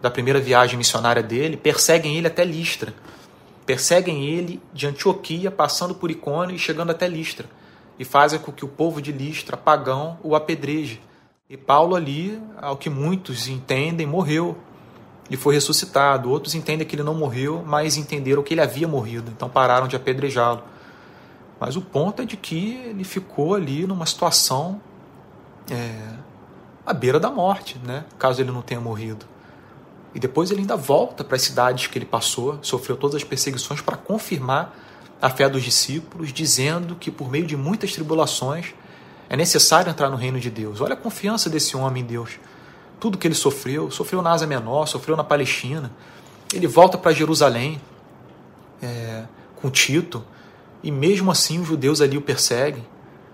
da 0.01 0.11
primeira 0.11 0.40
viagem 0.40 0.79
missionária 0.79 1.23
dele, 1.23 1.57
perseguem 1.57 2.16
ele 2.16 2.27
até 2.27 2.44
Listra. 2.44 2.94
Perseguem 3.66 4.25
ele 4.25 4.61
de 4.73 4.87
Antioquia, 4.87 5.51
passando 5.51 5.94
por 5.94 6.11
Icônio 6.11 6.57
e 6.57 6.59
chegando 6.59 6.90
até 6.90 7.07
Listra. 7.07 7.46
E 7.99 8.05
fazem 8.05 8.38
com 8.38 8.51
que 8.51 8.64
o 8.64 8.68
povo 8.68 9.03
de 9.03 9.12
Listra, 9.12 9.57
pagão, 9.57 10.18
o 10.23 10.35
apedreje. 10.35 11.01
E 11.49 11.57
Paulo 11.57 11.94
ali, 11.94 12.40
ao 12.61 12.77
que 12.77 12.88
muitos 12.88 13.46
entendem, 13.49 14.07
morreu 14.07 14.57
e 15.31 15.37
foi 15.37 15.55
ressuscitado. 15.55 16.31
Outros 16.31 16.55
entendem 16.55 16.87
que 16.87 16.96
ele 16.96 17.03
não 17.03 17.14
morreu, 17.14 17.62
mas 17.66 17.96
entenderam 17.96 18.42
que 18.42 18.55
ele 18.55 18.61
havia 18.61 18.88
morrido, 18.88 19.31
então 19.31 19.49
pararam 19.49 19.87
de 19.87 19.94
apedrejá-lo. 19.94 20.62
Mas 21.61 21.77
o 21.77 21.83
ponto 21.83 22.23
é 22.23 22.25
de 22.25 22.37
que 22.37 22.75
ele 22.87 23.05
ficou 23.05 23.55
ali 23.55 23.87
numa 23.87 24.07
situação 24.07 24.81
é, 25.71 25.95
à 26.85 26.93
beira 26.93 27.21
da 27.21 27.31
morte, 27.31 27.79
né? 27.85 28.05
caso 28.19 28.41
ele 28.43 28.51
não 28.51 28.63
tenha 28.63 28.81
morrido. 28.81 29.25
E 30.15 30.19
depois 30.19 30.51
ele 30.51 30.61
ainda 30.61 30.77
volta 30.77 31.23
para 31.23 31.37
as 31.37 31.43
cidades 31.43 31.87
que 31.87 31.97
ele 31.97 32.05
passou, 32.05 32.59
sofreu 32.63 32.97
todas 32.97 33.17
as 33.17 33.25
perseguições 33.25 33.81
para 33.81 33.97
confirmar 33.97 34.77
a 35.23 35.31
fé 35.31 35.49
dos 35.49 35.63
discípulos, 35.63 36.33
dizendo 36.33 36.97
que 36.97 37.11
por 37.11 37.31
meio 37.31 37.47
de 37.47 37.57
muitas 37.57 37.93
tribulações 37.93 38.75
é 39.29 39.37
necessário 39.37 39.91
entrar 39.91 40.11
no 40.11 40.17
reino 40.17 40.41
de 40.41 40.51
Deus. 40.51 40.81
Olha 40.81 40.95
a 40.95 40.97
confiança 40.97 41.49
desse 41.49 41.77
homem 41.77 42.03
em 42.03 42.07
Deus. 42.07 42.41
Tudo 42.99 43.17
que 43.17 43.27
ele 43.27 43.35
sofreu, 43.35 43.91
sofreu 43.91 44.21
na 44.21 44.33
Ásia 44.33 44.47
Menor, 44.47 44.87
sofreu 44.87 45.17
na 45.17 45.23
Palestina. 45.23 45.93
Ele 46.53 46.67
volta 46.67 46.99
para 46.99 47.13
Jerusalém 47.13 47.81
é, 48.83 49.25
com 49.61 49.71
Tito, 49.71 50.25
e 50.83 50.91
mesmo 50.91 51.31
assim 51.31 51.61
os 51.61 51.69
judeus 51.69 52.01
ali 52.01 52.17
o 52.17 52.23
perseguem, 52.23 52.85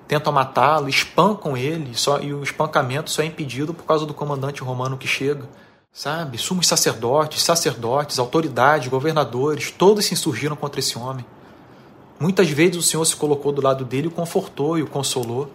tentam 0.07 0.33
matá-lo, 0.33 0.89
espancam 0.89 1.57
ele, 1.57 1.95
só, 1.95 2.21
e 2.21 2.33
o 2.33 2.43
espancamento 2.43 3.11
só 3.11 3.23
é 3.23 3.27
impedido 3.27 3.75
por 3.75 3.85
causa 3.85 4.07
do 4.07 4.15
comandante 4.15 4.63
romano 4.63 4.97
que 4.97 5.07
chega. 5.07 5.49
Sabe? 5.93 6.37
Sumos 6.37 6.67
sacerdotes, 6.67 7.43
sacerdotes, 7.43 8.19
autoridades, 8.19 8.89
governadores, 8.89 9.71
todos 9.71 10.05
se 10.05 10.13
insurgiram 10.13 10.55
contra 10.55 10.79
esse 10.79 10.99
homem. 10.99 11.25
Muitas 12.21 12.51
vezes 12.51 12.77
o 12.77 12.83
Senhor 12.83 13.05
se 13.05 13.17
colocou 13.17 13.51
do 13.51 13.63
lado 13.63 13.85
dele 13.85 14.09
o 14.09 14.11
confortou 14.11 14.79
e 14.79 14.83
o 14.83 14.87
consolou. 14.87 15.51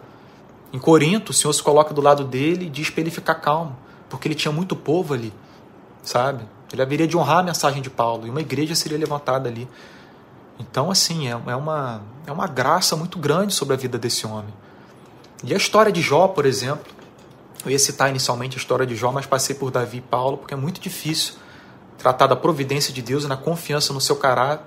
Em 0.74 0.80
Corinto, 0.80 1.32
o 1.32 1.34
Senhor 1.34 1.54
se 1.54 1.62
coloca 1.62 1.94
do 1.94 2.02
lado 2.02 2.24
dele 2.24 2.66
e 2.66 2.70
diz 2.70 2.90
para 2.90 3.02
ele 3.02 3.12
ficar 3.12 3.36
calmo, 3.36 3.76
porque 4.10 4.28
ele 4.28 4.36
tinha 4.36 4.52
muito 4.52 4.76
povo 4.76 5.14
ali, 5.14 5.34
sabe? 6.02 6.44
Ele 6.72 6.82
haveria 6.82 7.08
de 7.08 7.18
honrar 7.18 7.40
a 7.40 7.44
mensagem 7.44 7.82
de 7.82 7.90
Paulo 7.90 8.26
e 8.26 8.30
uma 8.30 8.42
igreja 8.42 8.74
seria 8.76 8.98
levantada 8.98 9.50
ali. 9.50 9.68
Então, 10.62 10.92
assim, 10.92 11.28
é, 11.28 11.32
é, 11.32 11.56
uma, 11.56 12.02
é 12.26 12.32
uma 12.32 12.48
graça 12.48 12.96
muito 12.96 13.18
grande 13.18 13.54
sobre 13.54 13.74
a 13.74 13.78
vida 13.78 13.98
desse 13.98 14.28
homem. 14.28 14.54
E 15.44 15.54
a 15.54 15.58
história 15.58 15.92
de 15.92 16.02
Jó, 16.02 16.28
por 16.28 16.46
exemplo, 16.46 16.86
eu 17.66 17.72
ia 17.72 17.80
citar 17.80 18.10
inicialmente 18.10 18.58
a 18.58 18.60
história 18.60 18.86
de 18.86 18.96
Jó, 18.96 19.12
mas 19.12 19.26
passei 19.26 19.56
por 19.56 19.72
Davi 19.72 19.98
e 19.98 20.02
Paulo, 20.02 20.38
porque 20.38 20.54
é 20.54 20.58
muito 20.58 20.80
difícil 20.80 21.36
tratar 21.98 22.28
da 22.28 22.36
providência 22.36 22.94
de 22.94 23.02
Deus 23.02 23.24
e 23.24 23.28
na 23.28 23.38
confiança 23.38 23.92
no 23.92 24.00
seu 24.00 24.16
caráter 24.16 24.66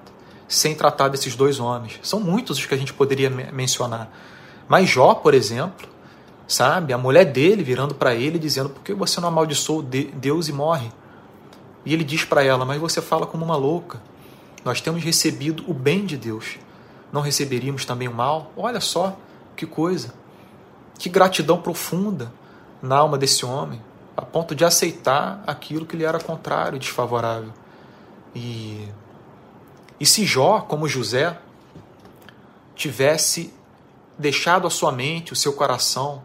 sem 0.48 0.74
tratar 0.74 1.08
desses 1.08 1.34
dois 1.36 1.58
homens. 1.58 1.98
São 2.02 2.20
muitos 2.20 2.58
os 2.58 2.66
que 2.66 2.74
a 2.74 2.76
gente 2.76 2.92
poderia 2.92 3.30
mencionar. 3.30 4.10
Mas 4.68 4.88
Jó, 4.88 5.14
por 5.14 5.32
exemplo, 5.32 5.88
sabe? 6.46 6.92
A 6.92 6.98
mulher 6.98 7.24
dele 7.24 7.62
virando 7.62 7.94
para 7.94 8.14
ele 8.14 8.38
dizendo: 8.38 8.68
Por 8.68 8.82
que 8.82 8.92
você 8.92 9.20
não 9.20 9.28
amaldiçoou 9.28 9.82
Deus 9.82 10.48
e 10.48 10.52
morre? 10.52 10.90
E 11.84 11.92
ele 11.92 12.04
diz 12.04 12.24
para 12.24 12.42
ela: 12.42 12.64
Mas 12.64 12.80
você 12.80 13.00
fala 13.00 13.26
como 13.26 13.44
uma 13.44 13.56
louca. 13.56 14.00
Nós 14.64 14.80
temos 14.80 15.02
recebido 15.02 15.64
o 15.68 15.74
bem 15.74 16.06
de 16.06 16.16
Deus. 16.16 16.56
Não 17.12 17.20
receberíamos 17.20 17.84
também 17.84 18.08
o 18.08 18.14
mal? 18.14 18.52
Olha 18.56 18.80
só 18.80 19.16
que 19.54 19.66
coisa. 19.66 20.14
Que 20.98 21.08
gratidão 21.08 21.60
profunda 21.60 22.32
na 22.80 22.96
alma 22.96 23.18
desse 23.18 23.44
homem, 23.44 23.80
a 24.16 24.22
ponto 24.22 24.54
de 24.54 24.64
aceitar 24.64 25.42
aquilo 25.46 25.86
que 25.86 25.96
lhe 25.96 26.04
era 26.04 26.18
contrário 26.18 26.76
e 26.76 26.78
desfavorável. 26.78 27.52
E, 28.34 28.88
e 29.98 30.06
se 30.06 30.24
Jó, 30.24 30.60
como 30.60 30.88
José, 30.88 31.38
tivesse 32.74 33.52
deixado 34.18 34.66
a 34.66 34.70
sua 34.70 34.92
mente, 34.92 35.32
o 35.32 35.36
seu 35.36 35.52
coração, 35.52 36.22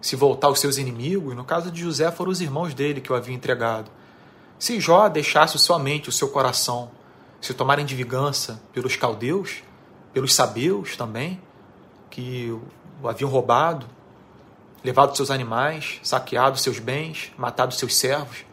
se 0.00 0.16
voltar 0.16 0.48
aos 0.48 0.60
seus 0.60 0.78
inimigos, 0.78 1.34
no 1.34 1.44
caso 1.44 1.70
de 1.70 1.80
José 1.80 2.10
foram 2.10 2.32
os 2.32 2.40
irmãos 2.40 2.74
dele 2.74 3.00
que 3.00 3.12
o 3.12 3.14
haviam 3.14 3.36
entregado. 3.36 3.90
Se 4.58 4.80
Jó 4.80 5.08
deixasse 5.08 5.58
sua 5.58 5.78
mente, 5.78 6.08
o 6.08 6.12
seu 6.12 6.28
coração, 6.28 6.90
se 7.42 7.52
tomarem 7.52 7.84
de 7.84 7.94
vingança 7.94 8.62
pelos 8.72 8.96
caldeus, 8.96 9.62
pelos 10.14 10.32
sabeus 10.32 10.96
também, 10.96 11.42
que 12.08 12.56
o 13.02 13.08
haviam 13.08 13.28
roubado, 13.28 13.84
levado 14.84 15.14
seus 15.16 15.30
animais, 15.30 15.98
saqueado 16.02 16.56
seus 16.56 16.78
bens, 16.78 17.32
matado 17.36 17.74
seus 17.74 17.96
servos, 17.96 18.44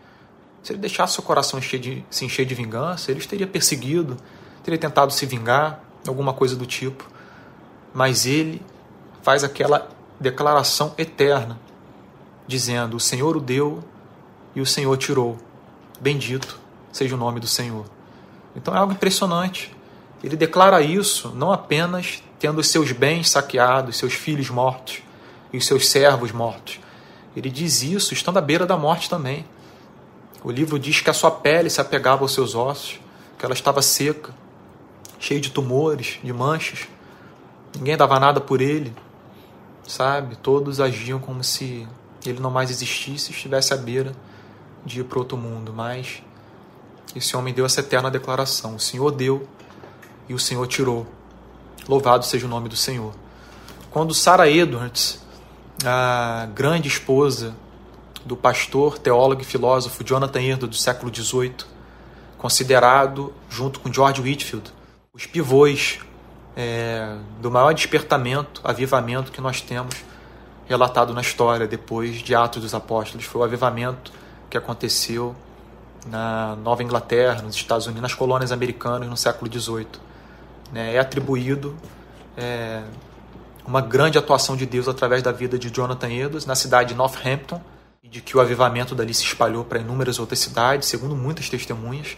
se 0.63 0.73
ele 0.73 0.79
deixasse 0.79 1.13
seu 1.13 1.23
coração 1.23 1.59
encher 1.59 1.79
de, 1.79 2.03
se 2.09 2.25
encher 2.25 2.45
de 2.45 2.53
vingança, 2.53 3.11
ele 3.11 3.21
teria 3.21 3.47
perseguido, 3.47 4.17
teria 4.63 4.79
tentado 4.79 5.13
se 5.13 5.25
vingar, 5.25 5.83
alguma 6.07 6.33
coisa 6.33 6.55
do 6.55 6.65
tipo. 6.65 7.07
Mas 7.93 8.25
ele 8.25 8.61
faz 9.21 9.43
aquela 9.43 9.87
declaração 10.19 10.93
eterna, 10.97 11.59
dizendo: 12.45 12.97
O 12.97 12.99
Senhor 12.99 13.37
o 13.37 13.39
deu 13.39 13.83
e 14.55 14.61
o 14.61 14.65
Senhor 14.65 14.97
tirou. 14.97 15.37
Bendito 16.01 16.59
seja 16.91 17.15
o 17.15 17.17
nome 17.17 17.39
do 17.39 17.47
Senhor. 17.47 17.85
Então 18.55 18.73
é 18.73 18.77
algo 18.77 18.93
impressionante. 18.93 19.75
Ele 20.23 20.35
declara 20.35 20.81
isso 20.81 21.29
não 21.35 21.51
apenas 21.51 22.21
tendo 22.39 22.63
seus 22.63 22.91
bens 22.91 23.29
saqueados, 23.29 23.97
seus 23.97 24.13
filhos 24.13 24.49
mortos 24.49 25.01
e 25.51 25.57
os 25.57 25.65
seus 25.65 25.87
servos 25.89 26.31
mortos. 26.31 26.79
Ele 27.35 27.49
diz 27.49 27.83
isso 27.83 28.13
estando 28.13 28.37
à 28.37 28.41
beira 28.41 28.65
da 28.65 28.77
morte 28.77 29.09
também. 29.09 29.45
O 30.43 30.51
livro 30.51 30.79
diz 30.79 31.01
que 31.01 31.09
a 31.09 31.13
sua 31.13 31.31
pele 31.31 31.69
se 31.69 31.81
apegava 31.81 32.23
aos 32.23 32.33
seus 32.33 32.55
ossos, 32.55 32.99
que 33.37 33.45
ela 33.45 33.53
estava 33.53 33.81
seca, 33.81 34.33
cheia 35.19 35.39
de 35.39 35.51
tumores, 35.51 36.19
de 36.23 36.31
manchas. 36.31 36.87
Ninguém 37.75 37.97
dava 37.97 38.19
nada 38.19 38.39
por 38.39 38.61
ele, 38.61 38.93
sabe? 39.85 40.37
Todos 40.37 40.79
agiam 40.79 41.19
como 41.19 41.43
se 41.43 41.87
ele 42.25 42.39
não 42.39 42.49
mais 42.49 42.69
existisse, 42.69 43.31
estivesse 43.31 43.73
à 43.73 43.77
beira 43.77 44.13
de 44.85 45.01
ir 45.01 45.03
para 45.03 45.19
outro 45.19 45.37
mundo. 45.37 45.73
Mas 45.73 46.23
esse 47.15 47.35
homem 47.35 47.53
deu 47.53 47.65
essa 47.65 47.79
eterna 47.79 48.11
declaração: 48.11 48.75
O 48.75 48.79
Senhor 48.79 49.11
deu 49.11 49.47
e 50.27 50.33
o 50.33 50.39
Senhor 50.39 50.65
tirou. 50.67 51.07
Louvado 51.87 52.25
seja 52.25 52.45
o 52.45 52.49
nome 52.49 52.69
do 52.69 52.75
Senhor. 52.75 53.13
Quando 53.89 54.13
Sarah 54.13 54.47
Edwards, 54.47 55.19
a 55.83 56.47
grande 56.53 56.87
esposa 56.87 57.55
do 58.23 58.37
pastor, 58.37 58.99
teólogo 58.99 59.41
e 59.41 59.45
filósofo 59.45 60.03
Jonathan 60.03 60.41
Edwards 60.41 60.69
do 60.69 60.75
século 60.75 61.13
XVIII, 61.13 61.55
considerado, 62.37 63.33
junto 63.49 63.79
com 63.79 63.91
George 63.91 64.21
Whitfield, 64.21 64.71
os 65.11 65.25
pivôs 65.25 65.99
é, 66.55 67.17
do 67.41 67.49
maior 67.49 67.73
despertamento, 67.73 68.61
avivamento 68.63 69.31
que 69.31 69.41
nós 69.41 69.61
temos 69.61 69.95
relatado 70.67 71.13
na 71.13 71.21
história 71.21 71.67
depois 71.67 72.17
de 72.17 72.35
Atos 72.35 72.61
dos 72.61 72.75
Apóstolos. 72.75 73.25
Foi 73.25 73.41
o 73.41 73.43
avivamento 73.43 74.11
que 74.49 74.57
aconteceu 74.57 75.35
na 76.07 76.55
Nova 76.57 76.83
Inglaterra, 76.83 77.41
nos 77.41 77.55
Estados 77.55 77.85
Unidos, 77.85 78.01
nas 78.01 78.13
colônias 78.13 78.51
americanas 78.51 79.07
no 79.09 79.17
século 79.17 79.51
XVIII. 79.51 79.87
Né? 80.71 80.95
É 80.95 80.99
atribuído 80.99 81.75
é, 82.37 82.83
uma 83.65 83.81
grande 83.81 84.17
atuação 84.17 84.55
de 84.55 84.65
Deus 84.65 84.87
através 84.87 85.21
da 85.21 85.31
vida 85.31 85.57
de 85.57 85.69
Jonathan 85.69 86.09
Edwards 86.09 86.45
na 86.45 86.55
cidade 86.55 86.89
de 86.89 86.95
Northampton 86.95 87.61
de 88.09 88.21
que 88.21 88.35
o 88.35 88.39
avivamento 88.41 88.95
dali 88.95 89.13
se 89.13 89.23
espalhou 89.23 89.63
para 89.63 89.79
inúmeras 89.79 90.17
outras 90.17 90.39
cidades, 90.39 90.89
segundo 90.89 91.15
muitas 91.15 91.47
testemunhas, 91.47 92.17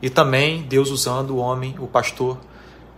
e 0.00 0.08
também 0.08 0.62
Deus 0.62 0.90
usando 0.90 1.30
o 1.32 1.36
homem, 1.36 1.74
o 1.78 1.86
pastor 1.86 2.38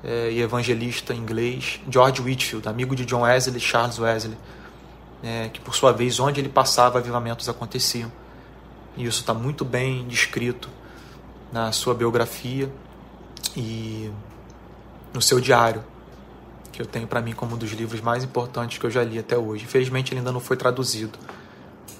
é, 0.04 0.30
e 0.30 0.40
evangelista 0.40 1.12
inglês 1.12 1.80
George 1.90 2.22
Whitfield, 2.22 2.68
amigo 2.68 2.94
de 2.94 3.04
John 3.04 3.22
Wesley 3.22 3.58
Charles 3.58 3.98
Wesley, 3.98 4.38
é, 5.22 5.48
que 5.48 5.60
por 5.60 5.74
sua 5.74 5.92
vez, 5.92 6.20
onde 6.20 6.40
ele 6.40 6.48
passava, 6.48 6.98
avivamentos 6.98 7.48
aconteciam. 7.48 8.10
E 8.98 9.06
isso 9.06 9.20
está 9.20 9.32
muito 9.32 9.64
bem 9.64 10.06
descrito 10.08 10.68
na 11.52 11.70
sua 11.70 11.94
biografia 11.94 12.70
e 13.56 14.10
no 15.14 15.22
seu 15.22 15.40
diário, 15.40 15.84
que 16.72 16.82
eu 16.82 16.86
tenho 16.86 17.06
para 17.06 17.20
mim 17.20 17.32
como 17.32 17.54
um 17.54 17.58
dos 17.58 17.70
livros 17.70 18.00
mais 18.00 18.24
importantes 18.24 18.76
que 18.76 18.84
eu 18.84 18.90
já 18.90 19.04
li 19.04 19.16
até 19.16 19.38
hoje. 19.38 19.64
Infelizmente 19.64 20.12
ele 20.12 20.18
ainda 20.18 20.32
não 20.32 20.40
foi 20.40 20.56
traduzido. 20.56 21.16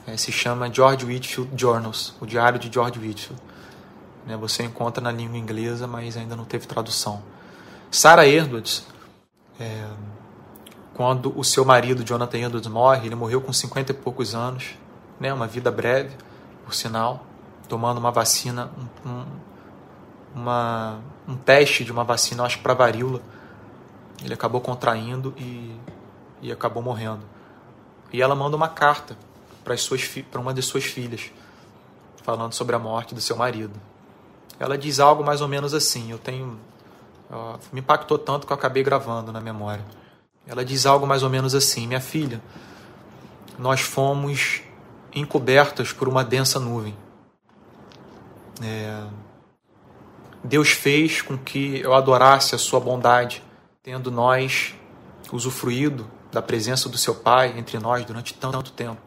É, 0.09 0.17
se 0.17 0.33
chama 0.33 0.69
George 0.73 1.07
Whitfield 1.07 1.53
Journals, 1.57 2.15
o 2.21 2.27
Diário 2.27 2.59
de 2.59 2.69
George 2.73 2.99
Whitfield. 2.99 3.41
Né, 4.27 4.37
você 4.37 4.65
encontra 4.65 5.01
na 5.01 5.13
língua 5.13 5.39
inglesa, 5.39 5.87
mas 5.87 6.17
ainda 6.17 6.35
não 6.35 6.45
teve 6.45 6.67
tradução. 6.67 7.23
Sarah 7.93 8.27
Edwards, 8.27 8.85
é, 9.61 9.87
quando 10.95 11.33
o 11.39 11.45
seu 11.45 11.65
marido 11.65 12.03
Jonathan 12.03 12.39
Edwards 12.39 12.69
morre, 12.69 13.07
ele 13.07 13.15
morreu 13.15 13.41
com 13.41 13.53
50 13.53 13.93
e 13.93 13.95
poucos 13.95 14.35
anos, 14.35 14.75
né, 15.21 15.33
uma 15.33 15.47
vida 15.47 15.71
breve, 15.71 16.11
por 16.69 16.75
sinal, 16.75 17.25
tomando 17.67 17.97
uma 17.97 18.11
vacina, 18.11 18.71
um, 19.07 19.09
um, 19.09 19.25
uma, 20.35 21.01
um 21.27 21.35
teste 21.35 21.83
de 21.83 21.91
uma 21.91 22.05
vacina, 22.05 22.43
acho 22.43 22.59
que 22.59 22.63
para 22.63 22.75
varíola. 22.75 23.23
Ele 24.23 24.35
acabou 24.35 24.61
contraindo 24.61 25.33
e, 25.39 25.75
e 26.43 26.53
acabou 26.53 26.83
morrendo. 26.83 27.23
E 28.13 28.21
ela 28.21 28.35
manda 28.35 28.55
uma 28.55 28.69
carta 28.69 29.17
para 29.65 29.75
uma 30.39 30.53
de 30.53 30.61
suas 30.61 30.85
filhas, 30.85 31.33
falando 32.23 32.53
sobre 32.53 32.77
a 32.77 32.79
morte 32.79 33.15
do 33.15 33.21
seu 33.23 33.35
marido. 33.35 33.81
Ela 34.61 34.77
diz 34.77 35.01
algo 35.01 35.25
mais 35.25 35.41
ou 35.41 35.49
menos 35.49 35.73
assim: 35.73 36.11
Eu 36.11 36.19
tenho 36.19 36.59
Uh, 37.31 37.59
me 37.71 37.81
impactou 37.81 38.17
tanto 38.17 38.47
que 38.47 38.53
eu 38.55 38.57
acabei 38.57 38.83
gravando 38.83 39.31
na 39.31 39.39
memória. 39.39 39.85
Ela 40.47 40.65
diz 40.65 40.87
algo 40.87 41.07
mais 41.07 41.23
ou 41.23 41.29
menos 41.29 41.55
assim: 41.55 41.87
Minha 41.87 42.01
filha, 42.01 42.41
nós 43.59 43.83
fomos 43.83 44.63
encobertas 45.15 45.93
por 45.93 46.09
uma 46.09 46.25
densa 46.25 46.59
nuvem. 46.59 46.97
É... 48.63 49.05
Deus 50.43 50.71
fez 50.71 51.21
com 51.21 51.37
que 51.37 51.81
eu 51.81 51.95
adorasse 51.95 52.55
a 52.55 52.59
Sua 52.59 52.81
bondade, 52.81 53.43
tendo 53.83 54.11
nós 54.11 54.75
usufruído 55.33 56.09
da 56.31 56.41
presença 56.41 56.89
do 56.89 56.97
Seu 56.97 57.15
Pai 57.15 57.59
entre 57.59 57.79
nós 57.79 58.05
durante 58.05 58.35
tanto 58.35 58.71
tempo. 58.73 59.01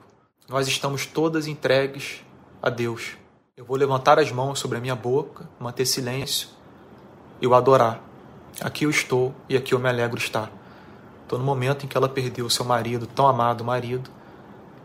Nós 0.49 0.67
estamos 0.67 1.05
todas 1.05 1.47
entregues 1.47 2.23
a 2.61 2.69
Deus. 2.69 3.17
Eu 3.55 3.65
vou 3.65 3.77
levantar 3.77 4.19
as 4.19 4.31
mãos 4.31 4.59
sobre 4.59 4.77
a 4.77 4.81
minha 4.81 4.95
boca, 4.95 5.49
manter 5.59 5.85
silêncio 5.85 6.49
e 7.39 7.47
o 7.47 7.55
adorar. 7.55 8.01
Aqui 8.59 8.85
eu 8.85 8.89
estou 8.89 9.33
e 9.47 9.55
aqui 9.55 9.73
eu 9.73 9.79
me 9.79 9.87
alegro 9.87 10.17
estar. 10.17 10.51
Então, 11.25 11.39
no 11.39 11.45
momento 11.45 11.85
em 11.85 11.87
que 11.87 11.95
ela 11.95 12.09
perdeu 12.09 12.45
o 12.45 12.49
seu 12.49 12.65
marido, 12.65 13.07
tão 13.07 13.25
amado 13.25 13.63
marido, 13.63 14.09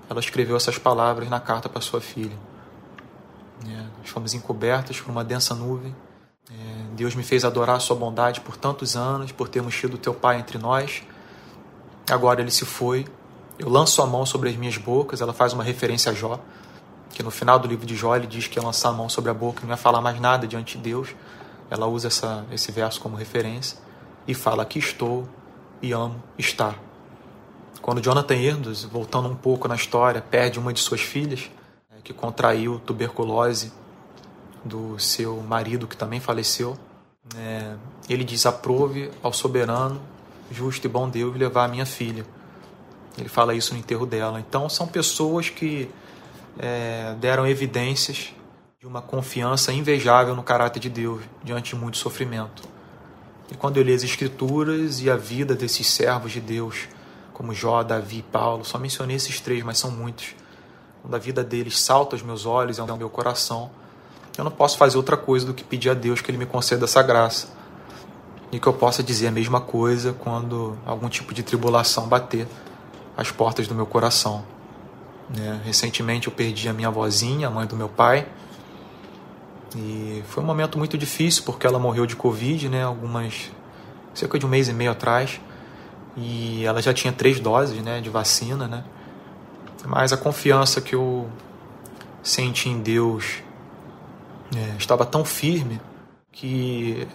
ela 0.08 0.20
escreveu 0.20 0.56
essas 0.56 0.78
palavras 0.78 1.28
na 1.28 1.40
carta 1.40 1.68
para 1.68 1.80
sua 1.80 2.00
filha. 2.00 2.36
É, 3.66 3.84
nós 3.98 4.08
fomos 4.08 4.34
encobertos 4.34 5.00
por 5.00 5.10
uma 5.10 5.24
densa 5.24 5.54
nuvem. 5.54 5.94
É, 6.50 6.54
Deus 6.94 7.14
me 7.14 7.22
fez 7.22 7.44
adorar 7.44 7.76
a 7.76 7.80
sua 7.80 7.96
bondade 7.96 8.40
por 8.40 8.56
tantos 8.56 8.96
anos, 8.96 9.32
por 9.32 9.48
termos 9.48 9.74
tido 9.74 9.98
teu 9.98 10.14
pai 10.14 10.38
entre 10.38 10.58
nós. 10.58 11.02
Agora 12.10 12.40
ele 12.40 12.50
se 12.50 12.64
foi. 12.64 13.06
Eu 13.58 13.68
lanço 13.68 14.00
a 14.02 14.06
mão 14.06 14.24
sobre 14.24 14.50
as 14.50 14.56
minhas 14.56 14.76
bocas. 14.76 15.20
Ela 15.20 15.32
faz 15.32 15.52
uma 15.52 15.64
referência 15.64 16.12
a 16.12 16.14
Jó, 16.14 16.38
que 17.10 17.22
no 17.22 17.30
final 17.30 17.58
do 17.58 17.66
livro 17.66 17.86
de 17.86 17.96
Jó 17.96 18.14
ele 18.14 18.26
diz 18.26 18.46
que 18.46 18.58
é 18.58 18.62
lançar 18.62 18.90
a 18.90 18.92
mão 18.92 19.08
sobre 19.08 19.30
a 19.30 19.34
boca 19.34 19.62
e 19.64 19.66
não 19.66 19.74
é 19.74 19.76
falar 19.76 20.00
mais 20.00 20.20
nada 20.20 20.46
diante 20.46 20.76
de 20.76 20.84
Deus 20.84 21.14
ela 21.70 21.86
usa 21.86 22.08
essa, 22.08 22.44
esse 22.52 22.70
verso 22.70 23.00
como 23.00 23.16
referência 23.16 23.78
e 24.26 24.34
fala 24.34 24.64
que 24.64 24.78
estou 24.78 25.28
e 25.82 25.92
amo 25.92 26.22
estar. 26.38 26.85
Quando 27.80 28.00
Jonathan 28.00 28.34
Edwards, 28.34 28.84
voltando 28.84 29.28
um 29.28 29.36
pouco 29.36 29.68
na 29.68 29.74
história, 29.74 30.20
perde 30.20 30.58
uma 30.58 30.72
de 30.72 30.80
suas 30.80 31.00
filhas, 31.00 31.50
né, 31.90 31.98
que 32.02 32.12
contraiu 32.12 32.80
tuberculose 32.80 33.72
do 34.64 34.98
seu 34.98 35.40
marido, 35.42 35.86
que 35.86 35.96
também 35.96 36.20
faleceu, 36.20 36.76
é, 37.36 37.74
ele 38.08 38.24
diz: 38.24 38.46
Aprove 38.46 39.10
ao 39.22 39.32
soberano, 39.32 40.00
justo 40.50 40.86
e 40.86 40.88
bom 40.88 41.08
Deus 41.08 41.36
levar 41.36 41.64
a 41.64 41.68
minha 41.68 41.86
filha. 41.86 42.24
Ele 43.18 43.28
fala 43.28 43.54
isso 43.54 43.72
no 43.72 43.80
enterro 43.80 44.04
dela. 44.04 44.38
Então, 44.40 44.68
são 44.68 44.86
pessoas 44.86 45.48
que 45.48 45.88
é, 46.58 47.14
deram 47.18 47.46
evidências 47.46 48.32
de 48.78 48.86
uma 48.86 49.00
confiança 49.00 49.72
invejável 49.72 50.34
no 50.34 50.42
caráter 50.42 50.80
de 50.80 50.90
Deus 50.90 51.22
diante 51.42 51.74
de 51.74 51.80
muito 51.80 51.96
sofrimento. 51.96 52.62
E 53.50 53.54
quando 53.54 53.78
eu 53.78 53.82
li 53.82 53.94
as 53.94 54.02
Escrituras 54.02 55.00
e 55.00 55.10
a 55.10 55.16
vida 55.16 55.54
desses 55.54 55.86
servos 55.86 56.32
de 56.32 56.40
Deus, 56.40 56.88
como 57.36 57.52
Jó, 57.52 57.82
Davi 57.82 58.20
e 58.20 58.22
Paulo, 58.22 58.64
só 58.64 58.78
mencionei 58.78 59.14
esses 59.14 59.42
três, 59.42 59.62
mas 59.62 59.76
são 59.76 59.90
muitos. 59.90 60.34
Quando 61.02 61.14
a 61.14 61.18
vida 61.18 61.44
deles 61.44 61.78
salta 61.78 62.16
aos 62.16 62.22
meus 62.22 62.46
olhos 62.46 62.78
ao 62.80 62.96
meu 62.96 63.10
coração, 63.10 63.70
eu 64.38 64.42
não 64.42 64.50
posso 64.50 64.78
fazer 64.78 64.96
outra 64.96 65.18
coisa 65.18 65.44
do 65.44 65.52
que 65.52 65.62
pedir 65.62 65.90
a 65.90 65.94
Deus 65.94 66.22
que 66.22 66.30
Ele 66.30 66.38
me 66.38 66.46
conceda 66.46 66.86
essa 66.86 67.02
graça. 67.02 67.48
E 68.50 68.58
que 68.58 68.66
eu 68.66 68.72
possa 68.72 69.02
dizer 69.02 69.26
a 69.26 69.30
mesma 69.30 69.60
coisa 69.60 70.14
quando 70.14 70.78
algum 70.86 71.10
tipo 71.10 71.34
de 71.34 71.42
tribulação 71.42 72.08
bater 72.08 72.48
as 73.14 73.30
portas 73.30 73.68
do 73.68 73.74
meu 73.74 73.84
coração. 73.84 74.42
Né? 75.28 75.60
Recentemente 75.62 76.28
eu 76.28 76.32
perdi 76.32 76.70
a 76.70 76.72
minha 76.72 76.88
avózinha, 76.88 77.48
a 77.48 77.50
mãe 77.50 77.66
do 77.66 77.76
meu 77.76 77.90
pai. 77.90 78.26
E 79.76 80.24
foi 80.28 80.42
um 80.42 80.46
momento 80.46 80.78
muito 80.78 80.96
difícil 80.96 81.42
porque 81.44 81.66
ela 81.66 81.78
morreu 81.78 82.06
de 82.06 82.16
Covid, 82.16 82.70
né? 82.70 82.82
Algumas. 82.82 83.50
cerca 84.14 84.38
de 84.38 84.46
um 84.46 84.48
mês 84.48 84.68
e 84.68 84.72
meio 84.72 84.92
atrás. 84.92 85.38
E 86.16 86.64
ela 86.64 86.80
já 86.80 86.94
tinha 86.94 87.12
três 87.12 87.38
doses 87.38 87.82
né, 87.82 88.00
de 88.00 88.08
vacina, 88.08 88.66
né? 88.66 88.84
Mas 89.84 90.12
a 90.12 90.16
confiança 90.16 90.80
que 90.80 90.94
eu 90.94 91.28
senti 92.22 92.68
em 92.68 92.80
Deus 92.80 93.42
é, 94.54 94.76
estava 94.76 95.04
tão 95.06 95.24
firme 95.24 95.80
que 96.32 97.06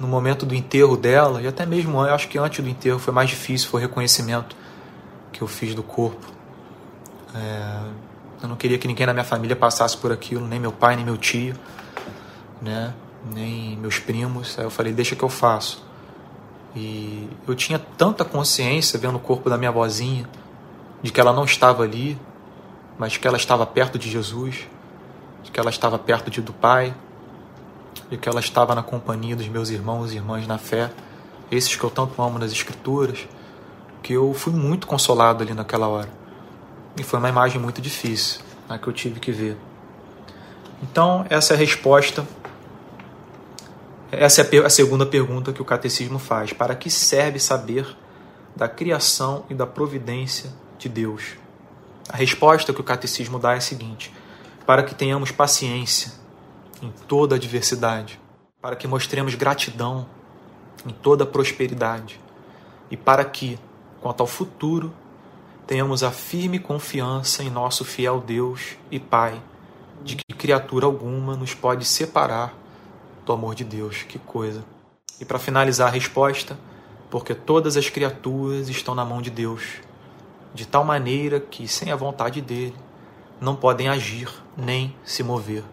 no 0.00 0.08
momento 0.08 0.46
do 0.46 0.54
enterro 0.54 0.96
dela, 0.96 1.42
e 1.42 1.46
até 1.46 1.66
mesmo 1.66 1.98
eu 1.98 2.14
acho 2.14 2.28
que 2.28 2.38
antes 2.38 2.64
do 2.64 2.70
enterro 2.70 2.98
foi 2.98 3.12
mais 3.12 3.28
difícil, 3.28 3.68
foi 3.68 3.80
o 3.80 3.82
reconhecimento 3.82 4.56
que 5.32 5.42
eu 5.42 5.46
fiz 5.46 5.74
do 5.74 5.82
corpo. 5.82 6.26
É, 7.34 7.80
eu 8.42 8.48
não 8.48 8.56
queria 8.56 8.78
que 8.78 8.86
ninguém 8.86 9.06
na 9.06 9.12
minha 9.12 9.24
família 9.24 9.56
passasse 9.56 9.96
por 9.96 10.12
aquilo, 10.12 10.46
nem 10.46 10.58
meu 10.58 10.72
pai, 10.72 10.96
nem 10.96 11.04
meu 11.04 11.16
tio, 11.16 11.54
né? 12.62 12.94
nem 13.32 13.76
meus 13.76 13.98
primos. 13.98 14.58
Aí 14.58 14.64
eu 14.64 14.70
falei, 14.70 14.92
deixa 14.92 15.14
que 15.16 15.22
eu 15.22 15.28
faço. 15.28 15.84
E 16.74 17.28
eu 17.46 17.54
tinha 17.54 17.78
tanta 17.78 18.24
consciência 18.24 18.98
vendo 18.98 19.16
o 19.16 19.20
corpo 19.20 19.48
da 19.48 19.56
minha 19.56 19.70
vozinha, 19.70 20.28
de 21.02 21.12
que 21.12 21.20
ela 21.20 21.32
não 21.32 21.44
estava 21.44 21.82
ali, 21.82 22.18
mas 22.98 23.16
que 23.16 23.26
ela 23.26 23.36
estava 23.36 23.64
perto 23.66 23.98
de 23.98 24.10
Jesus, 24.10 24.66
de 25.42 25.50
que 25.50 25.60
ela 25.60 25.70
estava 25.70 25.98
perto 25.98 26.30
de, 26.30 26.40
do 26.40 26.52
Pai, 26.52 26.94
de 28.10 28.16
que 28.16 28.28
ela 28.28 28.40
estava 28.40 28.74
na 28.74 28.82
companhia 28.82 29.36
dos 29.36 29.46
meus 29.48 29.70
irmãos 29.70 30.12
e 30.12 30.16
irmãs 30.16 30.46
na 30.46 30.58
fé, 30.58 30.90
esses 31.50 31.76
que 31.76 31.84
eu 31.84 31.90
tanto 31.90 32.20
amo 32.20 32.38
nas 32.38 32.52
Escrituras, 32.52 33.28
que 34.02 34.12
eu 34.12 34.34
fui 34.34 34.52
muito 34.52 34.86
consolado 34.86 35.42
ali 35.42 35.54
naquela 35.54 35.86
hora. 35.88 36.08
E 36.98 37.02
foi 37.02 37.18
uma 37.18 37.28
imagem 37.28 37.60
muito 37.60 37.80
difícil 37.80 38.40
né, 38.68 38.78
que 38.78 38.86
eu 38.86 38.92
tive 38.92 39.20
que 39.20 39.32
ver. 39.32 39.56
Então, 40.82 41.24
essa 41.30 41.54
é 41.54 41.56
a 41.56 41.58
resposta. 41.58 42.26
Essa 44.12 44.42
é 44.42 44.58
a 44.64 44.70
segunda 44.70 45.06
pergunta 45.06 45.52
que 45.52 45.62
o 45.62 45.64
catecismo 45.64 46.18
faz. 46.18 46.52
Para 46.52 46.74
que 46.74 46.90
serve 46.90 47.38
saber 47.38 47.96
da 48.54 48.68
criação 48.68 49.44
e 49.48 49.54
da 49.54 49.66
providência 49.66 50.50
de 50.78 50.88
Deus? 50.88 51.36
A 52.08 52.16
resposta 52.16 52.72
que 52.72 52.80
o 52.80 52.84
catecismo 52.84 53.38
dá 53.38 53.54
é 53.54 53.56
a 53.56 53.60
seguinte: 53.60 54.12
para 54.66 54.82
que 54.82 54.94
tenhamos 54.94 55.30
paciência 55.30 56.12
em 56.82 56.92
toda 57.08 57.36
adversidade, 57.36 58.20
para 58.60 58.76
que 58.76 58.86
mostremos 58.86 59.34
gratidão 59.34 60.06
em 60.86 60.90
toda 60.90 61.24
prosperidade 61.24 62.20
e 62.90 62.96
para 62.96 63.24
que, 63.24 63.58
quanto 64.00 64.20
ao 64.20 64.26
futuro, 64.26 64.92
tenhamos 65.66 66.02
a 66.02 66.10
firme 66.10 66.58
confiança 66.58 67.42
em 67.42 67.50
nosso 67.50 67.84
fiel 67.84 68.20
Deus 68.20 68.76
e 68.90 69.00
Pai, 69.00 69.42
de 70.02 70.16
que 70.16 70.34
criatura 70.34 70.84
alguma 70.84 71.34
nos 71.34 71.54
pode 71.54 71.86
separar 71.86 72.54
do 73.24 73.32
amor 73.32 73.54
de 73.54 73.64
Deus. 73.64 74.02
Que 74.02 74.18
coisa! 74.18 74.64
E 75.20 75.24
para 75.24 75.38
finalizar 75.38 75.88
a 75.88 75.90
resposta, 75.90 76.58
porque 77.10 77.34
todas 77.34 77.76
as 77.76 77.88
criaturas 77.88 78.68
estão 78.68 78.94
na 78.94 79.04
mão 79.04 79.22
de 79.22 79.30
Deus 79.30 79.80
de 80.52 80.66
tal 80.66 80.84
maneira 80.84 81.40
que, 81.40 81.66
sem 81.66 81.90
a 81.90 81.96
vontade 81.96 82.40
dele, 82.40 82.74
não 83.40 83.56
podem 83.56 83.88
agir 83.88 84.28
nem 84.56 84.94
se 85.04 85.22
mover. 85.22 85.64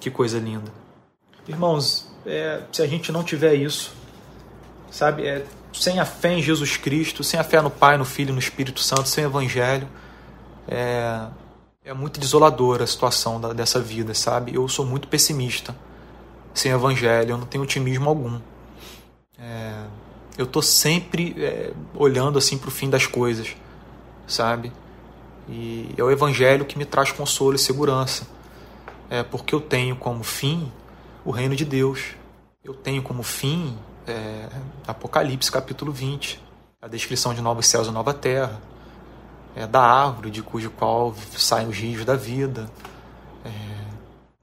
Que 0.00 0.10
coisa 0.10 0.38
linda. 0.38 0.72
Irmãos, 1.46 2.10
é, 2.26 2.62
se 2.72 2.82
a 2.82 2.86
gente 2.86 3.12
não 3.12 3.22
tiver 3.22 3.54
isso, 3.54 3.94
sabe, 4.90 5.26
é, 5.26 5.44
sem 5.72 6.00
a 6.00 6.04
fé 6.04 6.34
em 6.34 6.42
Jesus 6.42 6.76
Cristo, 6.76 7.22
sem 7.22 7.38
a 7.38 7.44
fé 7.44 7.60
no 7.62 7.70
Pai, 7.70 7.96
no 7.96 8.04
Filho 8.04 8.32
no 8.32 8.38
Espírito 8.38 8.80
Santo, 8.80 9.08
sem 9.08 9.24
o 9.24 9.28
Evangelho, 9.28 9.88
é, 10.66 11.26
é 11.84 11.92
muito 11.94 12.18
desoladora 12.18 12.84
a 12.84 12.86
situação 12.86 13.40
da, 13.40 13.52
dessa 13.52 13.80
vida, 13.80 14.12
sabe? 14.12 14.54
Eu 14.54 14.68
sou 14.68 14.84
muito 14.84 15.08
pessimista 15.08 15.74
sem 16.58 16.72
Evangelho, 16.72 17.30
eu 17.30 17.38
não 17.38 17.46
tenho 17.46 17.64
otimismo 17.64 18.08
algum. 18.08 18.40
É, 19.38 19.84
eu 20.36 20.44
estou 20.44 20.62
sempre 20.62 21.34
é, 21.38 21.72
olhando 21.94 22.38
assim 22.38 22.58
para 22.58 22.68
o 22.68 22.70
fim 22.70 22.90
das 22.90 23.06
coisas 23.06 23.54
sabe? 24.28 24.70
E 25.48 25.92
é 25.96 26.04
o 26.04 26.10
Evangelho 26.10 26.66
que 26.66 26.78
me 26.78 26.84
traz 26.84 27.10
consolo 27.10 27.56
e 27.56 27.58
segurança. 27.58 28.28
É 29.08 29.22
porque 29.22 29.54
eu 29.54 29.60
tenho 29.60 29.96
como 29.96 30.22
fim 30.22 30.70
o 31.24 31.30
reino 31.30 31.56
de 31.56 31.64
Deus. 31.64 32.14
Eu 32.62 32.74
tenho 32.74 33.02
como 33.02 33.22
fim 33.22 33.76
é, 34.06 34.48
Apocalipse 34.86 35.50
capítulo 35.50 35.90
20, 35.90 36.40
a 36.82 36.86
descrição 36.86 37.32
de 37.32 37.40
novos 37.40 37.66
céus 37.66 37.88
e 37.88 37.90
nova 37.90 38.12
terra, 38.12 38.60
é, 39.56 39.66
da 39.66 39.80
árvore 39.80 40.30
de 40.30 40.42
cujo 40.42 40.70
qual 40.70 41.14
saem 41.36 41.66
os 41.66 41.76
rios 41.78 42.04
da 42.04 42.14
vida, 42.14 42.70
é, 43.44 43.50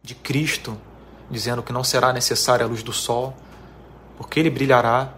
de 0.02 0.16
Cristo 0.16 0.76
dizendo 1.30 1.64
que 1.64 1.74
não 1.74 1.84
será 1.84 2.14
necessária 2.14 2.66
a 2.66 2.70
luz 2.70 2.84
do 2.84 2.94
sol, 2.94 3.36
porque 4.18 4.40
ele 4.40 4.50
brilhará, 4.50 5.10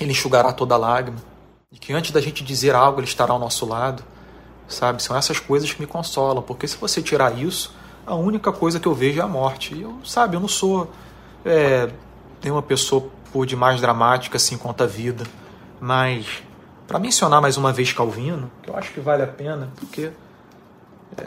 ele 0.00 0.12
enxugará 0.12 0.52
toda 0.52 0.76
lágrima 0.76 1.18
e 1.70 1.78
que 1.78 1.92
antes 1.92 2.10
da 2.10 2.20
gente 2.20 2.42
dizer 2.42 2.74
algo, 2.74 3.00
ele 3.00 3.06
estará 3.06 3.32
ao 3.32 3.38
nosso 3.38 3.66
lado, 3.66 4.02
sabe? 4.66 5.02
São 5.02 5.16
essas 5.16 5.38
coisas 5.38 5.72
que 5.72 5.80
me 5.80 5.86
consolam, 5.86 6.42
porque 6.42 6.66
se 6.66 6.76
você 6.76 7.02
tirar 7.02 7.38
isso, 7.38 7.74
a 8.06 8.14
única 8.14 8.50
coisa 8.50 8.80
que 8.80 8.88
eu 8.88 8.94
vejo 8.94 9.20
é 9.20 9.22
a 9.22 9.28
morte. 9.28 9.74
E 9.74 9.82
eu, 9.82 9.98
sabe, 10.04 10.36
eu 10.36 10.40
não 10.40 10.48
sou 10.48 10.90
é, 11.44 11.90
uma 12.46 12.62
pessoa 12.62 13.10
por 13.32 13.44
demais 13.44 13.80
dramática 13.80 14.36
assim 14.36 14.56
quanto 14.56 14.82
a 14.82 14.86
vida, 14.86 15.24
mas 15.78 16.42
para 16.86 16.98
mencionar 16.98 17.42
mais 17.42 17.58
uma 17.58 17.70
vez 17.70 17.92
Calvino, 17.92 18.50
que 18.62 18.70
eu 18.70 18.76
acho 18.76 18.90
que 18.92 19.00
vale 19.00 19.22
a 19.22 19.26
pena, 19.26 19.70
porque 19.78 20.10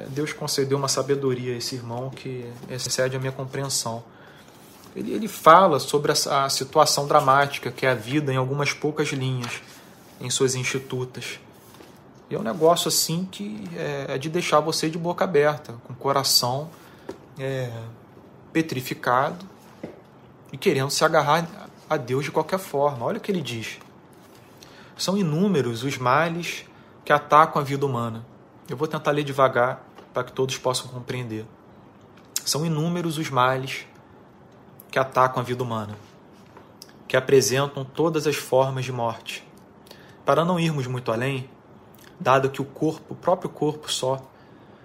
Deus 0.09 0.32
concedeu 0.34 0.77
uma 0.77 0.88
sabedoria 0.88 1.53
a 1.53 1.57
esse 1.57 1.75
irmão 1.75 2.09
que 2.09 2.45
excede 2.69 3.15
a 3.15 3.19
minha 3.19 3.32
compreensão. 3.32 4.03
Ele, 4.95 5.13
ele 5.13 5.27
fala 5.27 5.79
sobre 5.79 6.11
a, 6.11 6.45
a 6.45 6.49
situação 6.49 7.07
dramática 7.07 7.71
que 7.71 7.86
é 7.86 7.91
a 7.91 7.95
vida 7.95 8.32
em 8.32 8.38
algumas 8.38 8.73
poucas 8.73 9.09
linhas 9.09 9.61
em 10.19 10.29
suas 10.29 10.55
institutas. 10.55 11.39
E 12.29 12.36
é 12.36 12.39
um 12.39 12.43
negócio 12.43 12.88
assim 12.88 13.27
que 13.29 13.63
é, 13.75 14.15
é 14.15 14.17
de 14.17 14.29
deixar 14.29 14.59
você 14.59 14.89
de 14.89 14.97
boca 14.97 15.23
aberta, 15.23 15.73
com 15.84 15.93
o 15.93 15.95
coração 15.95 16.69
é, 17.38 17.71
petrificado 18.53 19.45
e 20.51 20.57
querendo 20.57 20.91
se 20.91 21.03
agarrar 21.03 21.47
a 21.89 21.97
Deus 21.97 22.25
de 22.25 22.32
qualquer 22.32 22.59
forma. 22.59 23.05
Olha 23.05 23.17
o 23.17 23.21
que 23.21 23.32
ele 23.32 23.41
diz. 23.41 23.79
São 24.97 25.17
inúmeros 25.17 25.84
os 25.84 25.97
males 25.97 26.63
que 27.03 27.11
atacam 27.11 27.61
a 27.61 27.65
vida 27.65 27.86
humana. 27.86 28.23
Eu 28.72 28.78
vou 28.78 28.88
tentar 28.88 29.11
ler 29.11 29.24
devagar 29.24 29.86
para 30.13 30.24
que 30.24 30.32
todos 30.32 30.57
possam 30.57 30.88
compreender. 30.88 31.45
São 32.43 32.65
inúmeros 32.65 33.17
os 33.17 33.30
males 33.30 33.86
que 34.89 34.97
atacam 34.97 35.41
a 35.41 35.45
vida 35.45 35.61
humana, 35.61 35.95
que 37.07 37.15
apresentam 37.15 37.86
todas 37.86 38.26
as 38.26 38.36
formas 38.36 38.86
de 38.86 38.91
morte 38.91 39.45
para 40.26 40.45
não 40.45 40.57
irmos 40.59 40.88
muito 40.88 41.11
além, 41.11 41.49
dado 42.17 42.49
que 42.49 42.61
o 42.61 42.65
corpo, 42.65 43.13
o 43.13 43.15
próprio 43.15 43.49
corpo 43.49 43.91
só, 43.91 44.22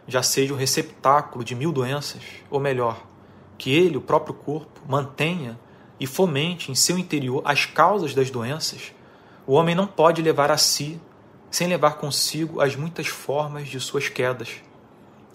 já 0.09 0.23
seja 0.23 0.53
o 0.53 0.57
receptáculo 0.57 1.45
de 1.45 1.55
mil 1.55 1.71
doenças, 1.71 2.23
ou 2.51 2.59
melhor, 2.59 3.01
que 3.57 3.71
ele, 3.71 3.97
o 3.97 4.01
próprio 4.01 4.35
corpo, 4.35 4.81
mantenha 4.89 5.57
e 6.01 6.07
fomente 6.07 6.73
em 6.73 6.75
seu 6.75 6.99
interior 6.99 7.43
as 7.45 7.65
causas 7.65 8.15
das 8.15 8.31
doenças, 8.31 8.93
o 9.47 9.53
homem 9.53 9.75
não 9.75 9.87
pode 9.87 10.21
levar 10.21 10.51
a 10.51 10.57
si, 10.57 11.01
sem 11.51 11.69
levar 11.69 11.95
consigo 11.97 12.61
as 12.61 12.77
muitas 12.77 13.07
formas 13.07 13.69
de 13.69 13.81
suas 13.81 14.09
quedas, 14.09 14.63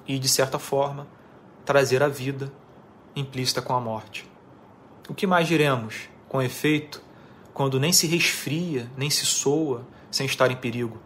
e, 0.07 0.19
de 0.19 0.27
certa 0.27 0.59
forma, 0.59 1.07
trazer 1.65 2.03
a 2.03 2.07
vida 2.07 2.51
implícita 3.15 3.61
com 3.61 3.73
a 3.73 3.79
morte. 3.79 4.29
O 5.07 5.13
que 5.13 5.27
mais 5.27 5.47
diremos? 5.47 6.09
Com 6.27 6.41
efeito, 6.41 7.01
quando 7.53 7.79
nem 7.79 7.91
se 7.91 8.07
resfria, 8.07 8.89
nem 8.97 9.09
se 9.09 9.25
soa, 9.25 9.85
sem 10.09 10.25
estar 10.25 10.49
em 10.51 10.55
perigo. 10.55 10.99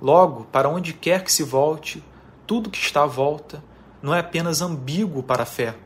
Logo, 0.00 0.44
para 0.46 0.68
onde 0.68 0.92
quer 0.92 1.24
que 1.24 1.32
se 1.32 1.42
volte, 1.42 2.02
tudo 2.46 2.70
que 2.70 2.78
está 2.78 3.02
à 3.02 3.06
volta 3.06 3.62
não 4.00 4.14
é 4.14 4.20
apenas 4.20 4.62
ambíguo 4.62 5.22
para 5.22 5.42
a 5.42 5.46
fé, 5.46 5.76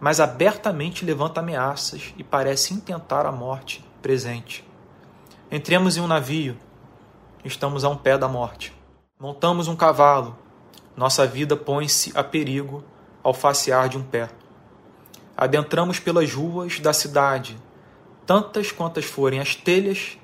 mas 0.00 0.20
abertamente 0.20 1.04
levanta 1.04 1.40
ameaças 1.40 2.14
e 2.16 2.24
parece 2.24 2.74
intentar 2.74 3.26
a 3.26 3.32
morte 3.32 3.84
presente. 4.00 4.66
Entremos 5.50 5.96
em 5.96 6.00
um 6.00 6.06
navio, 6.06 6.56
estamos 7.44 7.84
a 7.84 7.88
um 7.88 7.96
pé 7.96 8.16
da 8.16 8.28
morte. 8.28 8.72
Montamos 9.18 9.68
um 9.68 9.76
cavalo, 9.76 10.38
nossa 10.96 11.26
vida 11.26 11.56
põe-se 11.56 12.12
a 12.14 12.22
perigo 12.22 12.84
ao 13.22 13.34
facear 13.34 13.88
de 13.88 13.96
um 13.96 14.02
pé. 14.02 14.28
Adentramos 15.36 15.98
pelas 15.98 16.32
ruas 16.32 16.78
da 16.78 16.92
cidade, 16.92 17.58
tantas 18.26 18.70
quantas 18.70 19.04
forem 19.04 19.40
as 19.40 19.54
telhas, 19.54 20.18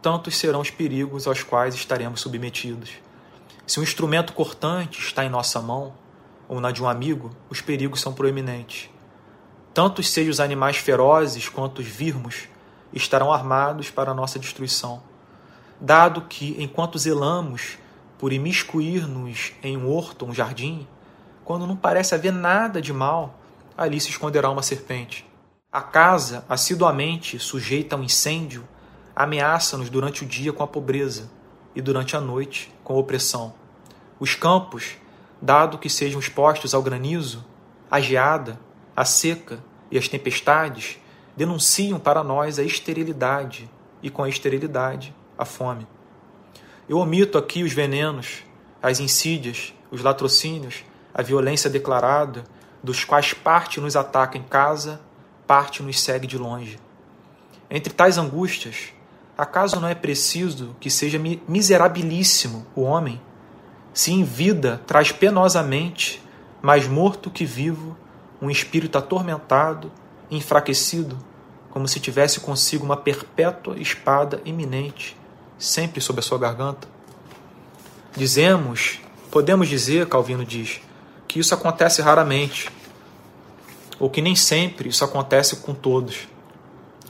tantos 0.00 0.36
serão 0.36 0.60
os 0.60 0.70
perigos 0.70 1.26
aos 1.26 1.42
quais 1.42 1.74
estaremos 1.74 2.20
submetidos. 2.20 2.92
Se 3.66 3.80
um 3.80 3.82
instrumento 3.82 4.32
cortante 4.32 5.00
está 5.00 5.24
em 5.24 5.28
nossa 5.28 5.60
mão, 5.60 5.94
ou 6.48 6.60
na 6.60 6.70
de 6.70 6.82
um 6.82 6.88
amigo, 6.88 7.30
os 7.48 7.60
perigos 7.60 8.00
são 8.00 8.12
proeminentes. 8.12 8.90
Tanto 9.72 10.02
sejam 10.02 10.30
os 10.30 10.40
animais 10.40 10.76
ferozes 10.76 11.48
quanto 11.48 11.80
os 11.80 11.86
virmos 11.86 12.48
estarão 12.92 13.32
armados 13.32 13.90
para 13.90 14.14
nossa 14.14 14.38
destruição. 14.38 15.02
Dado 15.84 16.22
que, 16.22 16.56
enquanto 16.58 16.98
zelamos 16.98 17.76
por 18.18 18.32
imiscuir-nos 18.32 19.52
em 19.62 19.76
um 19.76 19.86
horto, 19.92 20.24
um 20.24 20.32
jardim, 20.32 20.88
quando 21.44 21.66
não 21.66 21.76
parece 21.76 22.14
haver 22.14 22.32
nada 22.32 22.80
de 22.80 22.90
mal, 22.90 23.38
ali 23.76 24.00
se 24.00 24.08
esconderá 24.08 24.48
uma 24.48 24.62
serpente. 24.62 25.26
A 25.70 25.82
casa, 25.82 26.42
assiduamente 26.48 27.38
sujeita 27.38 27.94
a 27.94 27.98
um 27.98 28.02
incêndio, 28.02 28.66
ameaça-nos 29.14 29.90
durante 29.90 30.24
o 30.24 30.26
dia 30.26 30.54
com 30.54 30.62
a 30.62 30.66
pobreza 30.66 31.30
e 31.74 31.82
durante 31.82 32.16
a 32.16 32.20
noite 32.20 32.72
com 32.82 32.94
a 32.94 32.98
opressão. 32.98 33.52
Os 34.18 34.34
campos, 34.34 34.96
dado 35.38 35.76
que 35.76 35.90
sejam 35.90 36.18
expostos 36.18 36.72
ao 36.72 36.82
granizo, 36.82 37.44
à 37.90 38.00
geada, 38.00 38.58
à 38.96 39.04
seca 39.04 39.62
e 39.90 39.98
às 39.98 40.08
tempestades, 40.08 40.98
denunciam 41.36 42.00
para 42.00 42.24
nós 42.24 42.58
a 42.58 42.62
esterilidade 42.62 43.68
e, 44.02 44.08
com 44.08 44.22
a 44.22 44.30
esterilidade, 44.30 45.14
a 45.36 45.44
fome. 45.44 45.86
Eu 46.88 46.98
omito 46.98 47.38
aqui 47.38 47.62
os 47.62 47.72
venenos, 47.72 48.42
as 48.82 49.00
insídias, 49.00 49.74
os 49.90 50.02
latrocínios, 50.02 50.84
a 51.12 51.22
violência 51.22 51.70
declarada, 51.70 52.44
dos 52.82 53.04
quais 53.04 53.32
parte 53.32 53.80
nos 53.80 53.96
ataca 53.96 54.36
em 54.36 54.42
casa 54.42 55.00
parte 55.46 55.82
nos 55.82 56.00
segue 56.00 56.26
de 56.26 56.38
longe. 56.38 56.78
Entre 57.70 57.92
tais 57.92 58.18
angústias, 58.18 58.92
acaso 59.36 59.80
não 59.80 59.88
é 59.88 59.94
preciso 59.94 60.76
que 60.80 60.90
seja 60.90 61.20
miserabilíssimo 61.48 62.66
o 62.74 62.82
homem, 62.82 63.20
se 63.92 64.12
em 64.12 64.24
vida 64.24 64.80
traz 64.86 65.12
penosamente, 65.12 66.22
mais 66.60 66.86
morto 66.86 67.30
que 67.30 67.44
vivo, 67.44 67.96
um 68.40 68.50
espírito 68.50 68.98
atormentado, 68.98 69.92
enfraquecido, 70.30 71.18
como 71.70 71.86
se 71.86 72.00
tivesse 72.00 72.40
consigo 72.40 72.84
uma 72.84 72.96
perpétua 72.96 73.78
espada 73.78 74.40
iminente, 74.44 75.16
sempre 75.58 76.00
sob 76.00 76.18
a 76.18 76.22
sua 76.22 76.38
garganta? 76.38 76.88
Dizemos, 78.16 79.00
podemos 79.30 79.68
dizer, 79.68 80.08
Calvino 80.08 80.44
diz, 80.44 80.80
que 81.26 81.40
isso 81.40 81.54
acontece 81.54 82.00
raramente, 82.00 82.70
ou 83.98 84.08
que 84.08 84.22
nem 84.22 84.36
sempre 84.36 84.88
isso 84.88 85.04
acontece 85.04 85.56
com 85.56 85.74
todos, 85.74 86.28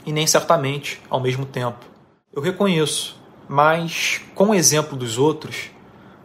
e 0.05 0.11
nem 0.11 0.25
certamente 0.25 1.01
ao 1.09 1.19
mesmo 1.19 1.45
tempo. 1.45 1.85
Eu 2.33 2.41
reconheço, 2.41 3.19
mas 3.47 4.21
com 4.33 4.49
o 4.49 4.55
exemplo 4.55 4.97
dos 4.97 5.17
outros, 5.17 5.69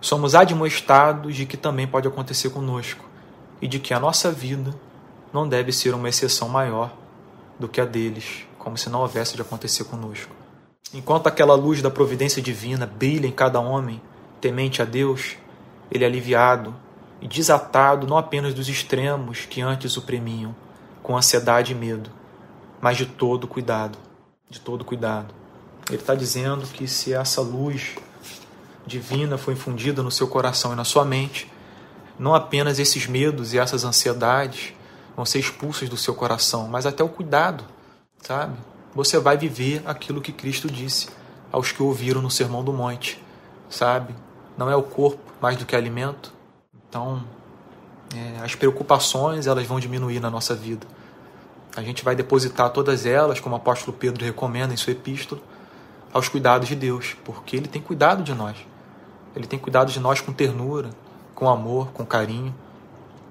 somos 0.01 0.35
admoestados 0.35 1.37
de 1.37 1.45
que 1.45 1.57
também 1.57 1.87
pode 1.87 2.09
acontecer 2.09 2.51
conosco 2.51 3.05
e 3.61 3.69
de 3.69 3.79
que 3.79 3.93
a 3.93 4.01
nossa 4.01 4.33
vida 4.33 4.75
não 5.33 5.49
deve 5.49 5.73
ser 5.73 5.95
uma 5.95 6.09
exceção 6.09 6.49
maior 6.49 6.93
do 7.59 7.69
que 7.69 7.81
a 7.81 7.85
deles, 7.85 8.47
como 8.59 8.79
se 8.79 8.89
não 8.89 9.01
houvesse 9.01 9.37
de 9.37 9.43
acontecer 9.43 9.85
conosco. 9.85 10.40
Enquanto 10.93 11.29
aquela 11.29 11.55
luz 11.55 11.81
da 11.81 11.91
providência 11.91 12.43
divina 12.43 12.85
brilha 12.85 13.27
em 13.27 13.33
cada 13.33 13.61
homem 13.61 14.01
temente 14.41 14.83
a 14.83 14.85
Deus, 14.85 15.37
ele 15.91 16.03
é 16.03 16.07
aliviado 16.07 16.75
e 17.21 17.29
desatado 17.29 18.07
não 18.07 18.17
apenas 18.17 18.55
dos 18.55 18.69
extremos 18.69 19.47
que 19.47 19.61
antes 19.61 19.97
o 19.97 20.03
premiam, 20.03 20.55
com 21.03 21.17
ansiedade 21.17 21.73
e 21.73 21.75
medo, 21.75 22.11
mas 22.81 22.97
de 22.97 23.07
todo 23.07 23.47
cuidado, 23.47 23.99
de 24.49 24.59
todo 24.59 24.85
cuidado. 24.85 25.33
Ele 25.89 25.99
está 25.99 26.15
dizendo 26.15 26.67
que 26.67 26.89
se 26.89 27.13
essa 27.13 27.41
luz 27.41 27.95
divina 28.87 29.39
foi 29.39 29.55
infundida 29.55 30.03
no 30.03 30.11
seu 30.11 30.27
coração 30.27 30.73
e 30.73 30.77
na 30.77 30.85
sua 30.85 31.05
mente, 31.05 31.51
não 32.19 32.35
apenas 32.35 32.79
esses 32.79 33.07
medos 33.07 33.55
e 33.55 33.59
essas 33.59 33.85
ansiedades 33.85 34.73
vão 35.15 35.25
ser 35.25 35.39
expulsos 35.39 35.89
do 35.89 35.97
seu 35.97 36.15
coração, 36.15 36.67
mas 36.67 36.85
até 36.85 37.05
o 37.05 37.09
cuidado, 37.09 37.65
sabe? 38.23 38.57
Você 38.95 39.19
vai 39.19 39.37
viver 39.37 39.83
aquilo 39.87 40.21
que 40.21 40.33
Cristo 40.33 40.69
disse 40.69 41.09
aos 41.53 41.73
que 41.73 41.83
ouviram 41.83 42.21
no 42.21 42.31
Sermão 42.31 42.65
do 42.65 42.73
Monte, 42.73 43.23
sabe? 43.69 44.15
Não 44.57 44.71
é 44.71 44.77
o 44.77 44.83
corpo 44.83 45.21
mais 45.41 45.57
do 45.57 45.65
que 45.65 45.75
alimento, 45.75 46.33
então, 46.91 47.23
é, 48.15 48.45
as 48.45 48.57
preocupações 48.57 49.47
elas 49.47 49.65
vão 49.65 49.79
diminuir 49.79 50.19
na 50.19 50.29
nossa 50.29 50.57
vida. 50.57 50.87
A 51.77 51.83
gente 51.83 52.05
vai 52.05 52.17
depositar 52.17 52.69
todas 52.71 53.07
elas, 53.07 53.39
como 53.39 53.55
o 53.55 53.59
apóstolo 53.59 53.97
Pedro 53.97 54.25
recomenda 54.25 54.75
em 54.75 54.77
sua 54.77 54.93
epístola, 54.93 55.41
aos 56.13 56.29
cuidados 56.29 56.67
de 56.67 56.75
Deus, 56.75 57.17
porque 57.25 57.57
Ele 57.57 57.69
tem 57.69 57.81
cuidado 57.81 58.25
de 58.25 58.35
nós. 58.35 58.57
Ele 59.37 59.47
tem 59.47 59.57
cuidado 59.57 59.93
de 59.93 60.01
nós 60.01 60.21
com 60.21 60.33
ternura, 60.33 60.91
com 61.33 61.49
amor, 61.49 61.93
com 61.93 62.05
carinho 62.05 62.53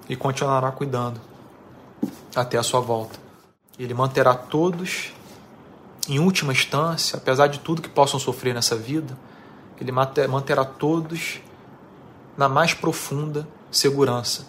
e 0.08 0.16
continuará 0.16 0.72
cuidando 0.72 1.20
até 2.34 2.58
a 2.58 2.64
sua 2.64 2.80
volta. 2.80 3.20
Ele 3.78 3.94
manterá 3.94 4.34
todos, 4.34 5.12
em 6.10 6.20
última 6.20 6.52
instância, 6.52 7.18
apesar 7.18 7.48
de 7.48 7.60
tudo 7.60 7.82
que 7.82 7.90
possam 7.90 8.20
sofrer 8.20 8.54
nessa 8.54 8.76
vida, 8.76 9.18
ele 9.80 9.92
manterá 9.92 10.66
todos 10.66 11.40
na 12.36 12.50
mais 12.50 12.74
profunda 12.74 13.48
segurança, 13.72 14.48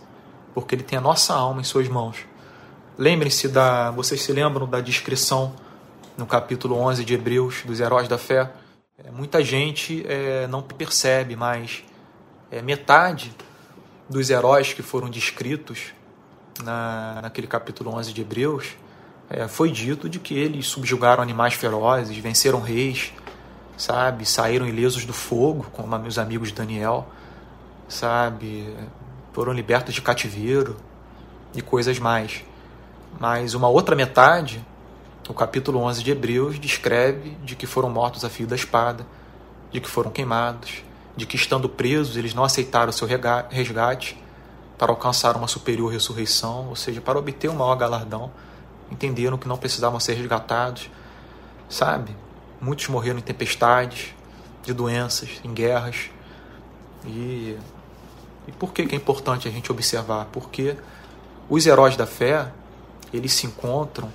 porque 0.55 0.75
ele 0.75 0.83
tem 0.83 0.99
a 0.99 1.03
nossa 1.03 1.35
alma 1.35 1.61
em 1.61 1.65
suas 1.65 1.89
mãos. 1.89 2.19
Lembrem-se 2.97 3.49
da, 3.49 3.91
vocês 3.91 4.23
se 4.23 4.33
lembram 4.33 4.67
da 4.67 4.81
descrição 4.81 5.55
no 6.17 6.27
capítulo 6.27 6.77
11 6.77 7.05
de 7.05 7.15
Hebreus 7.15 7.63
dos 7.65 7.81
heróis 7.81 8.09
da 8.09 8.19
fé? 8.19 8.51
É, 8.99 9.11
muita 9.11 9.43
gente 9.43 10.05
é, 10.07 10.47
não 10.47 10.63
percebe, 10.63 11.37
mas 11.37 11.85
é, 12.51 12.61
metade 12.61 13.35
dos 14.09 14.31
heróis 14.31 14.73
que 14.73 14.83
foram 14.83 15.09
descritos 15.09 15.93
na, 16.63 17.21
naquele 17.23 17.47
capítulo 17.47 17.95
11 17.95 18.13
de 18.13 18.21
Hebreus 18.21 18.77
é, 19.31 19.49
foi 19.49 19.71
dito 19.71 20.09
de 20.09 20.19
que 20.19 20.35
eles 20.35 20.67
subjugaram 20.67 21.23
animais 21.23 21.55
ferozes, 21.55 22.17
venceram 22.19 22.61
reis, 22.61 23.13
sabe, 23.77 24.27
saíram 24.27 24.67
ilesos 24.67 25.07
do 25.07 25.13
fogo, 25.13 25.67
como 25.73 25.99
meus 25.99 26.19
amigos 26.19 26.53
Daniel 26.53 27.07
sabe? 27.91 28.73
Foram 29.33 29.53
libertos 29.53 29.95
de 29.95 30.01
cativeiro 30.01 30.77
e 31.55 31.61
coisas 31.61 31.99
mais. 31.99 32.45
Mas 33.19 33.55
uma 33.55 33.69
outra 33.69 33.95
metade, 33.97 34.65
o 35.29 35.35
capítulo 35.35 35.81
11 35.81 36.03
de 36.03 36.13
Hebreus, 36.13 36.59
descreve 36.59 37.31
de 37.45 37.57
que 37.57 37.67
foram 37.67 37.91
mortos 37.91 38.25
a 38.25 38.31
fio 38.31 38.47
da 38.47 38.55
espada, 38.55 39.07
de 39.71 39.81
que 39.81 39.89
foram 39.89 40.11
queimados, 40.11 40.83
de 41.17 41.27
que 41.27 41.37
estando 41.37 41.69
presos 41.69 42.17
eles 42.17 42.33
não 42.33 42.45
aceitaram 42.45 42.91
o 42.91 42.93
seu 42.93 43.07
resgate 43.51 44.17
para 44.79 44.91
alcançar 44.91 45.37
uma 45.37 45.47
superior 45.47 45.93
ressurreição, 45.93 46.69
ou 46.69 46.77
seja, 46.77 47.01
para 47.01 47.19
obter 47.19 47.51
um 47.51 47.55
maior 47.55 47.75
galardão, 47.75 48.31
entenderam 48.91 49.39
que 49.39 49.49
não 49.49 49.57
precisavam 49.57 50.01
ser 50.01 50.15
resgatados, 50.15 50.91
sabe? 51.69 52.17
Muitos 52.61 52.89
morreram 52.89 53.19
em 53.19 53.23
tempestades, 53.23 54.15
de 54.63 54.73
doenças, 54.73 55.41
em 55.45 55.53
guerras, 55.55 56.11
e 57.07 57.57
e 58.51 58.53
por 58.53 58.73
que, 58.73 58.85
que 58.85 58.95
é 58.95 58.99
importante 58.99 59.47
a 59.47 59.51
gente 59.51 59.71
observar? 59.71 60.27
Porque 60.33 60.77
os 61.49 61.67
heróis 61.67 61.97
da 61.97 62.07
fé, 62.07 62.51
eles 63.13 63.33
se 63.33 63.47
encontram 63.47 64.11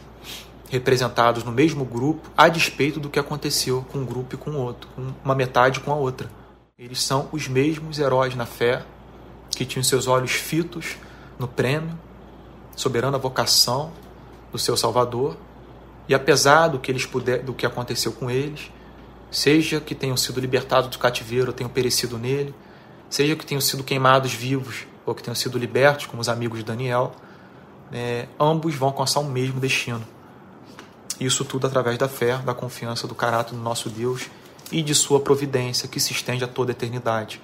representados 0.69 1.43
no 1.43 1.51
mesmo 1.51 1.85
grupo 1.85 2.29
a 2.35 2.49
despeito 2.49 2.99
do 2.99 3.09
que 3.09 3.17
aconteceu 3.17 3.85
com 3.89 3.99
um 3.99 4.05
grupo 4.05 4.35
e 4.35 4.37
com 4.37 4.51
o 4.51 4.57
outro, 4.57 4.89
uma 5.23 5.33
metade 5.33 5.79
com 5.79 5.91
a 5.91 5.95
outra. 5.95 6.29
Eles 6.77 7.01
são 7.01 7.29
os 7.31 7.47
mesmos 7.47 7.97
heróis 7.97 8.35
na 8.35 8.45
fé 8.45 8.83
que 9.51 9.65
tinham 9.65 9.83
seus 9.83 10.05
olhos 10.05 10.31
fitos 10.31 10.97
no 11.39 11.47
prêmio, 11.47 11.97
soberana 12.75 13.17
vocação 13.17 13.93
do 14.55 14.59
seu 14.59 14.77
Salvador, 14.77 15.35
e 16.07 16.15
apesar 16.15 16.69
do 16.69 16.79
que 16.79 16.89
eles 16.89 17.05
puder, 17.05 17.43
do 17.43 17.53
que 17.53 17.65
aconteceu 17.65 18.11
com 18.13 18.31
eles, 18.31 18.71
seja 19.29 19.81
que 19.81 19.93
tenham 19.93 20.15
sido 20.15 20.39
libertados 20.39 20.89
do 20.89 20.97
cativeiro 20.97 21.47
ou 21.47 21.53
tenham 21.53 21.69
perecido 21.69 22.17
nele, 22.17 22.55
seja 23.09 23.35
que 23.35 23.45
tenham 23.45 23.59
sido 23.59 23.83
queimados 23.83 24.33
vivos 24.33 24.87
ou 25.05 25.13
que 25.13 25.21
tenham 25.21 25.35
sido 25.35 25.57
libertos, 25.57 26.05
como 26.05 26.21
os 26.21 26.29
amigos 26.29 26.59
de 26.59 26.65
Daniel, 26.65 27.13
é, 27.91 28.27
ambos 28.39 28.73
vão 28.75 28.89
alcançar 28.89 29.19
o 29.19 29.25
mesmo 29.25 29.59
destino. 29.59 30.05
Isso 31.19 31.43
tudo 31.43 31.67
através 31.67 31.97
da 31.97 32.07
fé, 32.07 32.37
da 32.37 32.53
confiança 32.53 33.07
do 33.07 33.15
caráter 33.15 33.55
do 33.55 33.61
nosso 33.61 33.89
Deus 33.89 34.29
e 34.71 34.81
de 34.81 34.95
sua 34.95 35.19
providência 35.19 35.87
que 35.87 35.99
se 35.99 36.13
estende 36.13 36.43
a 36.43 36.47
toda 36.47 36.71
a 36.71 36.73
eternidade. 36.73 37.41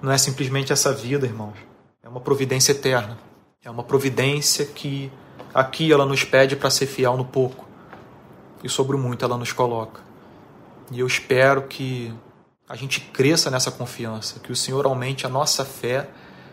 Não 0.00 0.10
é 0.10 0.18
simplesmente 0.18 0.72
essa 0.72 0.92
vida, 0.92 1.26
irmãos. 1.26 1.56
É 2.02 2.08
uma 2.08 2.20
providência 2.20 2.72
eterna. 2.72 3.18
É 3.64 3.70
uma 3.70 3.82
providência 3.82 4.64
que 4.64 5.10
aqui 5.58 5.92
ela 5.92 6.06
nos 6.06 6.22
pede 6.22 6.54
para 6.54 6.70
ser 6.70 6.86
fiel 6.86 7.16
no 7.16 7.24
pouco 7.24 7.66
e 8.62 8.68
sobre 8.68 8.94
o 8.94 8.98
muito 8.98 9.24
ela 9.24 9.36
nos 9.36 9.52
coloca. 9.52 10.00
E 10.88 11.00
eu 11.00 11.06
espero 11.06 11.62
que 11.62 12.14
a 12.68 12.76
gente 12.76 13.00
cresça 13.00 13.50
nessa 13.50 13.72
confiança, 13.72 14.38
que 14.38 14.52
o 14.52 14.56
Senhor 14.56 14.86
aumente 14.86 15.26
a 15.26 15.28
nossa 15.28 15.64
fé 15.64 16.08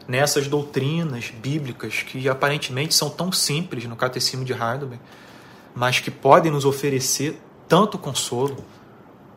nessas 0.07 0.47
doutrinas 0.47 1.29
bíblicas 1.29 2.01
que 2.01 2.27
aparentemente 2.27 2.95
são 2.95 3.07
tão 3.07 3.31
simples 3.31 3.85
no 3.85 3.95
Catecismo 3.95 4.43
de 4.43 4.53
Heidelberg, 4.53 4.99
mas 5.75 5.99
que 5.99 6.09
podem 6.09 6.51
nos 6.51 6.65
oferecer 6.65 7.39
tanto 7.67 7.99
consolo, 7.99 8.57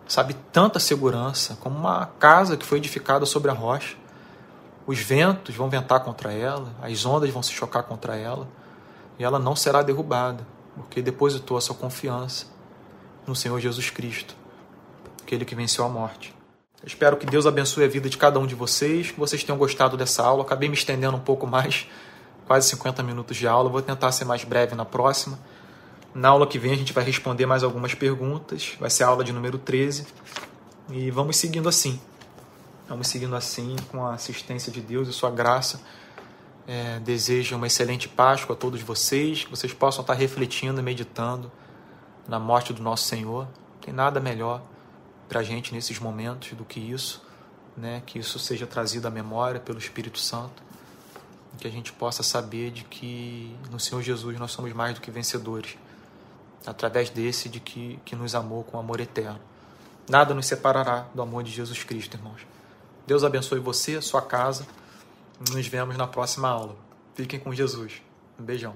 sabe, 0.06 0.34
tanta 0.50 0.78
segurança, 0.78 1.58
como 1.60 1.76
uma 1.76 2.06
casa 2.18 2.56
que 2.56 2.64
foi 2.64 2.78
edificada 2.78 3.26
sobre 3.26 3.50
a 3.50 3.54
rocha. 3.54 3.96
os 4.86 4.98
ventos 4.98 5.54
vão 5.54 5.68
ventar 5.68 6.00
contra 6.00 6.32
ela, 6.32 6.72
as 6.80 7.04
ondas 7.04 7.28
vão 7.28 7.42
se 7.42 7.52
chocar 7.52 7.82
contra 7.82 8.16
ela, 8.16 8.48
e 9.18 9.24
ela 9.24 9.38
não 9.38 9.56
será 9.56 9.82
derrubada, 9.82 10.46
porque 10.74 11.02
depositou 11.02 11.56
a 11.56 11.60
sua 11.60 11.74
confiança 11.74 12.46
no 13.26 13.34
Senhor 13.34 13.58
Jesus 13.60 13.90
Cristo, 13.90 14.34
aquele 15.22 15.44
que 15.44 15.54
venceu 15.54 15.84
a 15.84 15.88
morte. 15.88 16.34
espero 16.84 17.16
que 17.16 17.26
Deus 17.26 17.46
abençoe 17.46 17.84
a 17.84 17.88
vida 17.88 18.08
de 18.08 18.16
cada 18.16 18.38
um 18.38 18.46
de 18.46 18.54
vocês, 18.54 19.10
que 19.10 19.18
vocês 19.18 19.42
tenham 19.42 19.58
gostado 19.58 19.96
dessa 19.96 20.22
aula. 20.22 20.42
Acabei 20.42 20.68
me 20.68 20.74
estendendo 20.74 21.16
um 21.16 21.20
pouco 21.20 21.46
mais, 21.46 21.86
quase 22.46 22.68
50 22.70 23.02
minutos 23.02 23.36
de 23.36 23.46
aula. 23.46 23.68
Vou 23.68 23.82
tentar 23.82 24.12
ser 24.12 24.24
mais 24.24 24.44
breve 24.44 24.74
na 24.74 24.84
próxima. 24.84 25.38
Na 26.14 26.30
aula 26.30 26.46
que 26.46 26.58
vem 26.58 26.72
a 26.72 26.76
gente 26.76 26.92
vai 26.92 27.04
responder 27.04 27.44
mais 27.44 27.62
algumas 27.62 27.94
perguntas. 27.94 28.76
Vai 28.80 28.88
ser 28.88 29.04
a 29.04 29.08
aula 29.08 29.22
de 29.22 29.32
número 29.32 29.58
13. 29.58 30.06
E 30.90 31.10
vamos 31.10 31.36
seguindo 31.36 31.68
assim. 31.68 32.00
Vamos 32.88 33.08
seguindo 33.08 33.36
assim 33.36 33.76
com 33.90 34.06
a 34.06 34.14
assistência 34.14 34.72
de 34.72 34.80
Deus 34.80 35.08
e 35.08 35.12
sua 35.12 35.30
graça. 35.30 35.80
É, 36.70 37.00
desejo 37.00 37.56
uma 37.56 37.66
excelente 37.66 38.10
Páscoa 38.10 38.54
a 38.54 38.58
todos 38.58 38.82
vocês, 38.82 39.42
que 39.42 39.50
vocês 39.50 39.72
possam 39.72 40.02
estar 40.02 40.12
refletindo 40.12 40.82
meditando 40.82 41.50
na 42.28 42.38
morte 42.38 42.74
do 42.74 42.82
nosso 42.82 43.04
Senhor. 43.08 43.46
Não 43.46 43.80
tem 43.80 43.94
nada 43.94 44.20
melhor 44.20 44.60
para 45.30 45.40
a 45.40 45.42
gente 45.42 45.72
nesses 45.72 45.98
momentos 45.98 46.52
do 46.52 46.66
que 46.66 46.78
isso, 46.78 47.26
né? 47.74 48.02
que 48.04 48.18
isso 48.18 48.38
seja 48.38 48.66
trazido 48.66 49.08
à 49.08 49.10
memória 49.10 49.58
pelo 49.58 49.78
Espírito 49.78 50.18
Santo, 50.18 50.62
que 51.56 51.66
a 51.66 51.70
gente 51.70 51.90
possa 51.90 52.22
saber 52.22 52.70
de 52.70 52.84
que 52.84 53.56
no 53.70 53.80
Senhor 53.80 54.02
Jesus 54.02 54.38
nós 54.38 54.50
somos 54.50 54.70
mais 54.74 54.94
do 54.94 55.00
que 55.00 55.10
vencedores, 55.10 55.78
através 56.66 57.08
desse 57.08 57.48
de 57.48 57.60
que, 57.60 57.98
que 58.04 58.14
nos 58.14 58.34
amou 58.34 58.62
com 58.62 58.78
amor 58.78 59.00
eterno. 59.00 59.40
Nada 60.06 60.34
nos 60.34 60.44
separará 60.44 61.06
do 61.14 61.22
amor 61.22 61.42
de 61.42 61.50
Jesus 61.50 61.82
Cristo, 61.82 62.18
irmãos. 62.18 62.46
Deus 63.06 63.24
abençoe 63.24 63.58
você, 63.58 64.02
sua 64.02 64.20
casa. 64.20 64.66
Nos 65.40 65.66
vemos 65.68 65.96
na 65.96 66.06
próxima 66.06 66.48
aula. 66.48 66.76
Fiquem 67.14 67.38
com 67.38 67.54
Jesus. 67.54 68.02
Um 68.38 68.44
beijão. 68.44 68.74